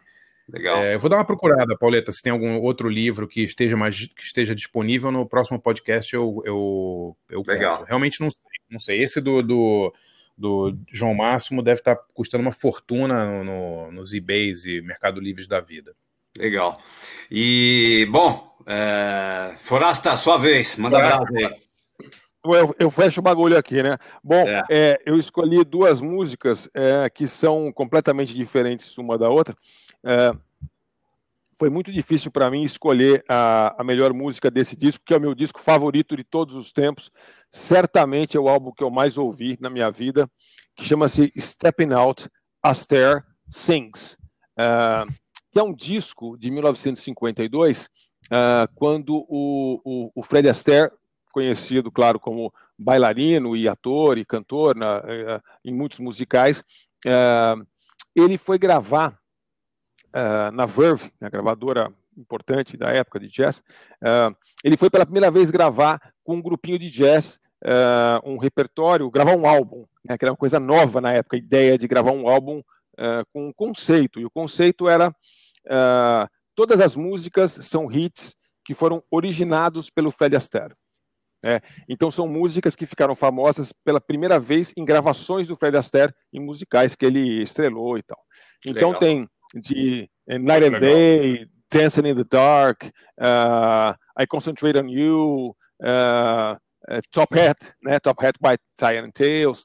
Legal. 0.52 0.82
É, 0.82 0.94
eu 0.94 1.00
vou 1.00 1.08
dar 1.08 1.16
uma 1.16 1.24
procurada, 1.24 1.76
Pauleta, 1.78 2.12
se 2.12 2.22
tem 2.22 2.30
algum 2.30 2.60
outro 2.60 2.86
livro 2.86 3.26
que 3.26 3.42
esteja 3.42 3.74
mais 3.74 4.06
que 4.06 4.22
esteja 4.22 4.54
disponível 4.54 5.10
no 5.10 5.26
próximo 5.26 5.58
podcast 5.58 6.12
eu 6.14 6.42
eu, 6.44 7.16
eu 7.30 7.42
Legal. 7.46 7.78
Conto. 7.78 7.88
Realmente 7.88 8.20
não 8.20 8.30
sei, 8.30 8.40
não 8.70 8.78
sei. 8.78 9.02
Esse 9.02 9.18
do, 9.18 9.42
do, 9.42 9.94
do 10.36 10.78
João 10.92 11.14
Máximo 11.14 11.62
deve 11.62 11.80
estar 11.80 11.96
custando 12.12 12.42
uma 12.42 12.52
fortuna 12.52 13.24
no, 13.24 13.44
no, 13.44 13.92
nos 13.92 14.12
eBays 14.12 14.66
e 14.66 14.82
Mercado 14.82 15.20
Livres 15.20 15.48
da 15.48 15.58
vida. 15.58 15.94
Legal. 16.36 16.78
E 17.30 18.06
bom, 18.10 18.54
é... 18.66 19.54
Forasta, 19.56 20.14
sua 20.18 20.36
vez, 20.36 20.76
manda 20.76 20.98
abraço 20.98 21.34
aí. 21.34 21.50
Eu, 22.44 22.74
eu, 22.76 22.90
fecho 22.90 23.20
o 23.20 23.22
bagulho 23.22 23.56
aqui, 23.56 23.82
né? 23.82 23.96
Bom, 24.22 24.44
é. 24.48 24.62
É, 24.68 25.02
eu 25.06 25.16
escolhi 25.16 25.64
duas 25.64 26.00
músicas 26.00 26.68
é, 26.74 27.08
que 27.08 27.26
são 27.28 27.70
completamente 27.72 28.34
diferentes 28.34 28.98
uma 28.98 29.16
da 29.16 29.28
outra. 29.28 29.56
É, 30.04 30.32
foi 31.62 31.70
muito 31.70 31.92
difícil 31.92 32.28
para 32.28 32.50
mim 32.50 32.64
escolher 32.64 33.24
a, 33.28 33.80
a, 33.80 33.84
melhor 33.84 34.12
música 34.12 34.50
desse 34.50 34.74
disco, 34.74 35.04
que 35.06 35.14
é 35.14 35.16
o 35.16 35.20
meu 35.20 35.32
disco 35.32 35.60
favorito 35.60 36.16
de 36.16 36.24
todos 36.24 36.56
os 36.56 36.72
tempos. 36.72 37.08
Certamente 37.52 38.36
é 38.36 38.40
o 38.40 38.48
álbum 38.48 38.72
que 38.72 38.82
eu 38.82 38.90
mais 38.90 39.16
ouvi 39.16 39.56
na 39.60 39.70
minha 39.70 39.88
vida, 39.88 40.28
que 40.74 40.84
chama-se 40.84 41.32
Stepping 41.38 41.92
Out, 41.92 42.28
Astaire 42.60 43.22
Sings, 43.48 44.18
uh, 44.58 45.08
que 45.52 45.58
é 45.60 45.62
um 45.62 45.72
disco 45.72 46.36
de 46.36 46.50
1952, 46.50 47.84
uh, 47.84 48.68
quando 48.74 49.24
o, 49.28 49.80
o, 49.84 50.10
o, 50.16 50.22
Fred 50.24 50.48
Astaire, 50.48 50.90
conhecido, 51.30 51.92
claro, 51.92 52.18
como 52.18 52.52
bailarino 52.76 53.56
e 53.56 53.68
ator 53.68 54.18
e 54.18 54.24
cantor 54.24 54.74
na, 54.74 54.98
uh, 54.98 55.42
em 55.64 55.72
muitos 55.72 56.00
musicais, 56.00 56.64
ele 58.16 58.36
foi 58.36 58.58
gravar 58.58 59.21
uh, 60.14 60.50
na 60.52 60.66
Verve, 60.66 61.10
a 61.20 61.28
gravadora 61.28 61.92
importante 62.16 62.76
da 62.76 62.90
época 62.90 63.18
de 63.18 63.28
jazz, 63.28 63.62
uh, 64.02 64.34
ele 64.62 64.76
foi 64.76 64.90
pela 64.90 65.06
primeira 65.06 65.30
vez 65.30 65.50
gravar 65.50 66.00
com 66.22 66.36
um 66.36 66.42
grupinho 66.42 66.78
de 66.78 66.90
jazz 66.90 67.40
uh, 67.64 68.30
um 68.30 68.36
repertório, 68.36 69.10
gravar 69.10 69.34
um 69.34 69.46
álbum, 69.46 69.84
né, 70.04 70.16
que 70.16 70.24
era 70.24 70.32
uma 70.32 70.36
coisa 70.36 70.60
nova 70.60 71.00
na 71.00 71.12
época, 71.12 71.36
a 71.36 71.38
ideia 71.38 71.78
de 71.78 71.88
gravar 71.88 72.12
um 72.12 72.28
álbum 72.28 72.62
com 73.32 73.48
um 73.48 73.52
conceito, 73.52 74.20
e 74.20 74.24
o 74.24 74.30
conceito 74.30 74.86
era 74.86 75.12
todas 76.54 76.78
as 76.78 76.94
músicas 76.94 77.50
são 77.50 77.90
hits 77.90 78.36
que 78.64 78.74
foram 78.74 79.02
originados 79.10 79.88
pelo 79.88 80.10
Fred 80.10 80.36
Astaire. 80.36 80.74
É, 81.44 81.60
então 81.88 82.10
são 82.10 82.28
músicas 82.28 82.76
que 82.76 82.86
ficaram 82.86 83.16
famosas 83.16 83.72
pela 83.84 84.00
primeira 84.00 84.38
vez 84.38 84.72
em 84.76 84.84
gravações 84.84 85.48
do 85.48 85.56
Fred 85.56 85.76
Astaire 85.76 86.14
em 86.32 86.38
musicais 86.38 86.94
que 86.94 87.04
ele 87.04 87.42
estrelou 87.42 87.98
e 87.98 88.02
tal. 88.02 88.18
Então 88.64 88.90
Legal. 88.90 89.00
tem 89.00 89.28
de 89.54 90.08
eh, 90.28 90.38
Night 90.38 90.64
and 90.64 90.80
Day, 90.80 91.46
Dancing 91.70 92.06
in 92.06 92.16
the 92.16 92.24
Dark, 92.24 92.84
uh, 93.20 93.94
I 94.16 94.26
Concentrate 94.26 94.78
on 94.78 94.88
You, 94.88 95.56
uh, 95.82 96.56
uh, 96.90 97.00
Top 97.10 97.34
Hat, 97.38 97.74
né? 97.82 97.98
Top 98.00 98.24
Hat 98.24 98.38
by 98.40 98.56
Tie 98.76 98.98
and 98.98 99.10
Tails, 99.12 99.64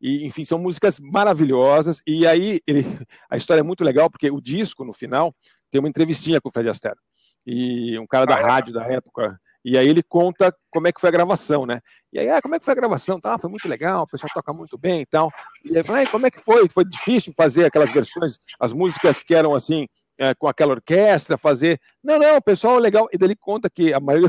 e 0.00 0.24
enfim 0.26 0.44
são 0.44 0.58
músicas 0.58 0.98
maravilhosas. 0.98 2.02
E 2.06 2.26
aí 2.26 2.60
ele, 2.66 2.82
a 3.30 3.36
história 3.36 3.60
é 3.60 3.64
muito 3.64 3.84
legal 3.84 4.10
porque 4.10 4.30
o 4.30 4.40
disco 4.40 4.84
no 4.84 4.92
final 4.92 5.34
tem 5.70 5.78
uma 5.78 5.88
entrevistinha 5.88 6.40
com 6.40 6.48
o 6.48 6.52
Fred 6.52 6.68
Astaire 6.68 6.98
e 7.46 7.98
um 7.98 8.06
cara 8.06 8.26
da 8.26 8.34
rádio 8.34 8.72
da 8.72 8.84
época 8.86 9.38
e 9.68 9.76
aí 9.76 9.88
ele 9.88 10.00
conta 10.00 10.56
como 10.70 10.86
é 10.86 10.92
que 10.92 11.00
foi 11.00 11.08
a 11.08 11.12
gravação, 11.12 11.66
né? 11.66 11.80
E 12.12 12.20
aí, 12.20 12.30
ah, 12.30 12.40
como 12.40 12.54
é 12.54 12.58
que 12.60 12.64
foi 12.64 12.70
a 12.70 12.76
gravação? 12.76 13.18
Tá, 13.18 13.36
foi 13.36 13.50
muito 13.50 13.66
legal, 13.66 14.04
o 14.04 14.06
pessoal 14.06 14.30
toca 14.32 14.52
muito 14.52 14.78
bem 14.78 15.00
e 15.00 15.06
tal. 15.06 15.28
E 15.64 15.76
aí, 15.76 15.84
ah, 15.84 16.08
como 16.08 16.24
é 16.24 16.30
que 16.30 16.38
foi? 16.38 16.68
Foi 16.68 16.84
difícil 16.84 17.34
fazer 17.36 17.64
aquelas 17.64 17.90
versões, 17.90 18.38
as 18.60 18.72
músicas 18.72 19.24
que 19.24 19.34
eram 19.34 19.56
assim, 19.56 19.88
é, 20.16 20.32
com 20.36 20.46
aquela 20.46 20.74
orquestra, 20.74 21.36
fazer. 21.36 21.80
Não, 22.00 22.16
não, 22.16 22.36
o 22.36 22.40
pessoal 22.42 22.78
legal. 22.78 23.08
E 23.12 23.18
daí 23.18 23.26
ele 23.26 23.34
conta 23.34 23.68
que 23.68 23.92
a 23.92 23.98
maioria 23.98 24.28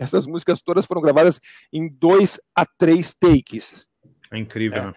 dessas 0.00 0.24
músicas 0.26 0.62
todas 0.62 0.86
foram 0.86 1.02
gravadas 1.02 1.38
em 1.70 1.86
dois 1.86 2.40
a 2.56 2.64
três 2.64 3.12
takes. 3.12 3.86
É 4.32 4.38
incrível, 4.38 4.78
é. 4.78 4.86
né? 4.86 4.94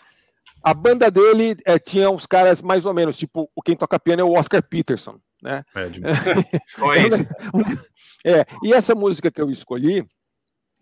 A 0.65 0.73
banda 0.73 1.11
dele 1.11 1.55
é, 1.63 1.77
tinha 1.77 2.09
uns 2.09 2.25
caras 2.25 2.59
mais 2.59 2.87
ou 2.87 2.93
menos, 2.93 3.15
tipo, 3.15 3.47
o 3.55 3.61
quem 3.61 3.75
toca 3.75 3.99
piano 3.99 4.23
é 4.23 4.25
o 4.25 4.33
Oscar 4.33 4.63
Peterson, 4.63 5.19
né? 5.39 5.63
É, 5.75 5.89
de... 5.89 6.01
Só 6.65 6.95
isso. 6.95 7.21
é, 8.25 8.43
e 8.63 8.73
essa 8.73 8.95
música 8.95 9.29
que 9.29 9.39
eu 9.39 9.51
escolhi 9.51 10.03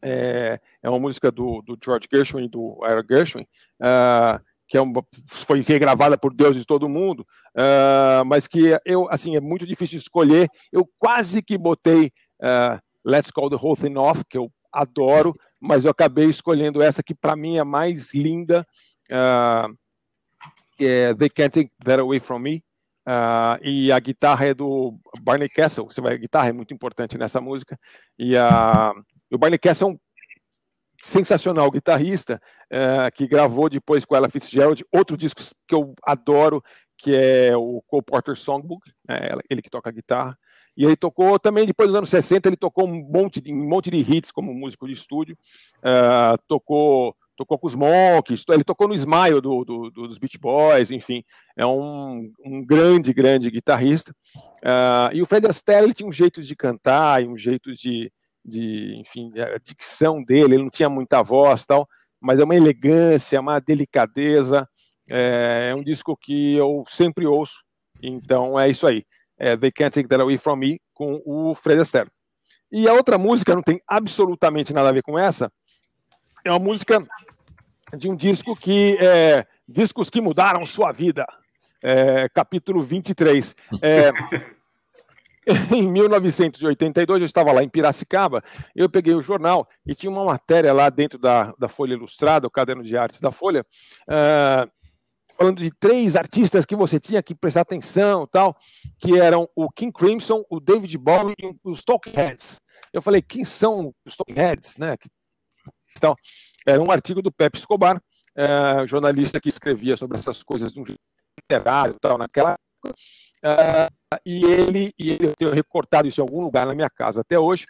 é, 0.02 0.58
é 0.82 0.90
uma 0.90 1.00
música 1.00 1.30
do, 1.30 1.62
do 1.64 1.78
George 1.84 2.08
Gershwin 2.10 2.46
e 2.46 2.50
do 2.50 2.80
Ira 2.82 3.04
Gershwin, 3.06 3.44
uh, 3.82 4.42
que 4.70 4.78
é 4.78 4.82
uma, 4.82 5.06
foi 5.28 5.62
gravada 5.64 6.18
por 6.18 6.34
Deus 6.34 6.56
de 6.56 6.64
todo 6.66 6.88
mundo, 6.88 7.28
uh, 7.54 8.24
mas 8.26 8.48
que 8.48 8.80
eu, 8.86 9.06
assim, 9.12 9.36
é 9.36 9.42
muito 9.42 9.68
difícil 9.68 9.98
escolher. 9.98 10.48
Eu 10.72 10.90
quase 10.98 11.42
que 11.42 11.58
botei 11.58 12.10
uh, 12.42 12.80
Let's 13.06 13.32
Call 13.32 13.50
the 13.50 13.58
Whole 13.62 13.76
Thing 13.76 13.98
Off, 13.98 14.24
que 14.30 14.38
eu 14.38 14.50
adoro, 14.72 15.36
mas 15.60 15.84
eu 15.84 15.92
acabei 15.92 16.30
escolhendo 16.30 16.82
essa 16.82 17.04
que 17.04 17.14
para 17.14 17.36
mim 17.36 17.58
é 17.58 17.64
mais 17.66 18.14
linda, 18.14 18.66
They 20.78 21.30
Can't 21.30 21.51
Take 21.51 21.72
That 21.84 22.01
Away 22.01 22.20
From 22.20 22.39
Me, 22.39 22.64
uh, 23.07 23.59
e 23.61 23.91
a 23.91 23.99
guitarra 23.99 24.47
é 24.47 24.53
do 24.53 24.97
Barney 25.22 25.49
Castle, 25.49 25.86
você 25.86 26.01
vai, 26.01 26.14
a 26.14 26.18
guitarra 26.18 26.49
é 26.49 26.53
muito 26.53 26.74
importante 26.74 27.18
nessa 27.18 27.39
música, 27.39 27.80
e 28.18 28.36
uh, 28.36 29.03
o 29.32 29.38
Barney 29.38 29.59
Castle 29.59 29.89
é 29.89 29.91
um 29.91 29.99
sensacional 31.01 31.70
guitarrista, 31.70 32.41
uh, 32.72 33.11
que 33.14 33.28
gravou 33.28 33.70
depois 33.70 34.05
com 34.05 34.16
ela 34.16 34.30
Fitzgerald 34.30 34.86
outro 34.91 35.18
disco 35.18 35.41
que 35.68 35.76
eu 35.76 35.93
adoro, 36.03 36.64
que 36.97 37.16
é 37.16 37.55
o 37.55 37.82
Cole 37.88 38.03
Porter 38.03 38.36
Songbook, 38.36 38.89
né, 39.07 39.30
ele 39.49 39.61
que 39.61 39.70
toca 39.70 39.91
guitarra, 39.91 40.38
e 40.76 40.86
ele 40.86 40.95
tocou 40.95 41.38
também, 41.38 41.68
depois 41.68 41.88
dos 41.88 41.97
anos 41.97 42.09
60, 42.09 42.49
ele 42.49 42.57
tocou 42.57 42.88
um 42.88 43.03
monte 43.03 43.39
de, 43.39 43.53
um 43.53 43.68
monte 43.68 43.91
de 43.91 43.97
hits 43.97 44.32
como 44.32 44.53
músico 44.53 44.88
de 44.88 44.93
estúdio, 44.93 45.38
uh, 45.80 46.38
tocou 46.47 47.16
tocou 47.36 47.58
com 47.58 47.68
os 47.68 47.76
Monkeys, 47.76 48.44
ele 48.50 48.64
tocou 48.64 48.88
no 48.88 48.94
Smile 48.94 49.42
do, 49.42 49.64
do, 49.64 49.90
do, 49.90 50.08
dos 50.08 50.18
Beach 50.18 50.38
Boys, 50.38 50.92
enfim, 50.92 51.24
é 51.58 51.66
um, 51.66 52.32
um 52.46 52.66
grande, 52.66 53.14
grande 53.14 53.50
guitarrista. 53.50 54.16
Uh, 54.64 55.14
e 55.14 55.22
o 55.22 55.26
Fred 55.26 55.48
Astaire, 55.48 55.86
ele 55.86 55.94
tinha 55.94 56.08
um 56.08 56.12
jeito 56.12 56.42
de 56.42 56.56
cantar 56.56 57.24
e 57.24 57.28
um 57.28 57.38
jeito 57.38 57.74
de, 57.74 58.12
de, 58.44 58.96
enfim, 59.00 59.32
a 59.40 59.58
dicção 59.58 60.24
dele, 60.24 60.56
ele 60.56 60.64
não 60.64 60.70
tinha 60.70 60.90
muita 60.90 61.22
voz 61.22 61.66
tal, 61.66 61.88
mas 62.20 62.40
é 62.40 62.44
uma 62.44 62.56
elegância, 62.56 63.40
uma 63.40 63.60
delicadeza, 63.60 64.68
é, 65.12 65.70
é 65.72 65.76
um 65.76 65.84
disco 65.84 66.16
que 66.16 66.56
eu 66.56 66.84
sempre 66.88 67.26
ouço, 67.26 67.64
então 68.02 68.60
é 68.60 68.70
isso 68.70 68.88
aí. 68.88 69.04
É 69.38 69.58
They 69.58 69.72
Can't 69.72 69.92
Take 69.92 70.08
That 70.08 70.22
Away 70.22 70.38
From 70.38 70.58
Me, 70.58 70.80
com 70.94 71.22
o 71.26 71.56
Fred 71.56 71.82
Astaire. 71.82 72.10
E 72.72 72.88
a 72.88 72.94
outra 72.94 73.18
música 73.18 73.54
não 73.54 73.62
tem 73.62 73.82
absolutamente 73.88 74.74
nada 74.74 74.90
a 74.90 74.92
ver 74.92 75.02
com 75.04 75.18
essa, 75.18 75.52
é 76.46 76.52
uma 76.52 76.60
música 76.60 77.00
de 77.98 78.10
um 78.10 78.16
disco 78.16 78.56
que 78.56 78.98
é 79.00 79.46
Discos 79.68 80.10
que 80.10 80.22
Mudaram 80.22 80.66
Sua 80.66 80.91
Vida, 80.91 81.26
é, 81.82 82.28
capítulo 82.30 82.82
23. 82.82 83.56
É, 83.82 84.12
em 85.74 85.88
1982, 85.91 87.20
eu 87.20 87.26
estava 87.26 87.52
lá 87.52 87.64
em 87.64 87.70
Piracicaba, 87.70 88.44
eu 88.76 88.89
peguei 88.89 89.14
o 89.14 89.22
jornal 89.22 89.68
e 89.86 89.94
tinha 89.94 90.12
uma 90.12 90.26
matéria 90.26 90.74
lá 90.74 90.89
dentro 90.89 91.20
da, 91.20 91.54
da 91.58 91.68
Folha 91.68 91.94
Ilustrada, 91.94 92.48
o 92.48 92.52
caderno 92.52 92.84
de 92.84 92.98
artes 92.98 93.20
da 93.20 93.32
Folha, 93.32 93.66
uh, 94.04 94.70
falando 95.38 95.60
de 95.60 95.72
três 95.72 96.16
artistas 96.16 96.66
que 96.66 96.76
você 96.76 97.00
tinha 97.00 97.22
que 97.22 97.36
prestar 97.36 97.62
atenção 97.62 98.28
tal, 98.28 98.56
que 98.98 99.20
eram 99.20 99.48
o 99.56 99.70
King 99.70 99.91
Crimson, 99.91 100.44
o 100.50 100.60
David 100.60 100.98
Bowie 100.98 101.36
e 101.39 101.56
os 101.64 101.84
Talking 101.84 102.14
Heads. 102.16 102.58
Eu 102.91 103.02
falei, 103.02 103.22
quem 103.22 103.44
são 103.44 103.94
os 104.06 104.16
Talking 104.16 104.39
Heads, 104.39 104.78
né? 104.78 104.96
Então, 105.98 106.16
era 106.66 106.82
um 106.82 106.91
artigo 106.91 107.22
do 107.22 107.32
Pepe 107.32 107.57
Escobar, 107.57 108.01
é, 108.36 108.86
jornalista 108.88 109.39
que 109.39 109.49
escrevia 109.49 109.95
sobre 109.95 110.18
essas 110.18 110.41
coisas 110.43 110.72
de 110.72 110.80
um 110.80 110.86
jeito 110.86 111.01
literário 111.39 111.97
tal, 111.99 112.18
naquela 112.18 112.53
época. 112.53 112.99
É, 113.43 113.89
e 114.26 114.45
ele, 114.45 114.93
e 114.97 115.11
ele, 115.11 115.28
eu 115.28 115.36
tenho 115.36 115.51
recortado 115.51 116.07
isso 116.07 116.22
em 116.22 116.24
algum 116.24 116.41
lugar 116.41 116.66
na 116.66 116.74
minha 116.74 116.89
casa 116.89 117.22
até 117.22 117.38
hoje, 117.38 117.66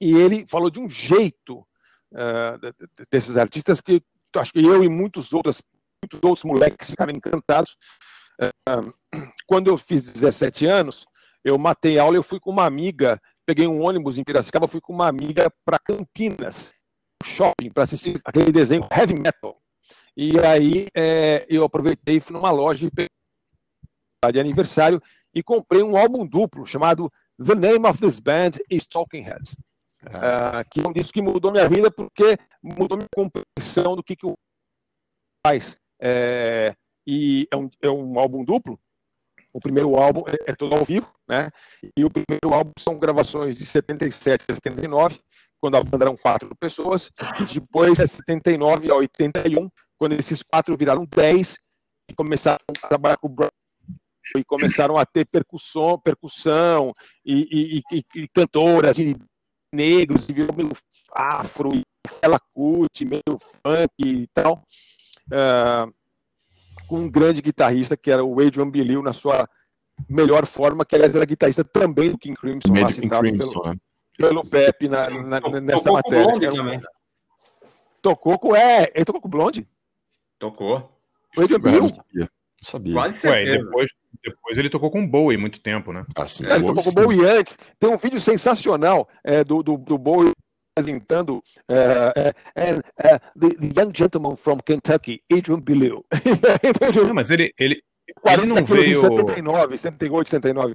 e 0.00 0.12
ele 0.12 0.46
falou 0.46 0.70
de 0.70 0.78
um 0.78 0.88
jeito 0.88 1.66
é, 2.14 2.58
desses 3.10 3.36
artistas 3.36 3.80
que 3.80 4.02
acho 4.36 4.52
que 4.52 4.64
eu 4.64 4.82
e 4.82 4.88
muitas 4.88 5.32
outras 5.32 5.62
muitos 6.02 6.20
outros 6.22 6.44
moleques 6.44 6.90
ficaram 6.90 7.12
encantados. 7.12 7.76
Quando 9.46 9.68
eu 9.68 9.78
fiz 9.78 10.02
17 10.12 10.66
anos, 10.66 11.06
eu 11.42 11.56
matei 11.56 11.98
aula 11.98 12.16
eu 12.16 12.22
fui 12.22 12.38
com 12.38 12.50
uma 12.50 12.66
amiga, 12.66 13.20
peguei 13.46 13.66
um 13.66 13.82
ônibus 13.82 14.18
em 14.18 14.24
Piracicaba, 14.24 14.68
fui 14.68 14.80
com 14.80 14.92
uma 14.92 15.08
amiga 15.08 15.50
para 15.64 15.78
Campinas, 15.78 16.72
shopping, 17.24 17.70
para 17.70 17.84
assistir 17.84 18.20
aquele 18.24 18.52
desenho 18.52 18.86
heavy 18.90 19.14
metal. 19.14 19.60
E 20.16 20.38
aí 20.38 20.86
é, 20.94 21.44
eu 21.48 21.64
aproveitei, 21.64 22.20
fui 22.20 22.34
numa 22.34 22.50
loja 22.50 22.88
de 24.32 24.40
aniversário 24.40 25.02
e 25.34 25.42
comprei 25.42 25.82
um 25.82 25.96
álbum 25.96 26.26
duplo 26.26 26.64
chamado 26.64 27.12
The 27.44 27.54
Name 27.54 27.86
of 27.86 28.00
This 28.00 28.20
Band 28.20 28.52
is 28.70 28.86
Talking 28.86 29.22
Heads. 29.22 29.56
Uh, 30.04 30.62
que 30.70 30.80
é 30.80 30.88
um 30.88 30.92
disco 30.92 31.14
que 31.14 31.22
mudou 31.22 31.50
minha 31.50 31.66
vida 31.66 31.90
porque 31.90 32.36
mudou 32.62 32.98
minha 32.98 33.08
compreensão 33.14 33.96
do 33.96 34.02
que, 34.02 34.14
que 34.14 34.26
o 34.26 34.36
faz. 35.44 35.76
É, 36.00 36.74
e 37.06 37.46
é 37.50 37.56
um, 37.56 37.70
é 37.82 37.90
um 37.90 38.18
álbum 38.18 38.44
duplo. 38.44 38.78
O 39.52 39.60
primeiro 39.60 39.94
álbum 39.96 40.24
é, 40.28 40.50
é, 40.50 40.54
todo 40.54 40.74
ao 40.74 40.84
vivo, 40.84 41.10
né? 41.28 41.50
E 41.96 42.04
o 42.04 42.10
primeiro 42.10 42.52
álbum 42.52 42.72
são 42.78 42.98
gravações 42.98 43.56
de 43.56 43.64
77 43.64 44.44
a 44.48 44.54
79, 44.54 45.20
quando 45.64 45.76
a 45.76 45.82
banda 45.82 46.04
eram 46.04 46.14
quatro 46.14 46.54
pessoas, 46.56 47.10
depois 47.50 47.96
de 47.96 48.06
79 48.06 48.90
a 48.90 48.96
81, 48.96 49.70
quando 49.96 50.12
esses 50.12 50.42
quatro 50.42 50.76
viraram 50.76 51.06
10 51.06 51.56
e 52.10 52.14
começaram 52.14 52.58
a 52.68 52.86
trabalhar 52.86 53.16
com 53.16 53.28
o 53.28 53.30
Brian 53.30 53.48
e 54.36 54.44
começaram 54.44 54.98
a 54.98 55.06
ter 55.06 55.24
percussão, 55.24 55.98
percussão 55.98 56.92
e, 57.24 57.80
e, 57.90 57.96
e, 57.96 58.04
e 58.14 58.28
cantoras 58.28 58.98
e 58.98 59.16
negros, 59.72 60.28
e 60.28 60.34
virou 60.34 60.54
meio 60.54 60.70
afro, 61.10 61.70
e 61.74 61.80
ela 62.20 62.38
cut, 62.52 63.02
meio 63.06 63.38
funk 63.38 63.90
e 64.00 64.26
tal. 64.34 64.62
Uh, 65.28 65.90
com 66.86 66.98
um 66.98 67.10
grande 67.10 67.40
guitarrista 67.40 67.96
que 67.96 68.10
era 68.10 68.22
o 68.22 68.38
Adrian 68.38 68.68
Belew 68.68 69.02
na 69.02 69.14
sua 69.14 69.48
melhor 70.10 70.44
forma, 70.44 70.84
que 70.84 70.94
aliás 70.94 71.16
era 71.16 71.24
guitarrista 71.24 71.64
também 71.64 72.10
do 72.10 72.18
King 72.18 72.38
Crimson, 72.38 72.68
lá 72.78 72.90
citado 72.90 73.22
Crimson, 73.22 73.50
pelo, 73.50 73.72
né? 73.72 73.76
Pelo 74.16 74.44
Pepe 74.44 74.88
na, 74.88 75.10
na, 75.10 75.40
nessa 75.60 75.84
tocou 75.84 75.92
matéria. 75.94 76.24
Com 76.24 76.30
Blonde 76.30 76.56
também. 76.56 76.80
Tocou 78.00 78.38
com. 78.38 78.56
É, 78.56 78.90
ele 78.94 79.04
tocou 79.04 79.20
com 79.20 79.28
o 79.28 79.30
Blonde? 79.30 79.68
Tocou. 80.38 80.90
O 81.36 81.40
Adrian 81.40 81.58
Belew? 81.58 81.88
sabia. 82.64 82.94
Quase 82.94 83.18
certeza. 83.18 83.58
Ué, 83.58 83.64
depois, 83.64 83.90
depois 84.22 84.58
ele 84.58 84.70
tocou 84.70 84.90
com 84.90 85.06
Bowie 85.06 85.36
muito 85.36 85.60
tempo, 85.60 85.92
né? 85.92 86.04
Assim, 86.16 86.46
é, 86.46 86.54
ele 86.54 86.66
tocou 86.66 86.82
com 86.82 86.92
Bowie 86.92 87.24
antes. 87.24 87.58
Tem 87.78 87.90
um 87.90 87.98
vídeo 87.98 88.20
sensacional 88.20 89.08
é, 89.22 89.44
do, 89.44 89.62
do, 89.62 89.76
do 89.76 89.98
Bowie 89.98 90.32
apresentando 90.76 91.36
uh, 91.70 92.10
uh, 92.18 92.78
uh, 92.78 93.20
the, 93.38 93.50
the, 93.50 93.80
young 93.80 93.92
gentleman 93.94 94.36
from 94.36 94.58
Kentucky, 94.58 95.22
Adrian 95.32 95.60
Belew. 95.60 96.04
não, 97.06 97.14
mas 97.14 97.30
ele, 97.30 97.54
ele, 97.56 97.80
ele 98.26 98.46
não 98.46 98.64
veio... 98.64 98.96
79, 98.96 99.78
78, 99.78 100.30
79. 100.30 100.74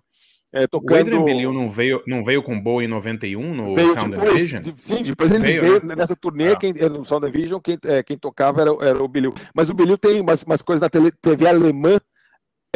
É, 0.52 0.66
tocando... 0.68 0.98
O 0.98 1.00
Adrian 1.00 1.24
Belew 1.24 1.54
não 1.54 1.70
veio, 1.70 2.02
não 2.08 2.24
veio 2.24 2.42
com 2.42 2.60
Bowie 2.60 2.86
em 2.86 2.90
91 2.90 3.54
no 3.54 3.76
veio 3.76 3.94
Sound 3.94 4.16
depois, 4.16 4.42
Vision? 4.42 4.64
Sim, 4.78 5.04
depois 5.04 5.32
ele 5.32 5.44
veio, 5.44 5.62
veio 5.62 5.86
né? 5.86 5.96
nessa 5.96 6.16
turnê, 6.16 6.54
ah. 6.54 6.56
quem, 6.56 6.74
no 6.74 7.06
Sound 7.06 7.30
Vision, 7.30 7.60
quem, 7.60 7.78
é, 7.86 8.02
quem 8.02 8.18
tocava 8.18 8.62
era, 8.62 8.72
era 8.82 9.04
o 9.04 9.08
Belew. 9.08 9.34
Mas 9.54 9.70
o 9.70 9.74
Belew 9.74 9.98
tem 9.98 10.20
umas, 10.20 10.42
umas 10.44 10.62
coisas 10.62 10.82
na 10.82 10.90
tele, 10.90 11.12
TV 11.12 11.48
alemã 11.48 12.00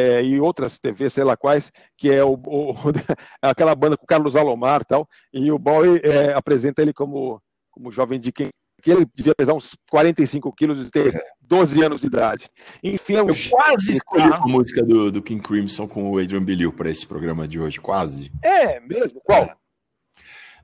é, 0.00 0.22
e 0.22 0.40
outras 0.40 0.78
TV, 0.78 1.10
sei 1.10 1.24
lá 1.24 1.36
quais, 1.36 1.72
que 1.96 2.10
é 2.10 2.22
o, 2.22 2.34
o 2.34 2.74
aquela 3.42 3.74
banda 3.74 3.96
com 3.96 4.04
o 4.04 4.08
Carlos 4.08 4.36
Alomar 4.36 4.82
e 4.82 4.84
tal, 4.84 5.08
e 5.32 5.50
o 5.50 5.58
Bowie 5.58 6.00
é, 6.02 6.32
apresenta 6.32 6.80
ele 6.80 6.92
como, 6.92 7.40
como 7.70 7.90
jovem 7.90 8.18
de 8.18 8.30
quem 8.30 8.48
que 8.84 8.90
ele 8.90 9.06
devia 9.14 9.34
pesar 9.34 9.54
uns 9.54 9.74
45 9.90 10.52
quilos 10.52 10.86
e 10.86 10.90
ter 10.90 11.18
12 11.40 11.82
anos 11.82 12.02
de 12.02 12.06
idade. 12.06 12.50
Enfim, 12.82 13.14
é 13.14 13.22
um 13.22 13.30
Eu 13.30 13.36
quase 13.50 13.92
escolhi 13.92 14.30
a 14.30 14.40
música 14.40 14.82
do, 14.82 15.10
do 15.10 15.22
King 15.22 15.42
Crimson 15.42 15.88
com 15.88 16.12
o 16.12 16.18
Adrian 16.18 16.44
Belew 16.44 16.70
para 16.70 16.90
esse 16.90 17.06
programa 17.06 17.48
de 17.48 17.58
hoje, 17.58 17.80
quase. 17.80 18.30
É, 18.44 18.78
mesmo? 18.80 19.22
Qual? 19.22 19.44
É. 19.44 19.56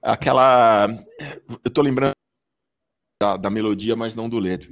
Aquela. 0.03 0.87
Eu 1.65 1.71
tô 1.71 1.81
lembrando 1.81 2.13
da, 3.23 3.39
da 3.39 3.49
melodia, 3.49 3.97
mas 3.97 4.15
não 4.15 4.29
do 4.29 4.39
letra. 4.39 4.69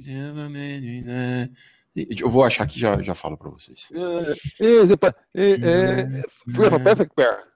Eu 1.95 2.29
vou 2.29 2.43
achar 2.43 2.67
que 2.67 2.79
já, 2.79 3.01
já 3.01 3.15
falo 3.15 3.35
para 3.35 3.49
vocês. 3.49 3.91
É, 3.91 4.69
é, 5.33 5.51
é, 5.51 6.75
a 6.75 6.79
Perfect 6.79 7.15
Pair. 7.15 7.49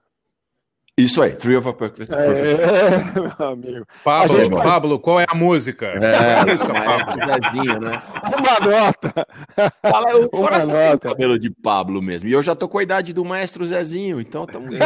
Isso 0.96 1.20
aí, 1.20 1.34
Three 1.34 1.56
of 1.56 1.68
a 1.68 1.72
Perfect. 1.72 2.12
É, 2.14 3.02
meu 3.18 3.32
amigo. 3.48 3.84
Pablo, 4.04 4.36
gente... 4.36 4.50
Pablo, 4.52 5.00
qual 5.00 5.18
é 5.20 5.26
a 5.28 5.34
música? 5.34 5.86
É, 5.86 6.38
a 6.38 6.46
música, 6.46 6.72
Pablo. 6.72 7.80
né? 7.80 8.00
Uma 8.22 8.60
nota. 8.60 9.26
Fala, 9.82 10.10
eu, 10.12 10.30
fora 10.32 10.64
Uma 10.64 10.90
nota. 10.90 11.08
cabelo 11.08 11.36
de 11.36 11.50
Pablo 11.50 12.00
mesmo. 12.00 12.28
E 12.28 12.32
eu 12.32 12.42
já 12.44 12.54
tô 12.54 12.68
com 12.68 12.78
a 12.78 12.82
idade 12.84 13.12
do 13.12 13.24
maestro 13.24 13.66
Zezinho, 13.66 14.20
então 14.20 14.44
estamos 14.44 14.72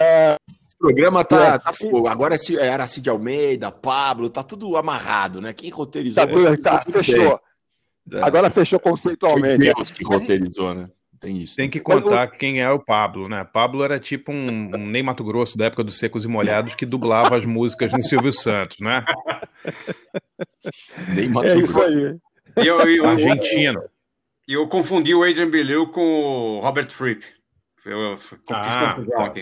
é, 0.00 0.36
programa 0.78 1.24
tá, 1.24 1.54
é. 1.54 1.58
tá 1.58 1.72
fogo. 1.72 2.06
Agora 2.06 2.36
é 2.36 2.38
era 2.66 2.86
Cid 2.86 3.08
Almeida, 3.08 3.72
Pablo, 3.72 4.28
tá 4.30 4.42
tudo 4.42 4.76
amarrado, 4.76 5.40
né? 5.40 5.52
Quem 5.52 5.70
roteirizou? 5.70 6.24
Tá, 6.62 6.84
tá 6.84 6.92
fechou. 6.92 7.40
É. 8.12 8.22
Agora 8.22 8.50
fechou 8.50 8.78
conceitualmente. 8.78 9.72
Deus 9.72 9.90
que 9.90 10.04
roteirizou, 10.04 10.74
né? 10.74 10.88
Tem 11.24 11.38
isso. 11.38 11.56
Tem 11.56 11.70
que 11.70 11.80
contar 11.80 12.26
quem 12.26 12.60
é 12.60 12.70
o 12.70 12.78
Pablo, 12.78 13.30
né? 13.30 13.42
Pablo 13.50 13.82
era 13.82 13.98
tipo 13.98 14.30
um, 14.30 14.70
um 14.76 14.86
Ney 14.86 15.02
Mato 15.02 15.24
Grosso 15.24 15.56
da 15.56 15.64
época 15.64 15.82
dos 15.82 15.98
Secos 15.98 16.22
e 16.26 16.28
Molhados 16.28 16.74
que 16.74 16.84
dublava 16.84 17.34
as 17.34 17.46
músicas 17.46 17.92
no 17.92 18.02
Silvio 18.04 18.30
Santos, 18.30 18.78
né? 18.78 19.02
Ney 21.16 21.26
Mato 21.26 21.46
é 21.46 21.56
isso 21.56 21.80
aí. 21.80 22.18
E 22.62 22.66
eu, 22.66 22.78
eu, 22.78 23.08
Argentino. 23.08 23.82
E 24.46 24.52
eu, 24.52 24.60
eu, 24.60 24.68
confundi 24.68 25.14
o 25.14 25.24
Adrian 25.24 25.48
Belew 25.48 25.86
com 25.86 26.02
o 26.02 26.60
Robert 26.60 26.88
Fripp. 26.88 27.24
Eu, 27.86 27.98
eu, 27.98 28.18
ah, 28.50 28.96
tá. 29.16 29.34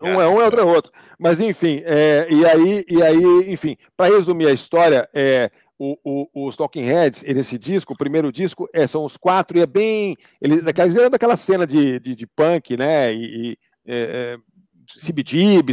Um 0.00 0.08
é 0.08 0.28
um, 0.28 0.40
é 0.40 0.44
outro 0.44 0.60
é 0.60 0.64
outro. 0.64 0.92
Mas 1.18 1.40
enfim, 1.40 1.82
é, 1.84 2.26
e 2.30 2.46
aí, 2.46 2.84
e 2.88 3.02
aí, 3.02 3.52
enfim, 3.52 3.76
para 3.94 4.14
resumir 4.14 4.46
a 4.46 4.52
história, 4.52 5.06
é, 5.12 5.50
o, 5.78 5.96
o, 6.04 6.46
os 6.46 6.56
Talking 6.56 6.82
Heads, 6.82 7.22
esse 7.24 7.56
disco, 7.56 7.92
o 7.92 7.96
primeiro 7.96 8.32
disco, 8.32 8.68
é, 8.72 8.86
são 8.86 9.04
os 9.04 9.16
quatro, 9.16 9.56
e 9.56 9.60
é 9.60 9.66
bem. 9.66 10.16
Ele, 10.40 10.60
daquela, 10.60 11.10
daquela 11.10 11.36
cena 11.36 11.66
de, 11.66 12.00
de, 12.00 12.14
de 12.16 12.26
punk, 12.26 12.76
né? 12.76 13.14
E, 13.14 13.52
e 13.52 13.58
é, 13.86 14.34
é 14.34 14.38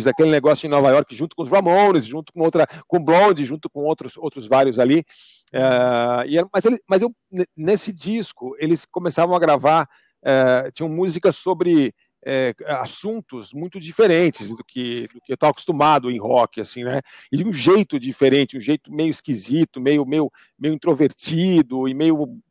aquele 0.09 0.29
negócio 0.29 0.67
em 0.67 0.69
Nova 0.69 0.91
York, 0.91 1.15
junto 1.15 1.35
com 1.35 1.41
os 1.41 1.49
Ramones, 1.49 2.05
junto 2.05 2.31
com 2.33 2.41
outra, 2.41 2.67
com 2.87 3.03
Blonde, 3.03 3.45
junto 3.45 3.69
com 3.69 3.81
outros, 3.81 4.13
outros 4.17 4.47
vários 4.47 4.77
ali. 4.77 5.03
É, 5.51 6.27
e, 6.27 6.45
mas, 6.53 6.65
ele, 6.65 6.79
mas 6.87 7.01
eu, 7.01 7.13
nesse 7.55 7.91
disco, 7.91 8.55
eles 8.59 8.85
começavam 8.85 9.35
a 9.35 9.39
gravar, 9.39 9.87
é, 10.23 10.69
tinham 10.71 10.89
músicas 10.89 11.35
sobre 11.35 11.93
é, 12.25 12.55
assuntos 12.67 13.53
muito 13.53 13.79
diferentes 13.79 14.49
do 14.49 14.63
que, 14.63 15.07
do 15.13 15.21
que 15.21 15.31
eu 15.31 15.35
estava 15.35 15.51
acostumado 15.51 16.09
em 16.09 16.19
rock, 16.19 16.59
assim, 16.59 16.83
né? 16.83 17.01
E 17.31 17.37
de 17.37 17.45
um 17.45 17.53
jeito 17.53 17.99
diferente, 17.99 18.57
um 18.57 18.61
jeito 18.61 18.91
meio 18.91 19.11
esquisito, 19.11 19.79
meio, 19.79 20.05
meio, 20.05 20.31
meio 20.57 20.73
introvertido 20.73 21.87
e 21.87 21.93
meio 21.93 22.41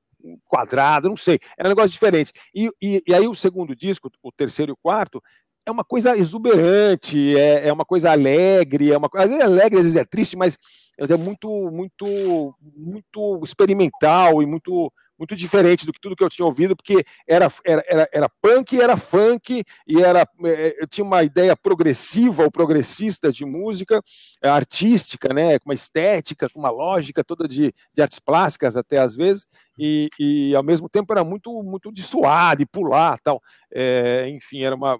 quadrado, 0.44 1.08
não 1.08 1.16
sei. 1.16 1.38
Era 1.58 1.68
um 1.68 1.72
negócio 1.72 1.90
diferente. 1.90 2.32
E, 2.54 2.70
e, 2.80 3.02
e 3.06 3.14
aí 3.14 3.26
o 3.26 3.34
segundo 3.34 3.74
disco, 3.74 4.10
o 4.22 4.32
terceiro 4.32 4.70
e 4.70 4.74
o 4.74 4.78
quarto, 4.80 5.22
é 5.66 5.70
uma 5.70 5.84
coisa 5.84 6.16
exuberante, 6.16 7.36
é, 7.36 7.68
é 7.68 7.72
uma 7.72 7.84
coisa 7.84 8.12
alegre, 8.12 8.92
é 8.92 8.96
uma 8.96 9.08
às 9.14 9.30
vezes 9.30 9.40
é 9.40 9.44
alegre, 9.44 9.78
às 9.78 9.84
vezes 9.84 9.96
é 9.96 10.04
triste, 10.04 10.36
mas 10.36 10.58
é 10.98 11.16
muito, 11.16 11.48
muito, 11.70 12.54
muito 12.76 13.40
experimental 13.42 14.42
e 14.42 14.46
muito 14.46 14.92
muito 15.18 15.36
diferente 15.36 15.86
do 15.86 15.92
que 15.92 16.00
tudo 16.00 16.16
que 16.16 16.24
eu 16.24 16.30
tinha 16.30 16.46
ouvido, 16.46 16.76
porque 16.76 17.04
era, 17.26 17.52
era, 17.64 17.84
era, 17.86 18.08
era 18.12 18.28
punk, 18.28 18.80
era 18.80 18.96
funk, 18.96 19.64
e 19.86 20.02
era, 20.02 20.28
é, 20.44 20.76
eu 20.82 20.86
tinha 20.86 21.04
uma 21.04 21.22
ideia 21.22 21.56
progressiva 21.56 22.44
ou 22.44 22.50
progressista 22.50 23.32
de 23.32 23.44
música, 23.44 24.02
é, 24.42 24.48
artística, 24.48 25.32
né, 25.32 25.58
com 25.58 25.70
uma 25.70 25.74
estética, 25.74 26.48
com 26.48 26.58
uma 26.58 26.70
lógica 26.70 27.24
toda 27.24 27.46
de, 27.46 27.72
de 27.94 28.02
artes 28.02 28.18
plásticas 28.18 28.76
até 28.76 28.98
às 28.98 29.14
vezes, 29.14 29.46
e, 29.78 30.08
e 30.18 30.54
ao 30.54 30.62
mesmo 30.62 30.88
tempo 30.88 31.12
era 31.12 31.24
muito, 31.24 31.62
muito 31.62 31.92
de 31.92 32.02
suar, 32.02 32.56
de 32.56 32.66
pular 32.66 33.18
tal. 33.20 33.40
É, 33.72 34.28
enfim, 34.28 34.62
era 34.62 34.74
uma, 34.74 34.98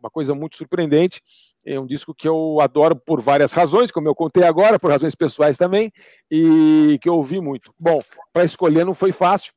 uma 0.00 0.10
coisa 0.10 0.34
muito 0.34 0.56
surpreendente. 0.56 1.22
É 1.64 1.78
um 1.78 1.86
disco 1.86 2.14
que 2.14 2.26
eu 2.26 2.58
adoro 2.60 2.96
por 2.96 3.20
várias 3.20 3.52
razões, 3.52 3.90
como 3.90 4.08
eu 4.08 4.14
contei 4.14 4.44
agora, 4.44 4.78
por 4.78 4.90
razões 4.90 5.14
pessoais 5.14 5.58
também, 5.58 5.92
e 6.30 6.98
que 7.02 7.08
eu 7.08 7.14
ouvi 7.14 7.40
muito. 7.40 7.72
Bom, 7.78 8.00
para 8.32 8.44
escolher 8.44 8.84
não 8.84 8.94
foi 8.94 9.12
fácil, 9.12 9.52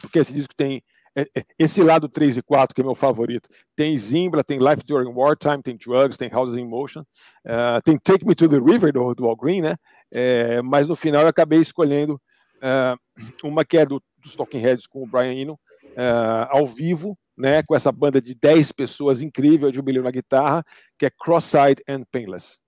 porque 0.00 0.20
esse 0.20 0.32
disco 0.32 0.54
tem 0.56 0.82
é, 1.16 1.22
é, 1.34 1.44
esse 1.58 1.82
lado 1.82 2.10
3 2.10 2.36
e 2.36 2.42
4, 2.42 2.74
que 2.74 2.82
é 2.82 2.84
meu 2.84 2.94
favorito. 2.94 3.48
Tem 3.74 3.96
Zimbra, 3.96 4.44
tem 4.44 4.58
Life 4.58 4.84
During 4.86 5.12
Wartime, 5.12 5.62
tem 5.62 5.74
Drugs, 5.74 6.18
tem 6.18 6.30
Houses 6.32 6.56
in 6.56 6.66
Motion, 6.66 7.00
uh, 7.00 7.80
tem 7.82 7.96
Take 7.96 8.26
Me 8.26 8.34
to 8.34 8.46
the 8.46 8.58
River, 8.58 8.92
do, 8.92 9.14
do 9.14 9.26
All 9.26 9.34
Green, 9.34 9.62
né? 9.62 9.76
É, 10.14 10.60
mas 10.60 10.86
no 10.86 10.94
final 10.94 11.22
eu 11.22 11.28
acabei 11.28 11.58
escolhendo 11.58 12.20
uh, 12.56 12.96
uma 13.42 13.64
que 13.64 13.78
é 13.78 13.86
do, 13.86 14.00
dos 14.22 14.36
Talking 14.36 14.58
Heads 14.58 14.86
com 14.86 15.02
o 15.02 15.06
Brian 15.06 15.32
Eno, 15.32 15.54
uh, 15.54 16.48
ao 16.50 16.66
vivo, 16.66 17.18
né, 17.36 17.62
com 17.62 17.74
essa 17.74 17.92
banda 17.92 18.20
de 18.20 18.34
10 18.34 18.72
pessoas 18.72 19.20
incrível, 19.20 19.70
de 19.70 19.80
um 19.80 19.84
na 20.02 20.10
guitarra, 20.10 20.64
que 20.98 21.06
é 21.06 21.10
Cross-Eyed 21.10 21.82
and 21.88 22.02
Painless. 22.10 22.58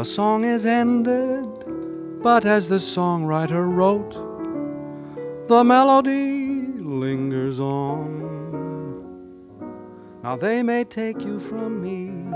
The 0.00 0.06
song 0.06 0.44
is 0.44 0.64
ended, 0.64 1.46
but 2.22 2.46
as 2.46 2.70
the 2.70 2.76
songwriter 2.76 3.70
wrote, 3.70 4.14
the 5.46 5.62
melody 5.62 6.72
lingers 6.78 7.60
on. 7.60 8.08
Now 10.22 10.36
they 10.36 10.62
may 10.62 10.84
take 10.84 11.20
you 11.20 11.38
from 11.38 11.82
me, 11.82 12.34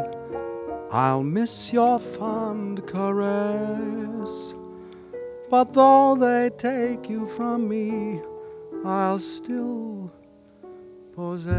I'll 0.92 1.22
miss 1.22 1.72
your 1.72 1.98
fond 1.98 2.86
caress. 2.86 4.52
But 5.48 5.72
though 5.72 6.16
they 6.16 6.50
take 6.58 7.08
you 7.08 7.26
from 7.28 7.66
me, 7.66 8.20
I'll 8.84 9.20
still 9.20 10.12
possess 11.14 11.54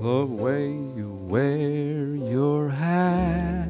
the 0.00 0.24
way 0.24 0.86
wear 1.28 2.14
your 2.14 2.68
hat, 2.68 3.68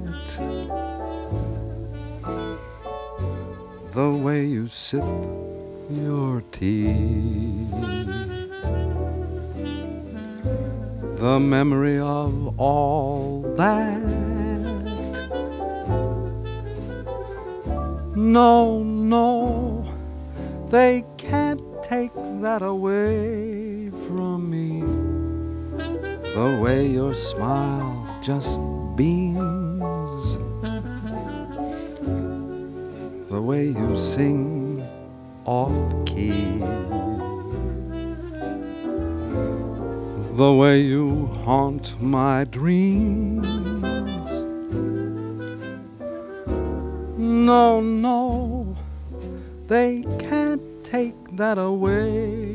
the 3.94 4.10
way 4.10 4.44
you 4.44 4.68
sip 4.68 5.02
your 5.90 6.42
tea, 6.52 7.66
the 11.16 11.40
memory 11.40 11.98
of 11.98 12.60
all 12.60 13.40
that. 13.56 14.02
No, 18.14 18.82
no, 18.82 19.86
they 20.68 21.04
can't 21.16 21.62
take 21.82 22.12
that 22.42 22.60
away 22.60 23.90
from 24.06 24.50
me. 24.50 25.05
The 26.36 26.58
way 26.60 26.86
your 26.86 27.14
smile 27.14 28.06
just 28.20 28.60
beams, 28.94 30.36
the 33.30 33.40
way 33.40 33.68
you 33.68 33.96
sing 33.96 34.86
off 35.46 36.04
key, 36.04 36.58
the 40.36 40.52
way 40.52 40.82
you 40.82 41.24
haunt 41.46 41.98
my 42.02 42.44
dreams. 42.44 43.48
No, 47.16 47.80
no, 47.80 48.76
they 49.68 50.04
can't 50.18 50.60
take 50.84 51.34
that 51.38 51.56
away 51.56 52.45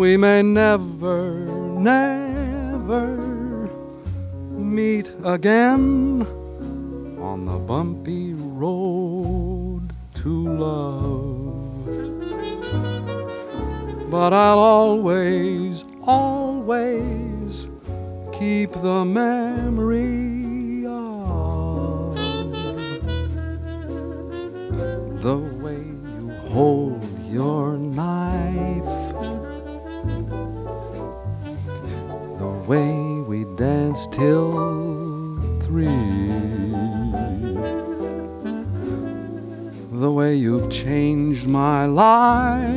We 0.00 0.16
may 0.16 0.40
never, 0.40 1.44
never 1.78 3.18
meet 4.48 5.12
again 5.22 6.22
on 7.20 7.44
the 7.44 7.58
bumpy 7.58 8.32
road 8.32 9.92
to 10.14 10.48
love. 10.56 11.84
But 14.10 14.32
I'll 14.32 14.58
always, 14.58 15.84
always 16.04 17.68
keep 18.32 18.72
the 18.72 19.04
memory 19.04 20.86
of 20.86 22.16
the 25.20 25.36
way 25.60 25.76
you 25.76 26.30
hold 26.48 27.04
your 27.28 27.69
till 34.10 35.38
three, 35.60 35.86
the 39.92 40.10
way 40.10 40.34
you've 40.34 40.70
changed 40.70 41.46
my 41.46 41.86
life. 41.86 42.70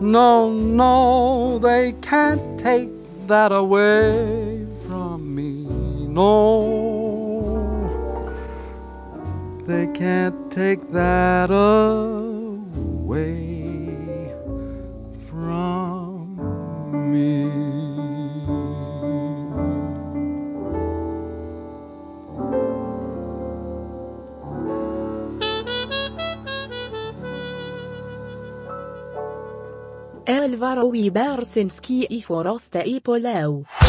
No, 0.00 0.52
no, 0.52 1.58
they 1.58 1.92
can't 2.00 2.58
take 2.58 2.90
that 3.26 3.50
away 3.50 4.64
from 4.86 5.34
me. 5.34 5.64
No, 6.06 6.28
they 9.66 9.88
can't 9.88 10.50
take 10.52 10.90
that 10.92 11.50
away 11.50 13.47
Elvaro 30.28 30.94
i 30.94 31.10
Bersinski 31.10 32.06
i 32.10 32.22
Forostei 32.22 33.00
Polau. 33.00 33.87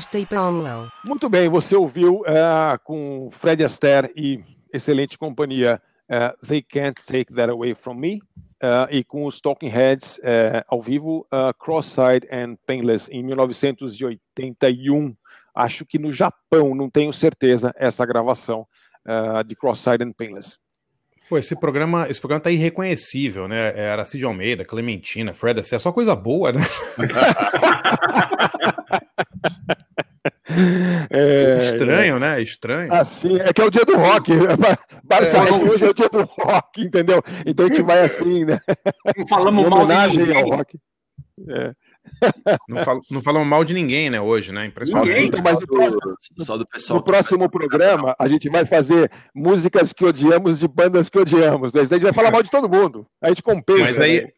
Barcinski 0.00 0.18
e 0.18 0.26
Paulão. 0.26 0.90
Muito 1.04 1.28
bem, 1.28 1.48
você 1.48 1.76
ouviu 1.76 2.22
eh, 2.26 2.78
com 2.84 3.28
Fred 3.32 3.62
Astaire 3.62 4.10
e 4.16 4.40
excelente 4.72 5.18
companhia 5.18 5.80
eh, 6.08 6.34
They 6.46 6.62
Can't 6.62 7.04
Take 7.04 7.34
That 7.34 7.50
Away 7.50 7.74
From 7.74 7.94
Me 7.94 8.22
eh, 8.62 8.88
e 8.90 9.04
com 9.04 9.26
os 9.26 9.40
Talking 9.40 9.68
Heads 9.68 10.18
ao 10.66 10.80
vivo 10.80 11.26
Cross-Side 11.58 12.26
and 12.32 12.56
Painless 12.66 13.10
em 13.12 13.22
1981. 13.22 15.14
Acho 15.54 15.84
que 15.84 15.98
no 15.98 16.12
Japão, 16.12 16.74
não 16.74 16.88
tenho 16.88 17.12
certeza, 17.12 17.74
essa 17.76 18.06
gravação 18.06 18.66
de 19.46 19.56
Cross-Side 19.56 20.02
and 20.02 20.12
Painless. 20.12 20.58
Pô, 21.28 21.38
esse 21.38 21.58
programa, 21.58 22.08
esse 22.08 22.20
programa 22.20 22.42
tá 22.42 22.50
irreconhecível, 22.50 23.46
né? 23.46 23.72
É 23.76 23.90
Aracide 23.90 24.24
Almeida, 24.24 24.64
Clementina, 24.64 25.32
Fred 25.32 25.60
Astaire, 25.60 25.82
só 25.82 25.92
coisa 25.92 26.16
boa, 26.16 26.52
né? 26.52 26.60
É, 31.10 31.58
Estranho, 31.64 32.18
né? 32.18 32.42
Estranho. 32.42 32.92
Assim, 32.92 33.36
é 33.36 33.52
que 33.52 33.60
é 33.60 33.64
o 33.64 33.70
dia 33.70 33.84
do 33.84 33.96
rock. 33.96 34.32
Barça 35.02 35.38
É. 35.38 35.50
hoje 35.52 35.84
é 35.84 35.88
o 35.90 35.94
dia 35.94 36.08
do 36.08 36.22
rock, 36.22 36.82
entendeu? 36.82 37.22
Então 37.46 37.66
a 37.66 37.68
gente 37.68 37.82
vai 37.82 38.00
assim, 38.00 38.44
né? 38.44 38.58
Não 39.16 39.26
falamos 39.26 39.68
mal 39.68 39.86
de 40.08 40.18
ninguém. 40.18 40.36
ao 40.42 40.48
rock. 40.50 40.78
É. 41.48 41.72
Não, 42.68 42.84
fal, 42.84 43.00
não 43.10 43.22
falamos 43.22 43.48
mal 43.48 43.64
de 43.64 43.72
ninguém, 43.72 44.10
né, 44.10 44.20
hoje, 44.20 44.52
né? 44.52 44.66
Impressionante. 44.66 45.10
Então, 45.10 45.40
mas 45.42 45.58
no 45.58 45.66
próximo, 45.66 46.00
Só 46.38 46.56
do 46.56 46.66
pessoal. 46.66 46.98
no 46.98 47.04
próximo 47.04 47.50
programa, 47.50 48.14
a 48.18 48.28
gente 48.28 48.48
vai 48.50 48.64
fazer 48.66 49.10
músicas 49.34 49.92
que 49.92 50.04
odiamos 50.04 50.58
de 50.58 50.68
bandas 50.68 51.08
que 51.08 51.18
odiamos. 51.18 51.72
Daí 51.72 51.82
a 51.82 51.86
gente 51.86 52.02
vai 52.02 52.12
falar 52.12 52.30
mal 52.30 52.42
de 52.42 52.50
todo 52.50 52.68
mundo. 52.68 53.06
A 53.22 53.28
gente 53.28 53.42
compensa. 53.42 53.82
Mas 53.84 54.00
aí, 54.00 54.22
né? 54.22 54.28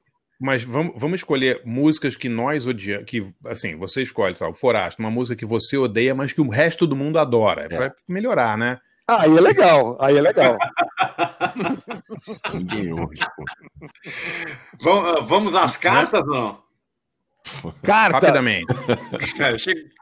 Mas 0.43 0.65
vamos, 0.65 0.95
vamos 0.97 1.21
escolher 1.21 1.63
músicas 1.65 2.17
que 2.17 2.29
nós 2.29 2.67
odiamos, 2.67 3.05
que, 3.07 3.25
assim, 3.47 3.77
você 3.77 4.03
escolhe, 4.03 4.35
sabe, 4.35 4.51
o 4.51 4.57
Forasto, 4.57 5.01
uma 5.01 5.11
música 5.11 5.37
que 5.37 5.47
você 5.47 5.77
odeia, 5.77 6.17
mas 6.17 6.33
que 6.33 6.41
o 6.41 6.49
resto 6.49 6.85
do 6.85 6.97
mundo 6.97 7.21
adora, 7.21 7.63
é. 7.63 7.69
pra 7.69 7.95
melhorar, 8.09 8.59
né? 8.59 8.81
Ah, 9.07 9.23
aí 9.23 9.37
é 9.37 9.41
legal, 9.41 9.97
aí 10.01 10.17
é 10.17 10.21
legal. 10.21 10.57
Ninguém 12.53 12.93
ouve, 12.93 13.19
pô. 13.37 13.45
Vamos, 14.81 15.29
vamos 15.29 15.55
às 15.55 15.77
cartas, 15.77 16.27
não? 16.27 16.61
Cartas. 17.83 18.21
Rapidamente. 18.21 18.67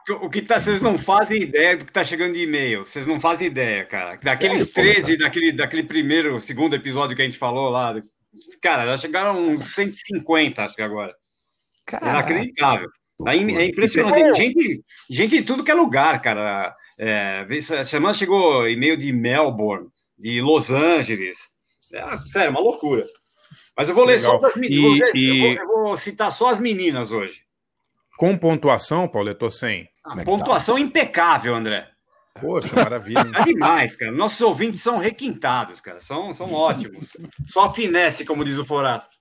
É, 0.09 0.13
O 0.15 0.29
que 0.29 0.41
tá, 0.41 0.59
vocês 0.59 0.81
não 0.81 0.97
fazem 0.97 1.43
ideia 1.43 1.77
do 1.77 1.85
que 1.85 1.91
tá 1.91 2.03
chegando 2.03 2.33
de 2.33 2.41
e-mail. 2.41 2.83
Vocês 2.83 3.05
não 3.05 3.19
fazem 3.19 3.47
ideia, 3.47 3.85
cara. 3.85 4.17
Daqueles 4.23 4.63
É, 4.63 4.65
pô, 4.65 4.81
13, 4.81 5.17
daquele, 5.17 5.51
daquele 5.51 5.83
primeiro, 5.83 6.41
segundo 6.41 6.75
episódio 6.75 7.15
que 7.15 7.21
a 7.21 7.25
gente 7.25 7.37
falou 7.37 7.69
lá. 7.69 7.93
Cara, 8.61 8.85
já 8.85 8.97
chegaram 8.97 9.39
uns 9.41 9.73
150, 9.75 10.63
acho 10.63 10.75
que 10.75 10.81
agora. 10.81 11.13
É 11.93 11.97
inacreditável. 12.09 12.89
É, 13.27 13.35
im- 13.35 13.55
é 13.57 13.65
impressionante. 13.65 14.37
Gente, 14.37 14.83
gente 15.09 15.37
de 15.39 15.43
tudo 15.43 15.63
que 15.63 15.71
é 15.71 15.73
lugar, 15.73 16.21
cara. 16.21 16.75
É, 16.99 17.45
essa 17.49 17.83
semana 17.83 18.13
chegou 18.13 18.67
e-mail 18.67 18.95
de 18.97 19.11
Melbourne, 19.11 19.87
de 20.17 20.41
Los 20.41 20.71
Angeles. 20.71 21.51
É, 21.93 22.17
sério, 22.19 22.51
uma 22.51 22.61
loucura. 22.61 23.05
Mas 23.77 23.89
eu 23.89 23.95
vou 23.95 24.05
ler 24.05 24.19
só 24.19 24.27
Legal. 24.33 24.41
das 24.41 24.55
E- 24.55 24.59
meninas. 24.59 25.09
e- 25.13 25.27
Eu, 25.27 25.65
vou, 25.67 25.77
eu 25.81 25.85
vou 25.85 25.97
citar 25.97 26.31
só 26.31 26.47
as 26.49 26.59
meninas 26.59 27.11
hoje. 27.11 27.43
Com 28.17 28.37
pontuação, 28.37 29.07
Paulo, 29.07 29.29
eu 29.29 29.35
tô 29.37 29.49
sem. 29.51 29.89
A 30.03 30.23
pontuação 30.23 30.77
impecável, 30.77 31.53
André. 31.55 31.90
Poxa, 32.39 32.73
maravilha. 32.75 33.29
É 33.35 33.43
demais, 33.43 33.95
cara. 33.95 34.11
Nossos 34.11 34.41
ouvintes 34.41 34.81
são 34.81 34.97
requintados, 34.97 35.81
cara. 35.81 35.99
São, 35.99 36.33
são 36.33 36.53
ótimos. 36.53 37.11
Só 37.45 37.71
finesse, 37.73 38.25
como 38.25 38.45
diz 38.45 38.57
o 38.57 38.65
Forasto. 38.65 39.15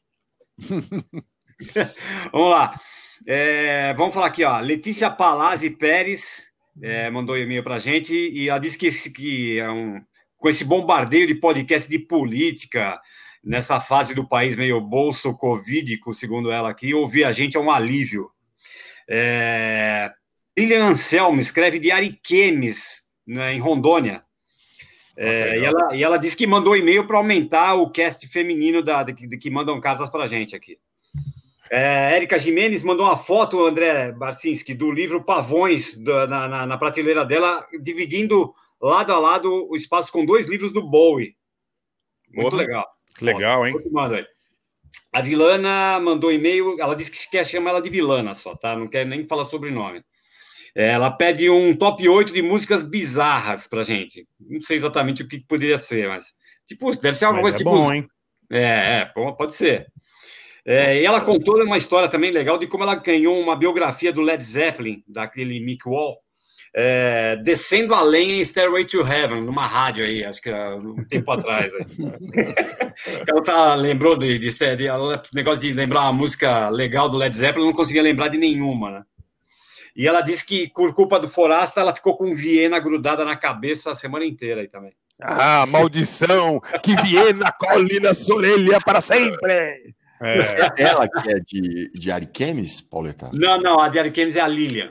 vamos 2.33 2.51
lá. 2.51 2.79
É, 3.27 3.93
vamos 3.95 4.15
falar 4.15 4.27
aqui, 4.27 4.45
ó. 4.45 4.59
Letícia 4.61 5.11
Palazzi 5.11 5.71
Pérez 5.71 6.45
é, 6.81 7.11
mandou 7.11 7.35
um 7.35 7.39
e-mail 7.39 7.63
pra 7.63 7.79
gente 7.79 8.15
e 8.15 8.49
ela 8.49 8.59
disse 8.59 8.79
que, 8.79 8.87
esse- 8.87 9.13
que 9.13 9.59
é 9.59 9.71
um, 9.71 10.01
com 10.37 10.49
esse 10.49 10.65
bombardeio 10.65 11.27
de 11.27 11.35
podcast 11.35 11.91
de 11.91 11.99
política, 11.99 12.99
nessa 13.45 13.81
fase 13.81 14.15
do 14.15 14.27
país 14.27 14.57
meio 14.57 14.81
bolso 14.81 15.35
covídico, 15.37 16.15
segundo 16.15 16.51
ela 16.51 16.71
aqui, 16.71 16.95
ouvir 16.95 17.25
a 17.25 17.33
gente 17.33 17.57
é 17.57 17.61
um 17.61 17.71
alívio. 17.71 18.31
É, 19.09 20.11
Lilian 20.59 20.87
Anselmo 20.89 21.41
escreve 21.41 21.79
de 21.79 21.91
Ariquemes, 21.91 23.03
né, 23.27 23.55
em 23.55 23.61
Rondônia. 23.61 24.23
É, 25.17 25.59
e, 25.59 25.65
ela, 25.65 25.95
e 25.97 26.03
ela 26.03 26.17
disse 26.19 26.37
que 26.37 26.47
mandou 26.47 26.77
e-mail 26.77 27.07
para 27.07 27.19
aumentar 27.19 27.75
o 27.75 27.91
cast 27.91 28.27
feminino 28.29 28.83
da, 28.83 29.03
de, 29.03 29.13
de 29.13 29.37
que 29.39 29.51
mandam 29.51 29.81
cartas 29.81 30.09
para 30.09 30.25
a 30.25 30.27
gente 30.27 30.57
aqui. 30.57 30.79
É, 31.71 32.17
Érica 32.17 32.39
Jimenez 32.39 32.83
mandou 32.83 33.07
uma 33.07 33.17
foto, 33.17 33.65
André 33.65 34.13
Barcinski, 34.13 34.75
do 34.75 34.91
livro 34.91 35.23
Pavões 35.23 35.97
da- 36.03 36.27
na, 36.27 36.67
na- 36.67 36.79
prateleira 36.79 37.25
dela, 37.25 37.65
dividindo 37.81 38.53
lado 38.81 39.13
a 39.13 39.19
lado 39.19 39.69
o 39.71 39.77
espaço 39.77 40.11
com 40.11 40.25
dois 40.25 40.49
livros 40.49 40.73
do 40.73 40.83
Bowie. 40.83 41.37
Muito 42.33 42.51
Porra, 42.51 42.63
legal. 42.63 42.87
legal, 43.21 43.67
hein? 43.67 43.75
A 45.13 45.21
Vilana 45.21 46.01
mandou 46.01 46.33
e-mail, 46.33 46.77
ela 46.81 46.97
disse 46.97 47.11
que 47.11 47.31
quer 47.31 47.45
chamar 47.45 47.71
ela 47.71 47.83
de 47.83 47.91
Vilana 47.91 48.33
só, 48.35 48.57
tá? 48.57 48.75
Não 48.75 48.89
quer 48.89 49.05
nem 49.07 49.27
falar 49.29 49.45
sobrenome. 49.45 50.03
É, 50.77 50.89
Ela 50.93 51.11
pede 51.11 51.49
um 51.51 51.75
top 51.77 52.09
8 52.09 52.33
de 52.33 52.43
músicas 52.43 52.83
bizarras 52.83 53.67
pra 53.67 53.83
gente. 53.83 54.27
Não 54.41 54.61
sei 54.61 54.77
exatamente 54.77 55.23
o 55.23 55.29
que 55.29 55.41
poderia 55.41 55.79
ser, 55.79 56.09
mas. 56.09 56.27
Tipo, 56.67 56.91
deve 57.01 57.17
ser 57.17 57.25
alguma 57.25 57.43
Mas 57.43 57.53
coisa 57.53 57.57
é 57.57 57.59
tipo. 57.59 57.71
bom, 57.71 57.93
hein? 57.93 58.07
É, 58.51 59.01
é, 59.01 59.05
pode 59.37 59.55
ser. 59.55 59.87
É, 60.65 61.01
e 61.01 61.05
ela 61.07 61.21
contou 61.21 61.63
uma 61.65 61.79
história 61.79 62.09
também 62.09 62.31
legal 62.31 62.59
de 62.59 62.67
como 62.67 62.85
ela 62.85 62.95
ganhou 62.95 63.39
uma 63.41 63.57
biografia 63.57 64.13
do 64.13 64.21
Led 64.21 64.43
Zeppelin, 64.43 65.03
daquele 65.09 65.59
Mick 65.59 65.89
Wall, 65.89 66.19
é, 66.77 67.37
descendo 67.37 67.95
a 67.95 68.03
lenha 68.03 68.35
em 68.37 68.45
Stairway 68.45 68.85
to 68.85 69.01
Heaven, 69.05 69.41
numa 69.43 69.67
rádio 69.67 70.05
aí, 70.05 70.25
acho 70.25 70.41
que 70.41 70.51
há 70.51 70.77
um 70.77 71.05
tempo 71.09 71.31
atrás. 71.33 71.73
Ela 73.27 73.43
tá, 73.43 73.75
lembrou 73.75 74.17
de, 74.17 74.39
de, 74.39 74.77
de, 74.77 74.87
ela- 74.87 75.23
negócio 75.35 75.61
de 75.61 75.73
lembrar 75.73 76.03
uma 76.03 76.13
música 76.13 76.69
legal 76.69 77.09
do 77.09 77.17
Led 77.17 77.35
Zeppelin, 77.37 77.67
não 77.67 77.73
conseguia 77.73 78.03
lembrar 78.03 78.29
de 78.29 78.39
nenhuma, 78.39 78.91
né? 78.91 79.03
E 80.01 80.09
ela 80.09 80.23
disse 80.23 80.47
que, 80.47 80.67
por 80.71 80.95
culpa 80.95 81.21
do 81.21 81.29
Forasta, 81.29 81.79
ela 81.79 81.95
ficou 81.95 82.17
com 82.17 82.35
Viena 82.35 82.81
grudada 82.81 83.23
na 83.23 83.37
cabeça 83.37 83.91
a 83.91 83.95
semana 83.95 84.25
inteira 84.25 84.63
aí 84.63 84.67
também. 84.67 84.95
Ah, 85.21 85.67
maldição! 85.67 86.59
Que 86.83 86.97
Viena 87.03 87.53
colhe 87.53 88.01
na 88.01 88.15
sua 88.15 88.37
orelha 88.37 88.81
para 88.81 89.03
sempre! 89.03 89.95
É 90.23 90.73
ela 90.79 91.07
que 91.07 91.31
é 91.31 91.39
de, 91.41 91.91
de 91.93 92.11
Ariquemes, 92.11 92.81
Pauleta? 92.81 93.31
Não, 93.35 93.61
não, 93.61 93.79
a 93.79 93.91
de 93.91 93.99
Ariquemes 93.99 94.37
é 94.37 94.41
a 94.41 94.49
Lilian. 94.49 94.91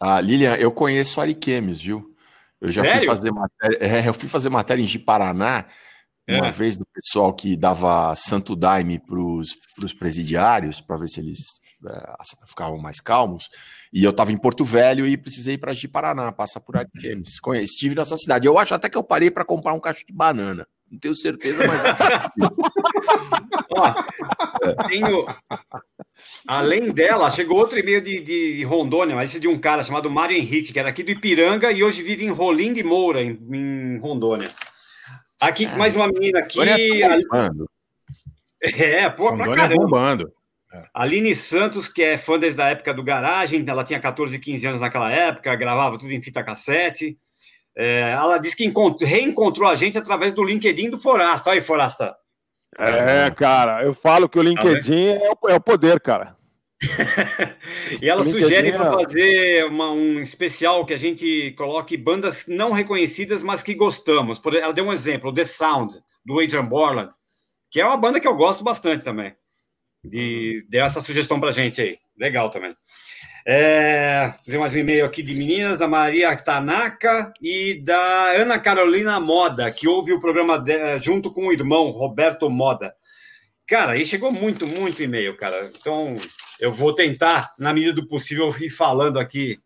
Ah, 0.00 0.20
Lilian, 0.20 0.54
eu 0.54 0.70
conheço 0.70 1.20
Ariquemes, 1.20 1.80
viu? 1.80 2.14
Eu 2.60 2.68
já 2.68 2.84
fui 2.84 2.92
Sério? 2.92 3.06
fazer 3.08 3.32
matéria. 3.32 3.78
É, 3.80 4.08
eu 4.08 4.14
fui 4.14 4.28
fazer 4.28 4.48
matéria 4.48 4.80
em 4.80 4.86
Ji-Paraná 4.86 5.66
uma 6.28 6.46
É. 6.46 6.50
vez 6.52 6.76
do 6.76 6.86
pessoal 6.94 7.34
que 7.34 7.56
dava 7.56 8.14
santo 8.14 8.54
daime 8.54 9.00
para 9.00 9.18
os 9.18 9.92
presidiários, 9.98 10.80
para 10.80 10.98
ver 10.98 11.08
se 11.08 11.18
eles 11.18 11.40
é, 11.84 12.12
ficavam 12.46 12.78
mais 12.78 13.00
calmos. 13.00 13.48
E 13.92 14.04
eu 14.04 14.10
estava 14.10 14.30
em 14.30 14.36
Porto 14.36 14.64
Velho 14.64 15.06
e 15.06 15.16
precisei 15.16 15.54
ir 15.54 15.58
para 15.58 15.74
Ji-Paraná, 15.74 16.30
passar 16.30 16.60
por 16.60 16.76
Ariquemes. 16.76 17.40
Conhe- 17.40 17.62
Estive 17.62 17.94
na 17.94 18.04
sua 18.04 18.16
cidade. 18.16 18.46
Eu 18.46 18.56
acho 18.58 18.72
até 18.74 18.88
que 18.88 18.96
eu 18.96 19.02
parei 19.02 19.30
para 19.30 19.44
comprar 19.44 19.72
um 19.74 19.80
cacho 19.80 20.06
de 20.06 20.12
banana. 20.12 20.66
Não 20.90 20.98
tenho 20.98 21.14
certeza, 21.14 21.62
mas. 21.66 21.80
Ó, 23.70 23.94
tenho... 24.88 25.26
Além 26.46 26.90
dela, 26.92 27.30
chegou 27.30 27.58
outro 27.58 27.78
e-mail 27.78 28.00
de, 28.00 28.20
de, 28.20 28.56
de 28.56 28.64
Rondônia, 28.64 29.14
mas 29.14 29.30
esse 29.30 29.38
é 29.38 29.40
de 29.40 29.48
um 29.48 29.58
cara 29.58 29.82
chamado 29.82 30.10
Mário 30.10 30.36
Henrique, 30.36 30.72
que 30.72 30.78
era 30.78 30.88
aqui 30.88 31.02
do 31.02 31.10
Ipiranga 31.10 31.70
e 31.72 31.82
hoje 31.82 32.02
vive 32.02 32.24
em 32.24 32.30
Rolim 32.30 32.72
de 32.72 32.82
Moura, 32.82 33.22
em, 33.22 33.38
em 33.52 33.98
Rondônia. 33.98 34.50
Aqui, 35.40 35.66
mais 35.76 35.94
uma 35.94 36.08
menina 36.08 36.40
aqui. 36.40 36.58
Rondônia 36.58 37.08
tá 37.08 37.16
bombando. 37.18 37.70
É, 38.62 39.08
pô, 39.08 39.28
pra 39.28 39.36
Rondônia 39.46 39.56
caramba. 39.56 39.82
bombando. 39.84 40.32
Aline 40.94 41.34
Santos, 41.34 41.88
que 41.88 42.02
é 42.02 42.16
fã 42.16 42.38
desde 42.38 42.60
a 42.62 42.68
época 42.68 42.94
do 42.94 43.02
Garagem, 43.02 43.64
ela 43.66 43.82
tinha 43.84 43.98
14, 43.98 44.38
15 44.38 44.66
anos 44.66 44.80
naquela 44.80 45.10
época, 45.10 45.54
gravava 45.56 45.98
tudo 45.98 46.12
em 46.12 46.22
fita 46.22 46.44
cassete. 46.44 47.18
É, 47.76 48.10
ela 48.12 48.38
disse 48.38 48.56
que 48.56 48.64
encont- 48.64 49.02
reencontrou 49.02 49.68
a 49.68 49.74
gente 49.74 49.96
através 49.98 50.32
do 50.32 50.44
LinkedIn 50.44 50.90
do 50.90 50.98
Forasta. 50.98 51.50
Aí, 51.50 51.60
Forasta. 51.60 52.14
É, 52.78 53.30
cara, 53.32 53.82
eu 53.84 53.92
falo 53.94 54.28
que 54.28 54.38
o 54.38 54.42
LinkedIn 54.42 55.08
é 55.08 55.30
o, 55.30 55.48
é 55.48 55.54
o 55.54 55.60
poder, 55.60 55.98
cara. 56.00 56.36
E 58.00 58.08
ela 58.08 58.22
sugere 58.22 58.68
é- 58.68 58.72
para 58.72 58.92
fazer 58.92 59.64
uma- 59.66 59.90
um 59.92 60.20
especial 60.20 60.86
que 60.86 60.94
a 60.94 60.96
gente 60.96 61.52
coloque 61.58 61.96
bandas 61.96 62.46
não 62.46 62.70
reconhecidas, 62.72 63.42
mas 63.42 63.62
que 63.62 63.74
gostamos. 63.74 64.38
Por- 64.38 64.54
ela 64.54 64.72
deu 64.72 64.84
um 64.86 64.92
exemplo, 64.92 65.30
o 65.30 65.34
The 65.34 65.44
Sound, 65.44 65.98
do 66.24 66.38
Adrian 66.40 66.64
Borland, 66.64 67.10
que 67.70 67.80
é 67.80 67.84
uma 67.84 67.96
banda 67.96 68.20
que 68.20 68.26
eu 68.28 68.34
gosto 68.36 68.62
bastante 68.64 69.04
também. 69.04 69.34
De, 70.02 70.64
deu 70.68 70.84
essa 70.84 71.00
sugestão 71.00 71.38
para 71.40 71.50
gente 71.50 71.80
aí. 71.80 71.98
Legal 72.18 72.50
também. 72.50 72.74
É, 73.46 74.32
tem 74.44 74.58
mais 74.58 74.74
um 74.74 74.78
e-mail 74.78 75.04
aqui 75.06 75.22
de 75.22 75.34
meninas, 75.34 75.78
da 75.78 75.88
Maria 75.88 76.36
Tanaka 76.36 77.32
e 77.40 77.80
da 77.82 78.32
Ana 78.32 78.58
Carolina 78.58 79.18
Moda, 79.18 79.70
que 79.70 79.88
ouve 79.88 80.12
o 80.12 80.20
programa 80.20 80.58
de- 80.58 80.98
junto 80.98 81.32
com 81.32 81.46
o 81.46 81.52
irmão 81.52 81.90
Roberto 81.90 82.50
Moda. 82.50 82.94
Cara, 83.66 83.92
aí 83.92 84.04
chegou 84.04 84.30
muito, 84.30 84.66
muito 84.66 85.02
e-mail, 85.02 85.36
cara. 85.36 85.70
Então, 85.78 86.14
eu 86.60 86.72
vou 86.72 86.94
tentar, 86.94 87.50
na 87.58 87.72
medida 87.72 87.94
do 87.94 88.06
possível, 88.06 88.54
ir 88.60 88.68
falando 88.68 89.18
aqui 89.18 89.58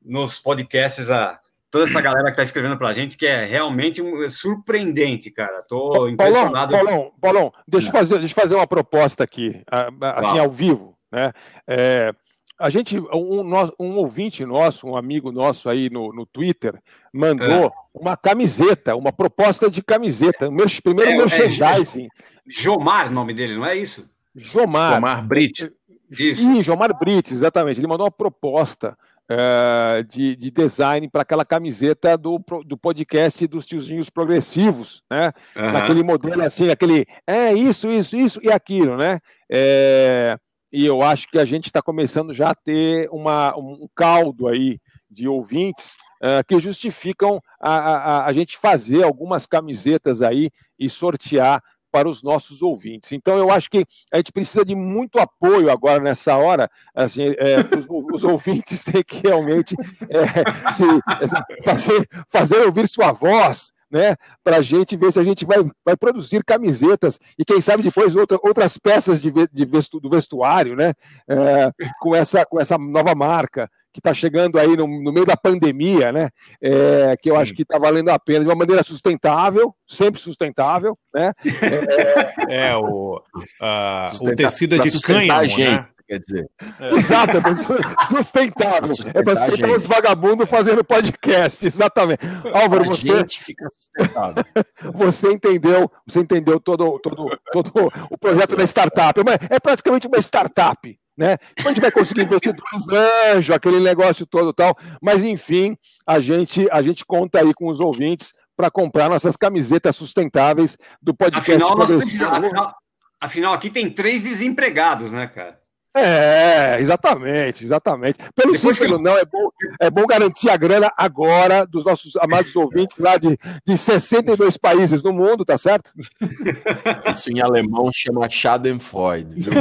nos 0.00 0.38
podcasts 0.38 1.10
a 1.10 1.40
toda 1.70 1.84
essa 1.84 2.00
galera 2.00 2.24
que 2.26 2.30
está 2.30 2.42
escrevendo 2.42 2.76
para 2.78 2.88
a 2.88 2.92
gente, 2.92 3.16
que 3.16 3.26
é 3.26 3.44
realmente 3.44 4.00
um- 4.02 4.28
surpreendente, 4.30 5.30
cara. 5.30 5.62
Tô 5.68 6.08
impressionado. 6.08 6.72
Paulão, 6.72 6.92
Paulão, 6.94 7.12
Paulão, 7.20 7.52
deixa 7.66 7.88
eu 7.88 7.92
fazer, 7.92 8.18
deixa 8.18 8.32
eu 8.32 8.40
fazer 8.42 8.54
uma 8.54 8.66
proposta 8.66 9.24
aqui, 9.24 9.62
assim, 10.00 10.38
ao 10.38 10.50
vivo, 10.50 10.96
né? 11.12 11.32
É, 11.66 12.12
a 12.58 12.70
gente, 12.70 12.98
um, 12.98 13.52
um 13.78 13.96
ouvinte 13.98 14.44
nosso, 14.44 14.86
um 14.86 14.96
amigo 14.96 15.30
nosso 15.30 15.68
aí 15.68 15.88
no, 15.90 16.12
no 16.12 16.26
Twitter, 16.26 16.80
mandou 17.12 17.66
É. 17.66 17.70
uma 17.94 18.16
camiseta, 18.16 18.96
uma 18.96 19.12
proposta 19.12 19.70
de 19.70 19.80
camiseta, 19.82 20.48
o 20.48 20.52
meu 20.52 20.66
primeiro 20.82 21.10
É, 21.10 21.14
é, 21.14 21.16
merchandising. 21.18 22.08
Jomar, 22.46 23.08
o 23.08 23.14
nome 23.14 23.32
dele, 23.32 23.54
não 23.56 23.64
é 23.64 23.76
isso? 23.76 24.10
Jomar. 24.34 24.94
Jomar 24.94 25.26
Brits. 25.26 25.70
Isso. 26.10 26.40
Sim, 26.42 26.62
Jomar 26.64 26.98
Brits, 26.98 27.30
exatamente. 27.32 27.78
Ele 27.78 27.86
mandou 27.86 28.06
uma 28.06 28.10
proposta 28.10 28.96
eh, 29.28 30.02
de, 30.08 30.34
de 30.36 30.50
design 30.50 31.08
para 31.08 31.22
aquela 31.22 31.44
camiseta 31.44 32.16
do, 32.16 32.42
do 32.64 32.76
podcast 32.76 33.46
dos 33.46 33.66
tiozinhos 33.66 34.08
progressivos, 34.10 35.02
né? 35.10 35.32
Aham. 35.56 35.72
Naquele 35.72 36.02
modelo 36.02 36.42
assim, 36.42 36.70
aquele 36.70 37.06
é 37.26 37.52
isso, 37.52 37.88
isso, 37.90 38.16
isso 38.16 38.40
e 38.42 38.50
aquilo, 38.50 38.96
né? 38.96 39.20
Eh, 39.50 40.36
e 40.72 40.84
eu 40.84 41.02
acho 41.02 41.26
que 41.28 41.38
a 41.38 41.44
gente 41.44 41.66
está 41.66 41.80
começando 41.80 42.32
já 42.34 42.50
a 42.50 42.54
ter 42.54 43.08
uma, 43.10 43.56
um 43.56 43.88
caldo 43.94 44.48
aí 44.48 44.78
de 45.10 45.26
ouvintes 45.26 45.96
eh, 46.22 46.42
que 46.42 46.58
justificam 46.58 47.40
a, 47.60 47.74
a- 47.78 48.26
a 48.26 48.32
gente 48.32 48.58
fazer 48.58 49.02
algumas 49.02 49.46
camisetas 49.46 50.20
aí 50.20 50.50
e 50.78 50.90
sortear 50.90 51.62
para 51.90 52.08
os 52.08 52.22
nossos 52.22 52.62
ouvintes. 52.62 53.12
Então, 53.12 53.36
eu 53.38 53.50
acho 53.50 53.70
que 53.70 53.84
a 54.12 54.16
gente 54.18 54.32
precisa 54.32 54.64
de 54.64 54.74
muito 54.74 55.18
apoio 55.18 55.70
agora 55.70 56.00
nessa 56.00 56.36
hora. 56.36 56.70
Assim, 56.94 57.34
é, 57.38 57.58
os, 57.76 57.86
os 58.14 58.24
ouvintes 58.24 58.82
têm 58.84 59.02
que 59.02 59.26
realmente 59.26 59.74
é, 60.08 60.72
se, 60.72 60.84
assim, 61.06 61.62
fazer, 61.64 62.08
fazer 62.28 62.58
ouvir 62.66 62.88
sua 62.88 63.12
voz. 63.12 63.72
Né, 63.90 64.16
para 64.44 64.58
a 64.58 64.60
gente 64.60 64.98
ver 64.98 65.10
se 65.10 65.18
a 65.18 65.24
gente 65.24 65.46
vai, 65.46 65.56
vai 65.82 65.96
produzir 65.96 66.44
camisetas 66.44 67.18
e 67.38 67.42
quem 67.42 67.58
sabe 67.58 67.82
depois 67.82 68.14
outra, 68.14 68.38
outras 68.42 68.76
peças 68.76 69.22
de, 69.22 69.32
de 69.50 69.64
vestu, 69.64 69.98
do 69.98 70.10
vestuário, 70.10 70.76
né, 70.76 70.92
é, 71.26 71.72
com, 71.98 72.14
essa, 72.14 72.44
com 72.44 72.60
essa 72.60 72.76
nova 72.76 73.14
marca 73.14 73.66
que 73.98 74.00
está 74.00 74.14
chegando 74.14 74.58
aí 74.58 74.76
no, 74.76 74.86
no 74.86 75.12
meio 75.12 75.26
da 75.26 75.36
pandemia, 75.36 76.12
né, 76.12 76.28
é, 76.62 77.16
que 77.20 77.30
eu 77.30 77.36
acho 77.36 77.52
que 77.52 77.62
está 77.62 77.78
valendo 77.78 78.08
a 78.10 78.18
pena 78.18 78.40
de 78.40 78.46
uma 78.46 78.54
maneira 78.54 78.82
sustentável, 78.82 79.74
sempre 79.88 80.20
sustentável, 80.20 80.96
né, 81.12 81.32
É, 82.48 82.74
o, 82.76 83.20
ah, 83.60 84.04
o 84.22 84.36
tecido 84.36 84.76
é 84.76 84.78
de 84.78 85.02
cânhamo, 85.02 85.48
gente, 85.48 85.70
né? 85.70 85.88
quer 86.08 86.20
dizer. 86.20 86.50
Exato, 86.96 87.36
é 87.36 87.40
pra 87.40 87.54
su- 87.56 88.16
sustentável. 88.16 88.94
É 89.14 89.22
para 89.22 89.46
sustentar 89.46 89.76
os 89.76 89.86
vagabundos 89.86 90.48
fazendo 90.48 90.82
podcast, 90.82 91.66
exatamente. 91.66 92.20
Álvaro, 92.54 92.84
A 92.84 92.86
você, 92.86 93.18
gente 93.18 93.42
fica 93.44 93.68
sustentado. 93.78 94.44
você 94.94 95.32
entendeu, 95.32 95.90
você 96.06 96.20
entendeu 96.20 96.58
todo, 96.58 96.98
todo, 97.00 97.38
todo 97.52 97.92
o 98.10 98.16
projeto 98.16 98.56
da 98.56 98.64
startup. 98.64 99.20
É, 99.20 99.56
é 99.56 99.60
praticamente 99.60 100.06
uma 100.06 100.18
startup. 100.18 100.98
Né? 101.18 101.36
A 101.58 101.62
gente 101.68 101.80
vai 101.80 101.90
conseguir 101.90 102.22
investir 102.22 102.54
dos 102.72 102.88
anjos, 102.88 103.50
aquele 103.50 103.80
negócio 103.80 104.24
todo 104.24 104.50
e 104.50 104.54
tal, 104.54 104.78
mas 105.02 105.24
enfim, 105.24 105.76
a 106.06 106.20
gente, 106.20 106.68
a 106.70 106.80
gente 106.80 107.04
conta 107.04 107.40
aí 107.40 107.52
com 107.52 107.68
os 107.68 107.80
ouvintes 107.80 108.32
para 108.56 108.70
comprar 108.70 109.08
nossas 109.08 109.36
camisetas 109.36 109.96
sustentáveis 109.96 110.78
do 111.02 111.12
podcast. 111.12 111.50
Afinal, 111.50 111.76
nós 111.76 111.90
precisamos, 111.90 112.46
afinal, 112.46 112.74
afinal, 113.20 113.54
aqui 113.54 113.68
tem 113.68 113.90
três 113.90 114.22
desempregados, 114.22 115.10
né, 115.10 115.26
cara? 115.26 115.60
É, 115.96 116.78
exatamente, 116.80 117.64
exatamente. 117.64 118.18
Pelo 118.34 118.52
Depois 118.52 118.76
sim, 118.76 118.84
pelo 118.84 118.98
que- 118.98 119.02
não, 119.04 119.16
é 119.18 119.24
bom, 119.24 119.48
é 119.80 119.90
bom 119.90 120.06
garantir 120.06 120.48
a 120.50 120.56
grana 120.56 120.92
agora 120.96 121.66
dos 121.66 121.84
nossos 121.84 122.14
amados 122.16 122.54
ouvintes 122.56 122.98
lá 122.98 123.16
de, 123.16 123.36
de 123.66 123.76
62 123.76 124.56
países 124.56 125.02
no 125.02 125.12
mundo, 125.12 125.44
tá 125.44 125.58
certo? 125.58 125.90
Isso 127.12 127.30
em 127.30 127.40
alemão 127.40 127.90
chama 127.92 128.28
Schadenfreude. 128.28 129.40
Viu? 129.40 129.52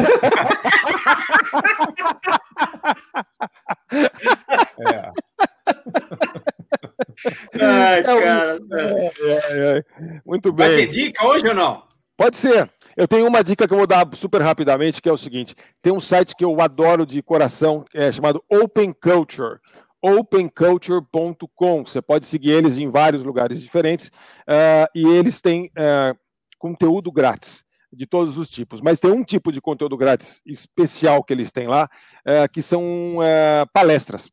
É. 4.80 5.12
Ai, 7.62 8.00
É, 8.00 8.04
cara. 8.04 8.58
é, 8.72 9.12
é, 9.22 9.78
é. 9.80 9.84
Muito 10.26 10.54
Vai 10.54 10.70
ter 10.70 10.76
bem. 10.78 10.90
dica 10.90 11.26
hoje 11.26 11.48
ou 11.48 11.56
não? 11.56 11.84
Pode 12.16 12.38
ser. 12.38 12.70
Eu 12.98 13.08
tenho 13.08 13.28
uma 13.28 13.44
dica 13.44 13.68
que 13.68 13.74
eu 13.76 13.78
vou 13.78 13.86
dar 13.86 14.10
super 14.16 14.42
rapidamente, 14.42 15.00
que 15.00 15.08
é 15.08 15.12
o 15.14 15.18
seguinte: 15.18 15.54
tem 15.84 15.94
um 15.94 16.00
site 16.00 16.36
que 16.36 16.44
eu 16.44 16.60
adoro 16.60 17.06
de 17.06 17.22
coração, 17.22 17.86
é 17.94 18.12
chamado 18.12 18.44
Open 18.50 18.92
Culture. 18.92 19.60
openculture.com. 20.02 21.86
Você 21.86 22.02
pode 22.02 22.26
seguir 22.26 22.54
eles 22.54 22.76
em 22.80 22.90
vários 22.90 23.24
lugares 23.24 23.62
diferentes 23.62 24.12
ah, 24.48 24.90
e 24.96 25.06
eles 25.06 25.40
têm 25.40 25.70
ah, 25.78 26.16
conteúdo 26.58 27.12
grátis 27.12 27.64
de 27.94 28.08
todos 28.08 28.36
os 28.36 28.50
tipos. 28.50 28.82
Mas 28.82 29.00
tem 29.00 29.12
um 29.12 29.24
tipo 29.24 29.52
de 29.52 29.62
conteúdo 29.62 29.96
grátis 29.96 30.42
especial 30.44 31.24
que 31.24 31.34
eles 31.34 31.52
têm 31.52 31.68
lá, 31.68 31.88
ah, 32.26 32.48
que 32.48 32.64
são 32.64 33.18
palestras. 33.72 34.32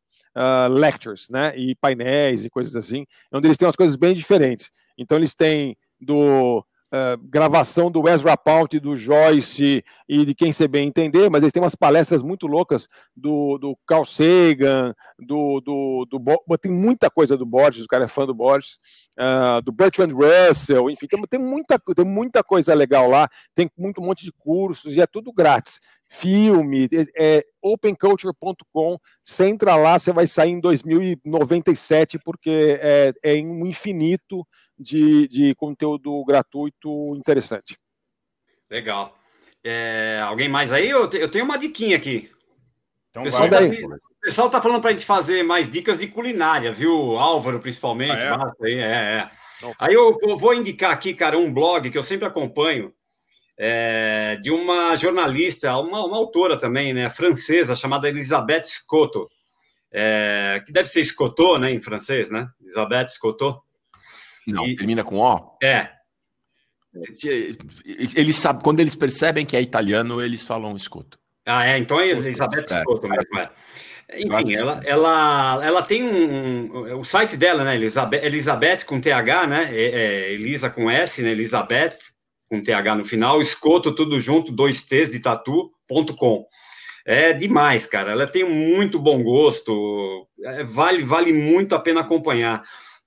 lectures, 0.71 1.29
né, 1.31 1.53
e 1.57 1.77
painéis 1.77 2.45
e 2.45 2.51
coisas 2.51 2.75
assim, 2.75 3.07
onde 3.33 3.47
eles 3.47 3.59
têm 3.59 3.67
umas 3.67 3.77
coisas 3.77 3.95
bem 3.95 4.15
diferentes. 4.15 4.71
Então 4.99 5.19
eles 5.19 5.35
têm 5.35 5.77
do 6.01 6.65
eh, 6.97 7.17
gravação 7.25 7.91
do 7.91 8.09
Ezra 8.09 8.37
Pound, 8.37 8.79
do 8.79 8.95
Joyce 8.95 9.85
e 10.09 10.25
de 10.25 10.33
quem 10.33 10.53
você 10.53 10.69
bem 10.69 10.87
entender, 10.87 11.29
mas 11.29 11.43
eles 11.43 11.53
têm 11.53 11.61
umas 11.61 11.75
palestras 11.75 12.23
muito 12.23 12.47
loucas 12.47 12.87
do, 13.17 13.59
do 13.59 13.77
Carl 13.85 14.05
Sagan, 14.05 14.95
do, 15.19 15.61
do, 15.61 16.07
do 16.09 16.57
tem 16.57 16.71
muita 16.71 17.11
coisa 17.11 17.37
do 17.37 17.45
Borges, 17.45 17.85
o 17.85 17.89
cara 17.89 18.05
é 18.05 18.07
fã 18.07 18.25
do 18.25 18.33
Borges, 18.33 18.79
ah, 19.19 19.61
do 19.61 19.73
Bertrand 19.73 20.13
Russell, 20.13 20.89
enfim, 20.89 21.09
tem, 21.09 21.21
tem, 21.23 21.41
muita, 21.41 21.81
tem 21.81 22.05
muita 22.05 22.45
coisa 22.45 22.73
legal 22.75 23.11
lá, 23.11 23.29
tem 23.57 23.69
muito 23.77 24.01
um 24.01 24.07
monte 24.07 24.25
de 24.25 24.31
cursos 24.31 24.95
e 24.97 25.01
é 25.01 25.07
tudo 25.07 25.33
grátis. 25.33 25.81
Filme, 26.07 26.89
é, 26.93 27.39
é 27.39 27.45
openculture.com, 27.61 28.99
você 29.25 29.49
entra 29.49 29.75
lá, 29.75 29.99
você 29.99 30.13
vai 30.13 30.29
sair 30.29 30.51
em 30.51 30.61
2097, 30.61 32.21
porque 32.21 32.79
é, 32.81 33.13
é 33.21 33.35
um 33.43 33.67
infinito 33.67 34.47
de, 34.79 35.29
de 35.29 35.55
conteúdo 35.55 36.25
gratuito 36.25 37.15
interessante. 37.17 37.79
Legal. 38.71 39.17
É, 39.63 40.21
alguém 40.23 40.49
mais 40.49 40.73
aí? 40.73 40.91
Eu, 40.91 41.09
te- 41.09 41.19
eu 41.19 41.31
tenho 41.31 41.45
uma 41.45 41.59
diquinha 41.59 41.97
aqui. 41.97 42.31
Então 43.11 43.23
o 43.23 43.27
pessoal, 43.27 43.49
vai. 43.49 43.71
tá, 43.71 43.87
o 43.87 44.21
pessoal 44.21 44.51
tá 44.51 44.61
falando 44.61 44.81
para 44.81 44.91
a 44.91 44.93
gente 44.93 45.07
fazer 45.07 45.43
mais 45.43 45.71
dicas 45.71 46.01
de 46.01 46.09
culinária, 46.09 46.73
viu? 46.73 47.17
Álvaro, 47.17 47.61
principalmente. 47.61 48.21
Ah, 48.21 48.35
é? 48.35 48.37
Marco 48.37 48.65
aí, 48.65 48.75
é, 48.75 48.83
é. 48.83 49.31
Aí 49.79 49.95
eu, 49.95 50.19
eu 50.23 50.37
vou 50.37 50.53
indicar 50.53 50.91
aqui, 50.91 51.15
cara, 51.15 51.39
um 51.39 51.53
blog 51.53 51.91
que 51.91 51.97
eu 51.97 52.03
sempre 52.03 52.27
acompanho, 52.27 52.93
é, 53.57 54.37
de 54.43 54.51
uma 54.51 54.97
jornalista, 54.97 55.77
uma, 55.79 56.05
uma 56.05 56.17
autora 56.17 56.59
também, 56.59 56.93
né, 56.93 57.09
francesa, 57.09 57.77
chamada 57.77 58.09
Elisabeth 58.09 58.65
Scotto, 58.65 59.31
é, 59.93 60.61
que 60.67 60.73
deve 60.73 60.89
ser 60.89 61.05
Scotto, 61.05 61.57
né, 61.59 61.71
em 61.73 61.81
francês, 61.81 62.31
né? 62.31 62.49
Elisabeth 62.61 63.11
Scotto. 63.11 63.63
Não, 64.47 64.65
termina 64.77 65.03
com 65.03 65.19
O. 65.19 65.57
É, 65.63 65.89
Eles 68.15 68.37
sabem, 68.37 68.63
quando 68.63 68.81
eles 68.81 68.95
percebem 68.95 69.45
que 69.47 69.57
é 69.57 69.63
italiano, 69.63 70.23
eles 70.23 70.45
falam 70.45 70.77
escuto. 70.77 71.19
Ah, 71.47 71.67
é, 71.67 71.79
então 71.79 72.01
é 72.01 72.09
Elizabeth 72.09 72.67
É. 72.71 72.81
Scotto 72.81 73.09
mesmo, 73.09 73.39
é. 73.39 73.51
Enfim, 74.17 74.55
ela, 74.55 74.83
ela, 74.85 75.61
ela 75.65 75.83
tem 75.83 76.05
um, 76.05 76.99
O 76.99 77.05
site 77.05 77.37
dela, 77.37 77.65
né? 77.65 77.75
Elizabeth, 77.75 78.23
Elizabeth 78.23 78.85
com 78.87 79.01
TH, 79.01 79.47
né? 79.47 79.69
É, 79.73 79.85
é, 79.85 80.33
Elisa 80.33 80.71
com 80.71 80.91
S, 80.91 81.23
né? 81.23 81.31
Elizabeth 81.31 81.97
com 82.49 82.63
TH 82.63 82.97
no 82.97 83.05
final, 83.05 83.41
escoto 83.41 83.95
tudo 83.95 84.21
junto, 84.21 84.53
dois 84.53 84.85
T's 84.85 85.11
de 85.11 85.21
tatu.com. 85.21 86.47
É 87.07 87.33
demais, 87.33 87.87
cara. 87.87 88.13
Ela 88.13 88.27
tem 88.27 88.45
muito 88.45 88.99
bom 88.99 89.23
gosto, 89.23 90.29
é, 90.43 90.65
vale, 90.65 91.03
vale 91.03 91.33
muito 91.33 91.75
a 91.75 91.79
pena 91.79 92.01
acompanhar. 92.01 92.63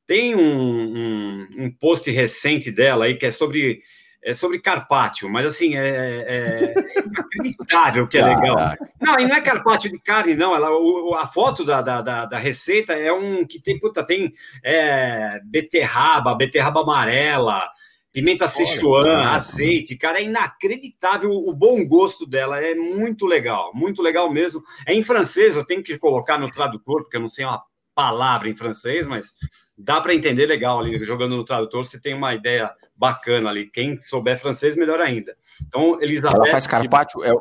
Tem 0.07 0.33
um, 0.35 0.41
um, 0.41 1.47
um 1.65 1.71
post 1.71 2.09
recente 2.09 2.71
dela 2.71 3.05
aí 3.05 3.15
que 3.15 3.25
é 3.25 3.31
sobre 3.31 3.81
é 4.23 4.33
sobre 4.33 4.59
carpaccio, 4.59 5.29
mas 5.29 5.45
assim, 5.45 5.77
é, 5.77 5.87
é- 5.87 6.25
é 6.27 6.73
inacreditável 7.05 8.07
que 8.07 8.17
é 8.17 8.25
legal. 8.25 8.57
Não, 8.99 9.17
e 9.19 9.25
não 9.25 9.35
é 9.35 9.41
carpaccio 9.41 9.89
de 9.89 9.99
carne, 9.99 10.35
não. 10.35 10.53
Ela, 10.53 10.69
o- 10.71 11.13
a 11.13 11.25
foto 11.25 11.63
da, 11.63 11.81
da, 11.81 12.25
da, 12.25 12.37
receita 12.37 12.93
é 12.93 13.13
um 13.13 13.45
que 13.45 13.61
tem, 13.61 13.79
puta, 13.79 14.03
tem 14.03 14.33
é, 14.63 15.39
beterraba, 15.45 16.35
beterraba 16.35 16.81
amarela, 16.81 17.69
pimenta 18.11 18.47
Sichuan, 18.49 19.27
azeite, 19.27 19.95
cara, 19.95 20.19
é 20.19 20.23
inacreditável 20.23 21.31
o 21.31 21.53
bom 21.53 21.85
gosto 21.85 22.25
dela, 22.25 22.59
é 22.59 22.75
muito 22.75 23.25
legal, 23.25 23.71
muito 23.73 24.01
legal 24.01 24.29
mesmo. 24.29 24.61
É 24.85 24.93
em 24.93 25.03
francês, 25.03 25.55
eu 25.55 25.63
tenho 25.65 25.83
que 25.83 25.97
colocar 25.97 26.37
no 26.37 26.51
tradutor, 26.51 27.03
porque 27.03 27.15
eu 27.15 27.21
não 27.21 27.29
sei 27.29 27.45
uma 27.45 27.63
palavra 27.95 28.49
em 28.49 28.55
francês, 28.55 29.07
mas 29.07 29.35
dá 29.77 30.01
para 30.01 30.15
entender 30.15 30.45
legal 30.45 30.79
ali, 30.79 31.03
jogando 31.03 31.37
no 31.37 31.45
tradutor, 31.45 31.85
você 31.85 31.99
tem 31.99 32.13
uma 32.13 32.33
ideia 32.33 32.71
bacana 32.95 33.49
ali. 33.49 33.69
Quem 33.69 33.99
souber 33.99 34.39
francês, 34.39 34.75
melhor 34.75 34.99
ainda. 34.99 35.35
Então, 35.67 36.01
Elizabeth... 36.01 36.35
Ela 36.35 36.47
faz 36.47 36.65
carpaccio, 36.65 37.23
é, 37.23 37.31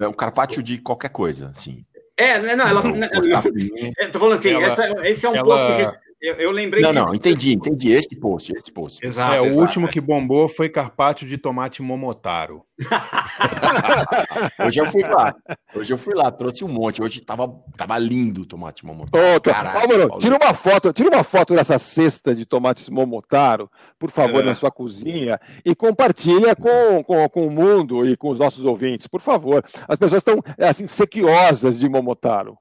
É 0.00 0.08
um 0.08 0.12
carpaccio 0.12 0.62
de 0.62 0.78
qualquer 0.78 1.10
coisa, 1.10 1.50
assim. 1.50 1.84
É, 2.16 2.38
né, 2.38 2.56
não, 2.56 2.66
ela. 2.66 2.82
Não, 2.82 2.94
não, 2.94 3.08
eu 3.08 4.10
tô 4.10 4.18
falando 4.20 4.38
assim, 4.38 4.50
Ela- 4.50 4.66
essa- 4.66 5.08
esse 5.08 5.26
é 5.26 5.30
um 5.30 5.34
ela- 5.34 5.44
post 5.44 5.66
porque 5.66 6.03
eu, 6.24 6.34
eu 6.36 6.50
lembrei 6.50 6.82
Não, 6.82 6.92
não, 6.92 7.14
entendi, 7.14 7.52
entendi. 7.52 7.92
Esse 7.92 8.18
post, 8.18 8.52
esse 8.56 8.72
post. 8.72 9.04
Exato, 9.06 9.34
é, 9.34 9.40
o 9.42 9.46
exato, 9.46 9.60
último 9.60 9.86
é. 9.86 9.90
que 9.90 10.00
bombou 10.00 10.48
foi 10.48 10.68
carpaccio 10.68 11.26
de 11.28 11.36
tomate 11.36 11.82
momotaro. 11.82 12.64
Hoje 14.66 14.80
eu 14.80 14.86
fui 14.86 15.02
lá. 15.02 15.34
Hoje 15.74 15.92
eu 15.92 15.98
fui 15.98 16.14
lá, 16.14 16.30
trouxe 16.30 16.64
um 16.64 16.68
monte. 16.68 17.02
Hoje 17.02 17.20
tava, 17.20 17.48
tava 17.76 17.98
lindo 17.98 18.42
o 18.42 18.46
tomate 18.46 18.84
momotaro. 18.84 19.36
Ô, 19.36 19.40
tô- 19.40 19.50
Caralho, 19.50 20.02
Álvaro, 20.02 20.18
tira 20.18 20.36
uma 20.36 20.54
foto, 20.54 20.92
tira 20.92 21.08
uma 21.10 21.24
foto 21.24 21.54
dessa 21.54 21.78
cesta 21.78 22.34
de 22.34 22.44
tomates 22.46 22.88
momotaro, 22.88 23.70
por 23.98 24.10
favor, 24.10 24.42
É. 24.42 24.46
na 24.46 24.54
sua 24.54 24.70
cozinha 24.70 25.38
e 25.64 25.74
compartilha 25.74 26.56
com, 26.56 27.02
com, 27.04 27.28
com 27.28 27.46
o 27.46 27.50
mundo 27.50 28.06
e 28.08 28.16
com 28.16 28.30
os 28.30 28.38
nossos 28.38 28.64
ouvintes, 28.64 29.06
por 29.06 29.20
favor. 29.20 29.64
As 29.86 29.98
pessoas 29.98 30.20
estão 30.20 30.40
assim 30.58 30.86
sequiosas 30.88 31.78
de 31.78 31.88
momotaro. 31.88 32.56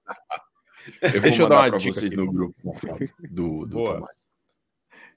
Eu 1.01 1.11
vou 1.13 1.21
Deixa 1.21 1.43
eu 1.43 1.49
dar 1.49 1.69
uma 1.69 1.77
dica 1.79 1.93
vocês 1.93 2.11
aqui. 2.11 2.15
no 2.15 2.31
grupo 2.31 2.55
uma 2.63 2.73
foto 2.75 3.05
do, 3.29 3.65
do 3.65 3.83
tomate. 3.83 4.13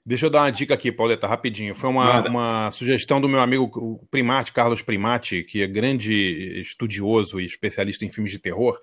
Deixa 0.05 0.25
eu 0.25 0.29
dar 0.29 0.43
uma 0.43 0.51
dica 0.51 0.73
aqui, 0.73 0.89
Pauleta, 0.91 1.27
rapidinho. 1.27 1.75
Foi 1.75 1.89
uma, 1.89 2.21
uma 2.29 2.71
sugestão 2.71 3.19
do 3.19 3.27
meu 3.27 3.41
amigo 3.41 3.69
o 3.75 4.07
Primati, 4.09 4.53
Carlos 4.53 4.81
Primati, 4.81 5.43
que 5.43 5.61
é 5.61 5.67
grande 5.67 6.61
estudioso 6.61 7.41
e 7.41 7.45
especialista 7.45 8.05
em 8.05 8.11
filmes 8.11 8.31
de 8.31 8.39
terror. 8.39 8.79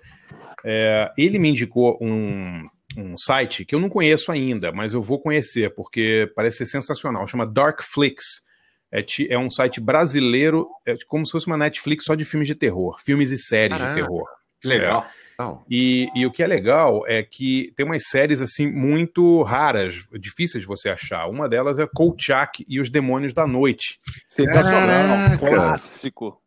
É, 0.63 1.11
ele 1.17 1.39
me 1.39 1.49
indicou 1.49 1.97
um, 1.99 2.67
um 2.95 3.17
site 3.17 3.65
que 3.65 3.73
eu 3.73 3.79
não 3.79 3.89
conheço 3.89 4.31
ainda, 4.31 4.71
mas 4.71 4.93
eu 4.93 5.01
vou 5.01 5.19
conhecer, 5.19 5.73
porque 5.73 6.31
parece 6.35 6.57
ser 6.59 6.67
sensacional. 6.67 7.25
Chama 7.27 7.47
Darkflix. 7.47 8.23
É, 8.91 9.01
ti- 9.01 9.27
é 9.29 9.37
um 9.37 9.49
site 9.49 9.81
brasileiro, 9.81 10.67
é 10.85 10.95
como 11.07 11.25
se 11.25 11.31
fosse 11.31 11.47
uma 11.47 11.57
Netflix 11.57 12.05
só 12.05 12.13
de 12.13 12.23
filmes 12.23 12.47
de 12.47 12.53
terror, 12.55 12.97
filmes 13.03 13.31
e 13.31 13.37
séries 13.39 13.75
Caraca. 13.77 13.95
de 13.95 14.01
terror. 14.01 14.25
Que 14.61 14.67
legal. 14.67 15.01
Não. 15.01 15.24
E, 15.69 16.07
e 16.15 16.25
o 16.25 16.31
que 16.31 16.41
é 16.41 16.47
legal 16.47 17.05
é 17.07 17.21
que 17.21 17.73
tem 17.75 17.85
umas 17.85 18.03
séries 18.07 18.41
assim 18.41 18.71
muito 18.71 19.43
raras, 19.43 19.95
difíceis 20.13 20.63
de 20.63 20.67
você 20.67 20.89
achar. 20.89 21.27
Uma 21.27 21.49
delas 21.49 21.77
é 21.79 21.87
Kolchak 21.87 22.65
e 22.67 22.79
os 22.79 22.89
Demônios 22.89 23.33
da 23.33 23.45
Noite. 23.45 23.99
Sensacional, 24.27 25.37
clássico. 25.37 26.41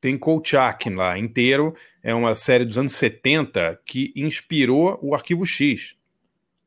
Tem 0.00 0.18
Kolchak 0.18 0.90
lá 0.90 1.18
inteiro. 1.18 1.74
É 2.02 2.14
uma 2.14 2.34
série 2.34 2.64
dos 2.64 2.78
anos 2.78 2.92
70 2.92 3.80
que 3.84 4.12
inspirou 4.14 4.98
o 5.02 5.14
Arquivo 5.14 5.46
X. 5.46 5.96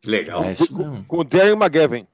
Legal. 0.05 0.43
É. 0.43 0.55
Com 1.07 1.17
o 1.17 1.23
Darren 1.23 1.53
McGavin. 1.53 2.07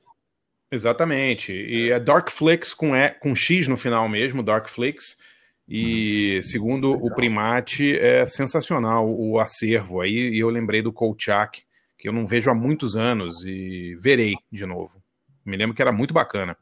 Exatamente. 0.71 1.53
E 1.53 1.91
é 1.91 1.99
Darkflix 1.99 2.73
com, 2.73 2.95
e, 2.95 3.09
com 3.11 3.35
X 3.35 3.67
no 3.67 3.77
final 3.77 4.09
mesmo, 4.09 4.43
Darkflix. 4.43 5.17
E 5.67 6.41
segundo 6.43 6.91
o 6.91 7.13
Primate, 7.13 7.97
é 7.97 8.25
sensacional 8.25 9.09
o 9.09 9.39
acervo 9.39 10.01
aí. 10.01 10.29
E 10.33 10.39
eu 10.39 10.49
lembrei 10.49 10.81
do 10.81 10.93
Kolchak, 10.93 11.63
que 11.97 12.07
eu 12.07 12.13
não 12.13 12.27
vejo 12.27 12.51
há 12.51 12.53
muitos 12.53 12.95
anos 12.95 13.43
e 13.43 13.95
verei 13.99 14.35
de 14.51 14.65
novo. 14.65 15.01
Me 15.43 15.57
lembro 15.57 15.75
que 15.75 15.81
era 15.81 15.91
muito 15.91 16.13
bacana. 16.13 16.55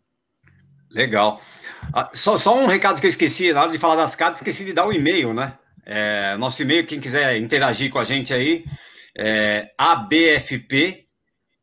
Legal. 0.90 1.42
Ah, 1.92 2.10
só, 2.14 2.38
só 2.38 2.58
um 2.58 2.68
recado 2.68 3.02
que 3.02 3.08
eu 3.08 3.10
esqueci, 3.10 3.52
na 3.52 3.64
hora 3.64 3.72
de 3.72 3.78
falar 3.78 3.96
das 3.96 4.16
cartas, 4.16 4.40
esqueci 4.40 4.64
de 4.64 4.74
dar 4.74 4.86
o 4.86 4.94
e-mail, 4.94 5.34
né? 5.34 5.58
É, 5.86 6.38
nosso 6.38 6.62
e-mail, 6.62 6.86
quem 6.86 7.00
quiser 7.00 7.38
interagir 7.38 7.92
com 7.92 8.00
a 8.00 8.04
gente 8.04 8.34
aí, 8.34 8.64
é 9.18 9.70
abfp 9.78 11.03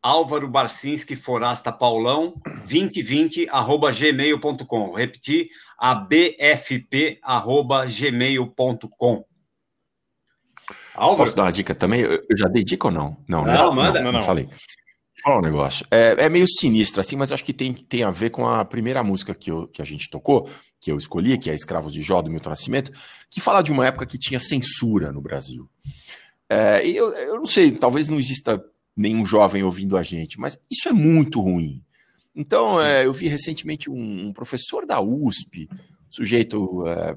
Álvaro 0.02 0.48
Barcinski 0.48 1.14
Forasta 1.14 1.70
Paulão 1.70 2.34
2020 2.46 3.48
arroba 3.50 3.90
gmail.com. 3.92 4.92
Repetir, 4.94 5.48
abfp 5.78 7.18
arroba 7.22 7.84
gmail.com. 7.86 9.24
Álvaro, 10.94 11.18
Posso 11.18 11.36
dar 11.36 11.44
uma 11.44 11.52
dica 11.52 11.74
também? 11.74 12.00
Eu 12.02 12.36
já 12.36 12.48
dei 12.48 12.62
dica 12.64 12.86
ou 12.88 12.92
não? 12.92 13.16
Não, 13.28 13.44
né? 13.44 13.54
Não, 13.54 13.74
manda. 13.74 13.98
Não, 13.98 14.04
Não, 14.06 14.12
não 14.12 14.18
não. 14.20 14.26
falei. 14.26 14.44
Deixa 14.46 14.58
eu 15.18 15.22
falar 15.24 15.38
um 15.38 15.42
negócio. 15.42 15.86
É, 15.90 16.16
é 16.24 16.28
meio 16.28 16.46
sinistro, 16.48 17.00
assim, 17.00 17.16
mas 17.16 17.30
acho 17.32 17.44
que 17.44 17.52
tem, 17.52 17.72
tem 17.74 18.02
a 18.02 18.10
ver 18.10 18.30
com 18.30 18.48
a 18.48 18.64
primeira 18.64 19.02
música 19.02 19.34
que, 19.34 19.50
eu- 19.50 19.68
que 19.68 19.82
a 19.82 19.84
gente 19.84 20.08
tocou, 20.08 20.48
que 20.80 20.90
eu 20.90 20.96
escolhi, 20.96 21.36
que 21.36 21.50
é 21.50 21.54
Escravos 21.54 21.92
de 21.92 22.00
Jó, 22.02 22.22
do 22.22 22.30
Milton 22.30 22.50
Nascimento, 22.50 22.90
que 23.28 23.40
fala 23.40 23.62
de 23.62 23.70
uma 23.72 23.86
época 23.86 24.06
que 24.06 24.16
tinha 24.16 24.40
censura 24.40 25.12
no 25.12 25.20
Brasil. 25.20 25.68
É, 26.48 26.86
e 26.86 26.96
eu, 26.96 27.10
eu 27.12 27.36
não 27.36 27.46
sei, 27.46 27.70
talvez 27.72 28.08
não 28.08 28.18
exista 28.18 28.62
nenhum 28.96 29.24
jovem 29.24 29.62
ouvindo 29.62 29.96
a 29.96 30.02
gente, 30.02 30.38
mas 30.38 30.58
isso 30.70 30.88
é 30.88 30.92
muito 30.92 31.40
ruim. 31.40 31.82
Então, 32.34 32.80
é, 32.80 33.06
eu 33.06 33.12
vi 33.12 33.28
recentemente 33.28 33.90
um, 33.90 34.26
um 34.26 34.32
professor 34.32 34.86
da 34.86 35.00
USP, 35.00 35.68
sujeito 36.08 36.86
é, 36.86 37.16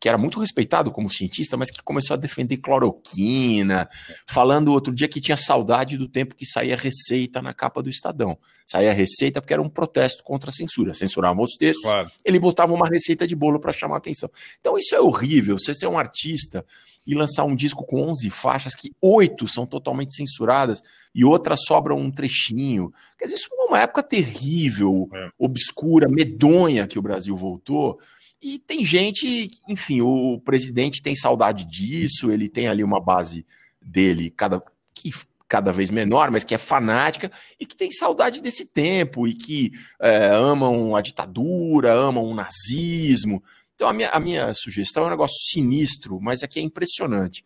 que 0.00 0.08
era 0.08 0.16
muito 0.16 0.40
respeitado 0.40 0.90
como 0.90 1.10
cientista, 1.10 1.56
mas 1.58 1.70
que 1.70 1.82
começou 1.82 2.14
a 2.14 2.16
defender 2.16 2.56
cloroquina, 2.56 3.88
falando 4.26 4.72
outro 4.72 4.94
dia 4.94 5.06
que 5.08 5.20
tinha 5.20 5.36
saudade 5.36 5.96
do 5.98 6.08
tempo 6.08 6.34
que 6.34 6.46
saía 6.46 6.74
receita 6.76 7.42
na 7.42 7.52
capa 7.52 7.82
do 7.82 7.90
Estadão. 7.90 8.38
Saía 8.66 8.92
receita 8.92 9.40
porque 9.40 9.52
era 9.52 9.62
um 9.62 9.68
protesto 9.68 10.24
contra 10.24 10.50
a 10.50 10.52
censura. 10.52 10.94
Censuravam 10.94 11.44
os 11.44 11.52
textos, 11.56 11.82
Claro. 11.84 12.10
ele 12.24 12.38
botava 12.38 12.72
uma 12.72 12.86
receita 12.88 13.26
de 13.26 13.36
bolo 13.36 13.60
para 13.60 13.72
chamar 13.72 13.96
a 13.96 13.98
atenção. 13.98 14.30
Então 14.60 14.78
isso 14.78 14.94
é 14.94 15.00
horrível. 15.00 15.58
Você 15.58 15.74
ser 15.74 15.86
um 15.86 15.98
artista 15.98 16.64
e 17.06 17.14
lançar 17.14 17.44
um 17.44 17.56
disco 17.56 17.84
com 17.84 18.02
11 18.08 18.28
faixas, 18.30 18.74
que 18.74 18.92
oito 19.00 19.48
são 19.48 19.66
totalmente 19.66 20.14
censuradas 20.14 20.82
e 21.14 21.24
outras 21.24 21.60
sobram 21.66 21.98
um 21.98 22.10
trechinho. 22.10 22.92
Quer 23.18 23.24
dizer, 23.24 23.36
isso 23.36 23.48
foi 23.48 23.66
uma 23.66 23.80
época 23.80 24.02
terrível, 24.02 25.08
É. 25.12 25.28
obscura, 25.38 26.08
medonha 26.08 26.86
que 26.86 26.98
o 26.98 27.02
Brasil 27.02 27.36
voltou. 27.36 27.98
E 28.42 28.58
tem 28.58 28.84
gente, 28.84 29.50
enfim, 29.68 30.00
o 30.00 30.40
presidente 30.40 31.02
tem 31.02 31.14
saudade 31.14 31.64
disso, 31.64 32.30
ele 32.30 32.48
tem 32.48 32.68
ali 32.68 32.82
uma 32.82 33.00
base 33.00 33.46
dele 33.80 34.30
cada, 34.30 34.62
que 34.94 35.12
cada 35.46 35.72
vez 35.72 35.90
menor, 35.90 36.30
mas 36.30 36.44
que 36.44 36.54
é 36.54 36.58
fanática 36.58 37.30
e 37.58 37.66
que 37.66 37.76
tem 37.76 37.90
saudade 37.90 38.40
desse 38.40 38.64
tempo 38.64 39.26
e 39.26 39.34
que 39.34 39.72
é, 40.00 40.28
amam 40.28 40.94
a 40.96 41.02
ditadura, 41.02 41.92
amam 41.92 42.24
o 42.24 42.34
nazismo. 42.34 43.42
Então 43.74 43.88
a 43.88 43.92
minha, 43.92 44.10
a 44.10 44.20
minha 44.20 44.54
sugestão 44.54 45.04
é 45.04 45.06
um 45.08 45.10
negócio 45.10 45.36
sinistro, 45.50 46.20
mas 46.20 46.42
aqui 46.42 46.60
é 46.60 46.62
impressionante, 46.62 47.44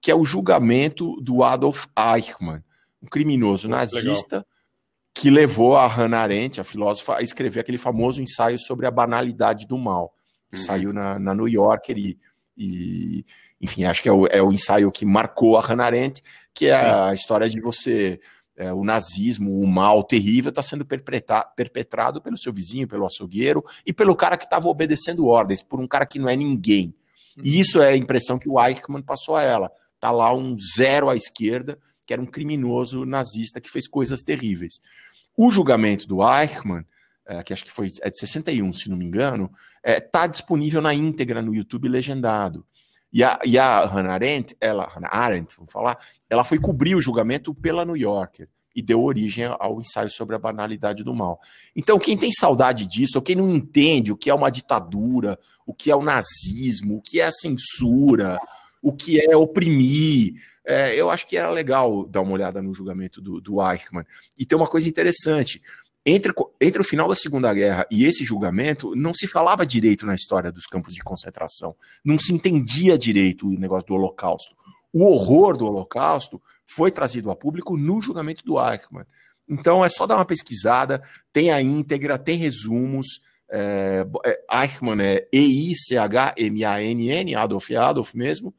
que 0.00 0.10
é 0.10 0.14
o 0.14 0.24
julgamento 0.24 1.20
do 1.20 1.42
Adolf 1.42 1.86
Eichmann, 1.96 2.62
um 3.02 3.06
criminoso 3.06 3.68
nazista 3.68 4.46
que 5.14 5.30
levou 5.30 5.76
a 5.76 5.86
Hannah 5.86 6.20
Arendt, 6.20 6.60
a 6.60 6.64
filósofa, 6.64 7.16
a 7.16 7.22
escrever 7.22 7.60
aquele 7.60 7.78
famoso 7.78 8.20
ensaio 8.20 8.58
sobre 8.58 8.86
a 8.86 8.90
banalidade 8.90 9.66
do 9.66 9.78
mal, 9.78 10.14
que 10.50 10.58
saiu 10.58 10.92
na, 10.92 11.18
na 11.18 11.34
New 11.34 11.48
Yorker 11.48 11.96
e, 11.96 12.18
e, 12.56 13.24
enfim, 13.60 13.84
acho 13.84 14.02
que 14.02 14.08
é 14.08 14.12
o, 14.12 14.26
é 14.26 14.42
o 14.42 14.52
ensaio 14.52 14.90
que 14.92 15.04
marcou 15.04 15.56
a 15.56 15.60
Hannah 15.60 15.86
Arendt, 15.86 16.22
que 16.54 16.66
é 16.66 16.74
a 16.74 17.12
história 17.12 17.48
de 17.48 17.60
você, 17.60 18.20
é, 18.56 18.72
o 18.72 18.84
nazismo, 18.84 19.60
o 19.60 19.66
mal 19.66 20.02
terrível, 20.02 20.48
está 20.50 20.62
sendo 20.62 20.84
perpetra- 20.84 21.44
perpetrado 21.44 22.20
pelo 22.20 22.38
seu 22.38 22.52
vizinho, 22.52 22.88
pelo 22.88 23.04
açougueiro 23.04 23.64
e 23.84 23.92
pelo 23.92 24.16
cara 24.16 24.36
que 24.36 24.44
estava 24.44 24.68
obedecendo 24.68 25.26
ordens, 25.26 25.62
por 25.62 25.80
um 25.80 25.86
cara 25.86 26.06
que 26.06 26.18
não 26.18 26.28
é 26.28 26.36
ninguém. 26.36 26.94
E 27.42 27.60
isso 27.60 27.82
é 27.82 27.88
a 27.88 27.96
impressão 27.96 28.38
que 28.38 28.48
o 28.48 28.58
Eichmann 28.58 29.02
passou 29.02 29.36
a 29.36 29.42
ela. 29.42 29.70
Tá 30.00 30.10
lá 30.10 30.34
um 30.34 30.56
zero 30.58 31.10
à 31.10 31.16
esquerda, 31.16 31.78
que 32.06 32.12
era 32.12 32.22
um 32.22 32.26
criminoso 32.26 33.04
nazista 33.04 33.60
que 33.60 33.68
fez 33.68 33.86
coisas 33.86 34.22
terríveis. 34.22 34.80
O 35.36 35.50
julgamento 35.50 36.06
do 36.06 36.22
Eichmann, 36.22 36.86
é, 37.26 37.42
que 37.42 37.52
acho 37.52 37.64
que 37.64 37.72
foi 37.72 37.88
é 38.00 38.10
de 38.10 38.18
61, 38.18 38.72
se 38.72 38.88
não 38.88 38.96
me 38.96 39.04
engano, 39.04 39.50
está 39.84 40.26
disponível 40.26 40.80
na 40.80 40.94
íntegra 40.94 41.42
no 41.42 41.54
YouTube 41.54 41.88
legendado. 41.88 42.64
E 43.12 43.22
a, 43.24 43.38
e 43.44 43.58
a 43.58 43.84
Hannah 43.84 44.14
Arendt, 44.14 44.56
ela, 44.60 44.86
Hannah 44.86 45.08
Arendt, 45.10 45.54
vamos 45.56 45.72
falar, 45.72 45.98
ela 46.28 46.44
foi 46.44 46.58
cobrir 46.58 46.94
o 46.94 47.00
julgamento 47.00 47.54
pela 47.54 47.84
New 47.84 47.96
Yorker 47.96 48.48
e 48.74 48.82
deu 48.82 49.02
origem 49.02 49.46
ao 49.58 49.80
ensaio 49.80 50.10
sobre 50.10 50.36
a 50.36 50.38
banalidade 50.38 51.02
do 51.02 51.14
mal. 51.14 51.40
Então, 51.74 51.98
quem 51.98 52.16
tem 52.16 52.30
saudade 52.30 52.86
disso, 52.86 53.16
ou 53.16 53.22
quem 53.22 53.34
não 53.34 53.54
entende 53.54 54.12
o 54.12 54.16
que 54.16 54.28
é 54.28 54.34
uma 54.34 54.50
ditadura, 54.50 55.38
o 55.66 55.72
que 55.72 55.90
é 55.90 55.96
o 55.96 56.02
nazismo, 56.02 56.96
o 56.96 57.00
que 57.00 57.18
é 57.18 57.24
a 57.24 57.30
censura, 57.30 58.38
o 58.82 58.92
que 58.92 59.18
é 59.18 59.34
oprimir, 59.34 60.34
é, 60.66 60.94
eu 60.94 61.08
acho 61.08 61.26
que 61.26 61.36
era 61.36 61.50
legal 61.50 62.04
dar 62.04 62.20
uma 62.20 62.32
olhada 62.32 62.60
no 62.60 62.74
julgamento 62.74 63.22
do, 63.22 63.40
do 63.40 63.62
Eichmann. 63.62 64.04
E 64.36 64.44
tem 64.44 64.58
uma 64.58 64.66
coisa 64.66 64.88
interessante. 64.88 65.62
Entre, 66.08 66.32
entre 66.60 66.80
o 66.80 66.84
final 66.84 67.08
da 67.08 67.16
Segunda 67.16 67.52
Guerra 67.52 67.84
e 67.90 68.04
esse 68.04 68.24
julgamento, 68.24 68.94
não 68.94 69.12
se 69.12 69.26
falava 69.26 69.66
direito 69.66 70.06
na 70.06 70.14
história 70.14 70.52
dos 70.52 70.66
campos 70.66 70.94
de 70.94 71.00
concentração. 71.00 71.74
Não 72.04 72.16
se 72.16 72.32
entendia 72.32 72.96
direito 72.96 73.48
o 73.48 73.58
negócio 73.58 73.88
do 73.88 73.94
Holocausto. 73.94 74.54
O 74.92 75.04
horror 75.04 75.56
do 75.56 75.66
Holocausto 75.66 76.40
foi 76.64 76.92
trazido 76.92 77.28
a 77.28 77.34
público 77.34 77.76
no 77.76 78.00
julgamento 78.00 78.44
do 78.44 78.56
Eichmann. 78.56 79.04
Então 79.48 79.84
é 79.84 79.88
só 79.88 80.06
dar 80.06 80.14
uma 80.14 80.24
pesquisada, 80.24 81.02
tem 81.32 81.50
a 81.50 81.60
íntegra, 81.60 82.16
tem 82.16 82.38
resumos. 82.38 83.20
É, 83.50 84.06
Eichmann 84.48 85.02
é 85.02 85.26
E-I-C-H-M-A-N-N, 85.32 87.34
Adolf 87.34 87.68
é 87.72 87.76
Adolf 87.76 88.14
mesmo. 88.14 88.54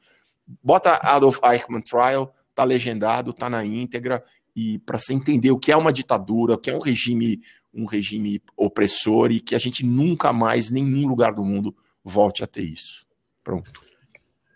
Bota 0.61 0.95
Adolf 0.95 1.39
Eichmann 1.43 1.81
Trial, 1.81 2.35
tá 2.53 2.65
legendado, 2.65 3.31
tá 3.31 3.49
na 3.49 3.63
íntegra 3.63 4.21
e 4.57 4.79
para 4.79 4.97
você 4.97 5.13
entender 5.13 5.51
o 5.51 5.59
que 5.59 5.71
é 5.71 5.77
uma 5.77 5.93
ditadura, 5.93 6.55
o 6.55 6.57
que 6.57 6.71
é 6.71 6.75
um 6.75 6.79
regime, 6.79 7.39
um 7.71 7.85
regime 7.85 8.41
opressor 8.57 9.31
e 9.31 9.39
que 9.39 9.53
a 9.53 9.59
gente 9.59 9.85
nunca 9.85 10.33
mais, 10.33 10.71
em 10.71 10.83
nenhum 10.83 11.07
lugar 11.07 11.31
do 11.31 11.45
mundo, 11.45 11.77
volte 12.03 12.43
a 12.43 12.47
ter 12.47 12.63
isso. 12.63 13.05
Pronto. 13.43 13.69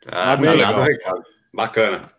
Ah, 0.07 0.36
muito 0.36 0.49
tá 0.49 0.53
legal. 0.56 0.82
recado. 0.82 1.23
Bacana. 1.53 2.11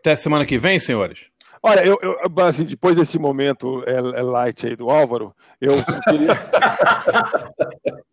Até 0.00 0.16
semana 0.16 0.44
que 0.44 0.58
vem, 0.58 0.80
senhores. 0.80 1.26
Olha, 1.62 1.84
eu, 1.86 1.96
eu, 2.02 2.44
assim, 2.44 2.64
depois 2.64 2.96
desse 2.96 3.16
momento 3.16 3.84
é, 3.86 3.94
é 3.94 4.22
light 4.22 4.66
aí 4.66 4.74
do 4.74 4.90
Álvaro, 4.90 5.32
eu 5.60 5.74
queria, 6.08 6.34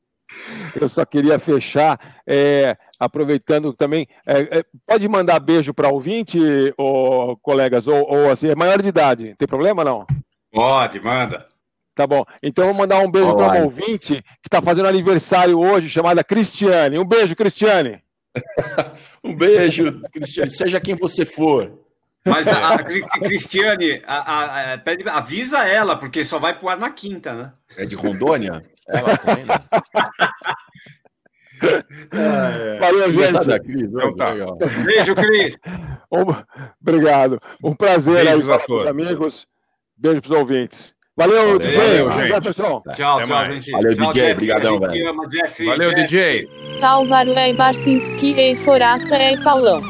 eu 0.79 0.87
só 0.89 1.05
queria 1.05 1.37
fechar 1.39 1.99
é, 2.27 2.77
aproveitando 2.99 3.73
também. 3.73 4.07
é, 4.25 4.59
é, 4.59 4.63
pode 4.85 5.07
mandar 5.07 5.39
beijo 5.39 5.73
para 5.73 5.89
ouvinte, 5.89 6.39
ô, 6.77 7.35
colegas, 7.37 7.87
ou, 7.87 8.07
ou 8.09 8.29
assim, 8.31 8.49
é 8.49 8.55
maior 8.55 8.81
de 8.81 8.89
idade, 8.89 9.35
tem 9.35 9.47
problema 9.47 9.83
não? 9.83 10.05
Pode, 10.51 10.99
manda. 10.99 11.47
Tá 11.93 12.05
bom. 12.05 12.25
Então 12.43 12.65
eu 12.65 12.73
vou 12.73 12.77
mandar 12.81 12.99
um 12.99 13.09
beijo 13.09 13.33
para 13.35 13.45
uma 13.47 13.63
ouvinte 13.63 14.21
que 14.41 14.47
está 14.47 14.61
fazendo 14.61 14.87
aniversário 14.87 15.57
hoje, 15.59 15.89
chamada 15.89 16.23
Cristiane. 16.23 16.99
Um 16.99 17.05
beijo, 17.05 17.35
Cristiane. 17.35 18.01
Um 19.23 19.35
beijo, 19.35 20.01
Cristiane, 20.11 20.49
seja 20.51 20.79
quem 20.79 20.93
você 20.93 21.25
for. 21.25 21.79
Mas 22.23 22.47
a, 22.47 22.73
a 22.75 22.83
Cri- 22.83 23.01
Cristiane, 23.23 24.01
a- 24.05 24.17
a- 24.33 24.73
a- 24.73 24.77
pede- 24.77 25.07
avisa 25.09 25.59
ela, 25.67 25.95
porque 25.95 26.23
só 26.25 26.37
vai 26.37 26.57
pro 26.57 26.69
ar 26.69 26.77
na 26.77 26.91
quinta, 26.91 27.33
né? 27.33 27.53
É 27.77 27.85
de 27.85 27.95
Rondônia? 27.95 28.63
Ela 28.87 29.17
também? 29.17 29.45
Valeu, 32.79 33.11
gente. 33.13 33.47
da 33.47 33.59
Cris, 33.59 33.81
Então 33.83 34.15
tá. 34.15 34.33
Beijo, 34.85 35.15
Cris. 35.15 35.57
Um- 36.11 36.25
Obrigado. 36.81 37.39
Um 37.63 37.73
prazer 37.73 38.23
Beijos 38.25 38.49
aí 38.49 38.59
para 38.59 38.73
os 38.75 38.87
amigos. 38.87 39.47
Beijo 39.97 40.21
para 40.21 40.31
os 40.31 40.37
ouvintes. 40.37 40.93
Valeu, 41.17 41.37
Valeu, 41.57 41.59
DJ. 41.59 41.77
valeu, 41.77 42.11
gente. 42.11 42.27
Jefferson. 42.27 42.81
Tchau, 42.93 43.15
Até 43.15 43.25
tchau, 43.25 43.35
mais. 43.37 43.53
gente. 43.55 43.71
Valeu, 43.71 43.95
tchau, 43.95 44.13
DJ, 44.13 44.21
Jeff. 44.27 44.35
brigadão, 44.35 44.75
A 44.75 44.79
gente 44.79 44.91
velho. 44.91 45.09
ama, 45.09 45.27
Jeff. 45.29 45.65
Valeu, 45.65 45.89
Jeff. 45.95 46.01
DJ. 46.07 46.49
Álvaro 46.83 47.31
é 47.31 47.53
Barcinski 47.53 48.33
e 48.39 48.55
Forasta 48.55 49.15
é 49.15 49.37
Paulão. 49.41 49.81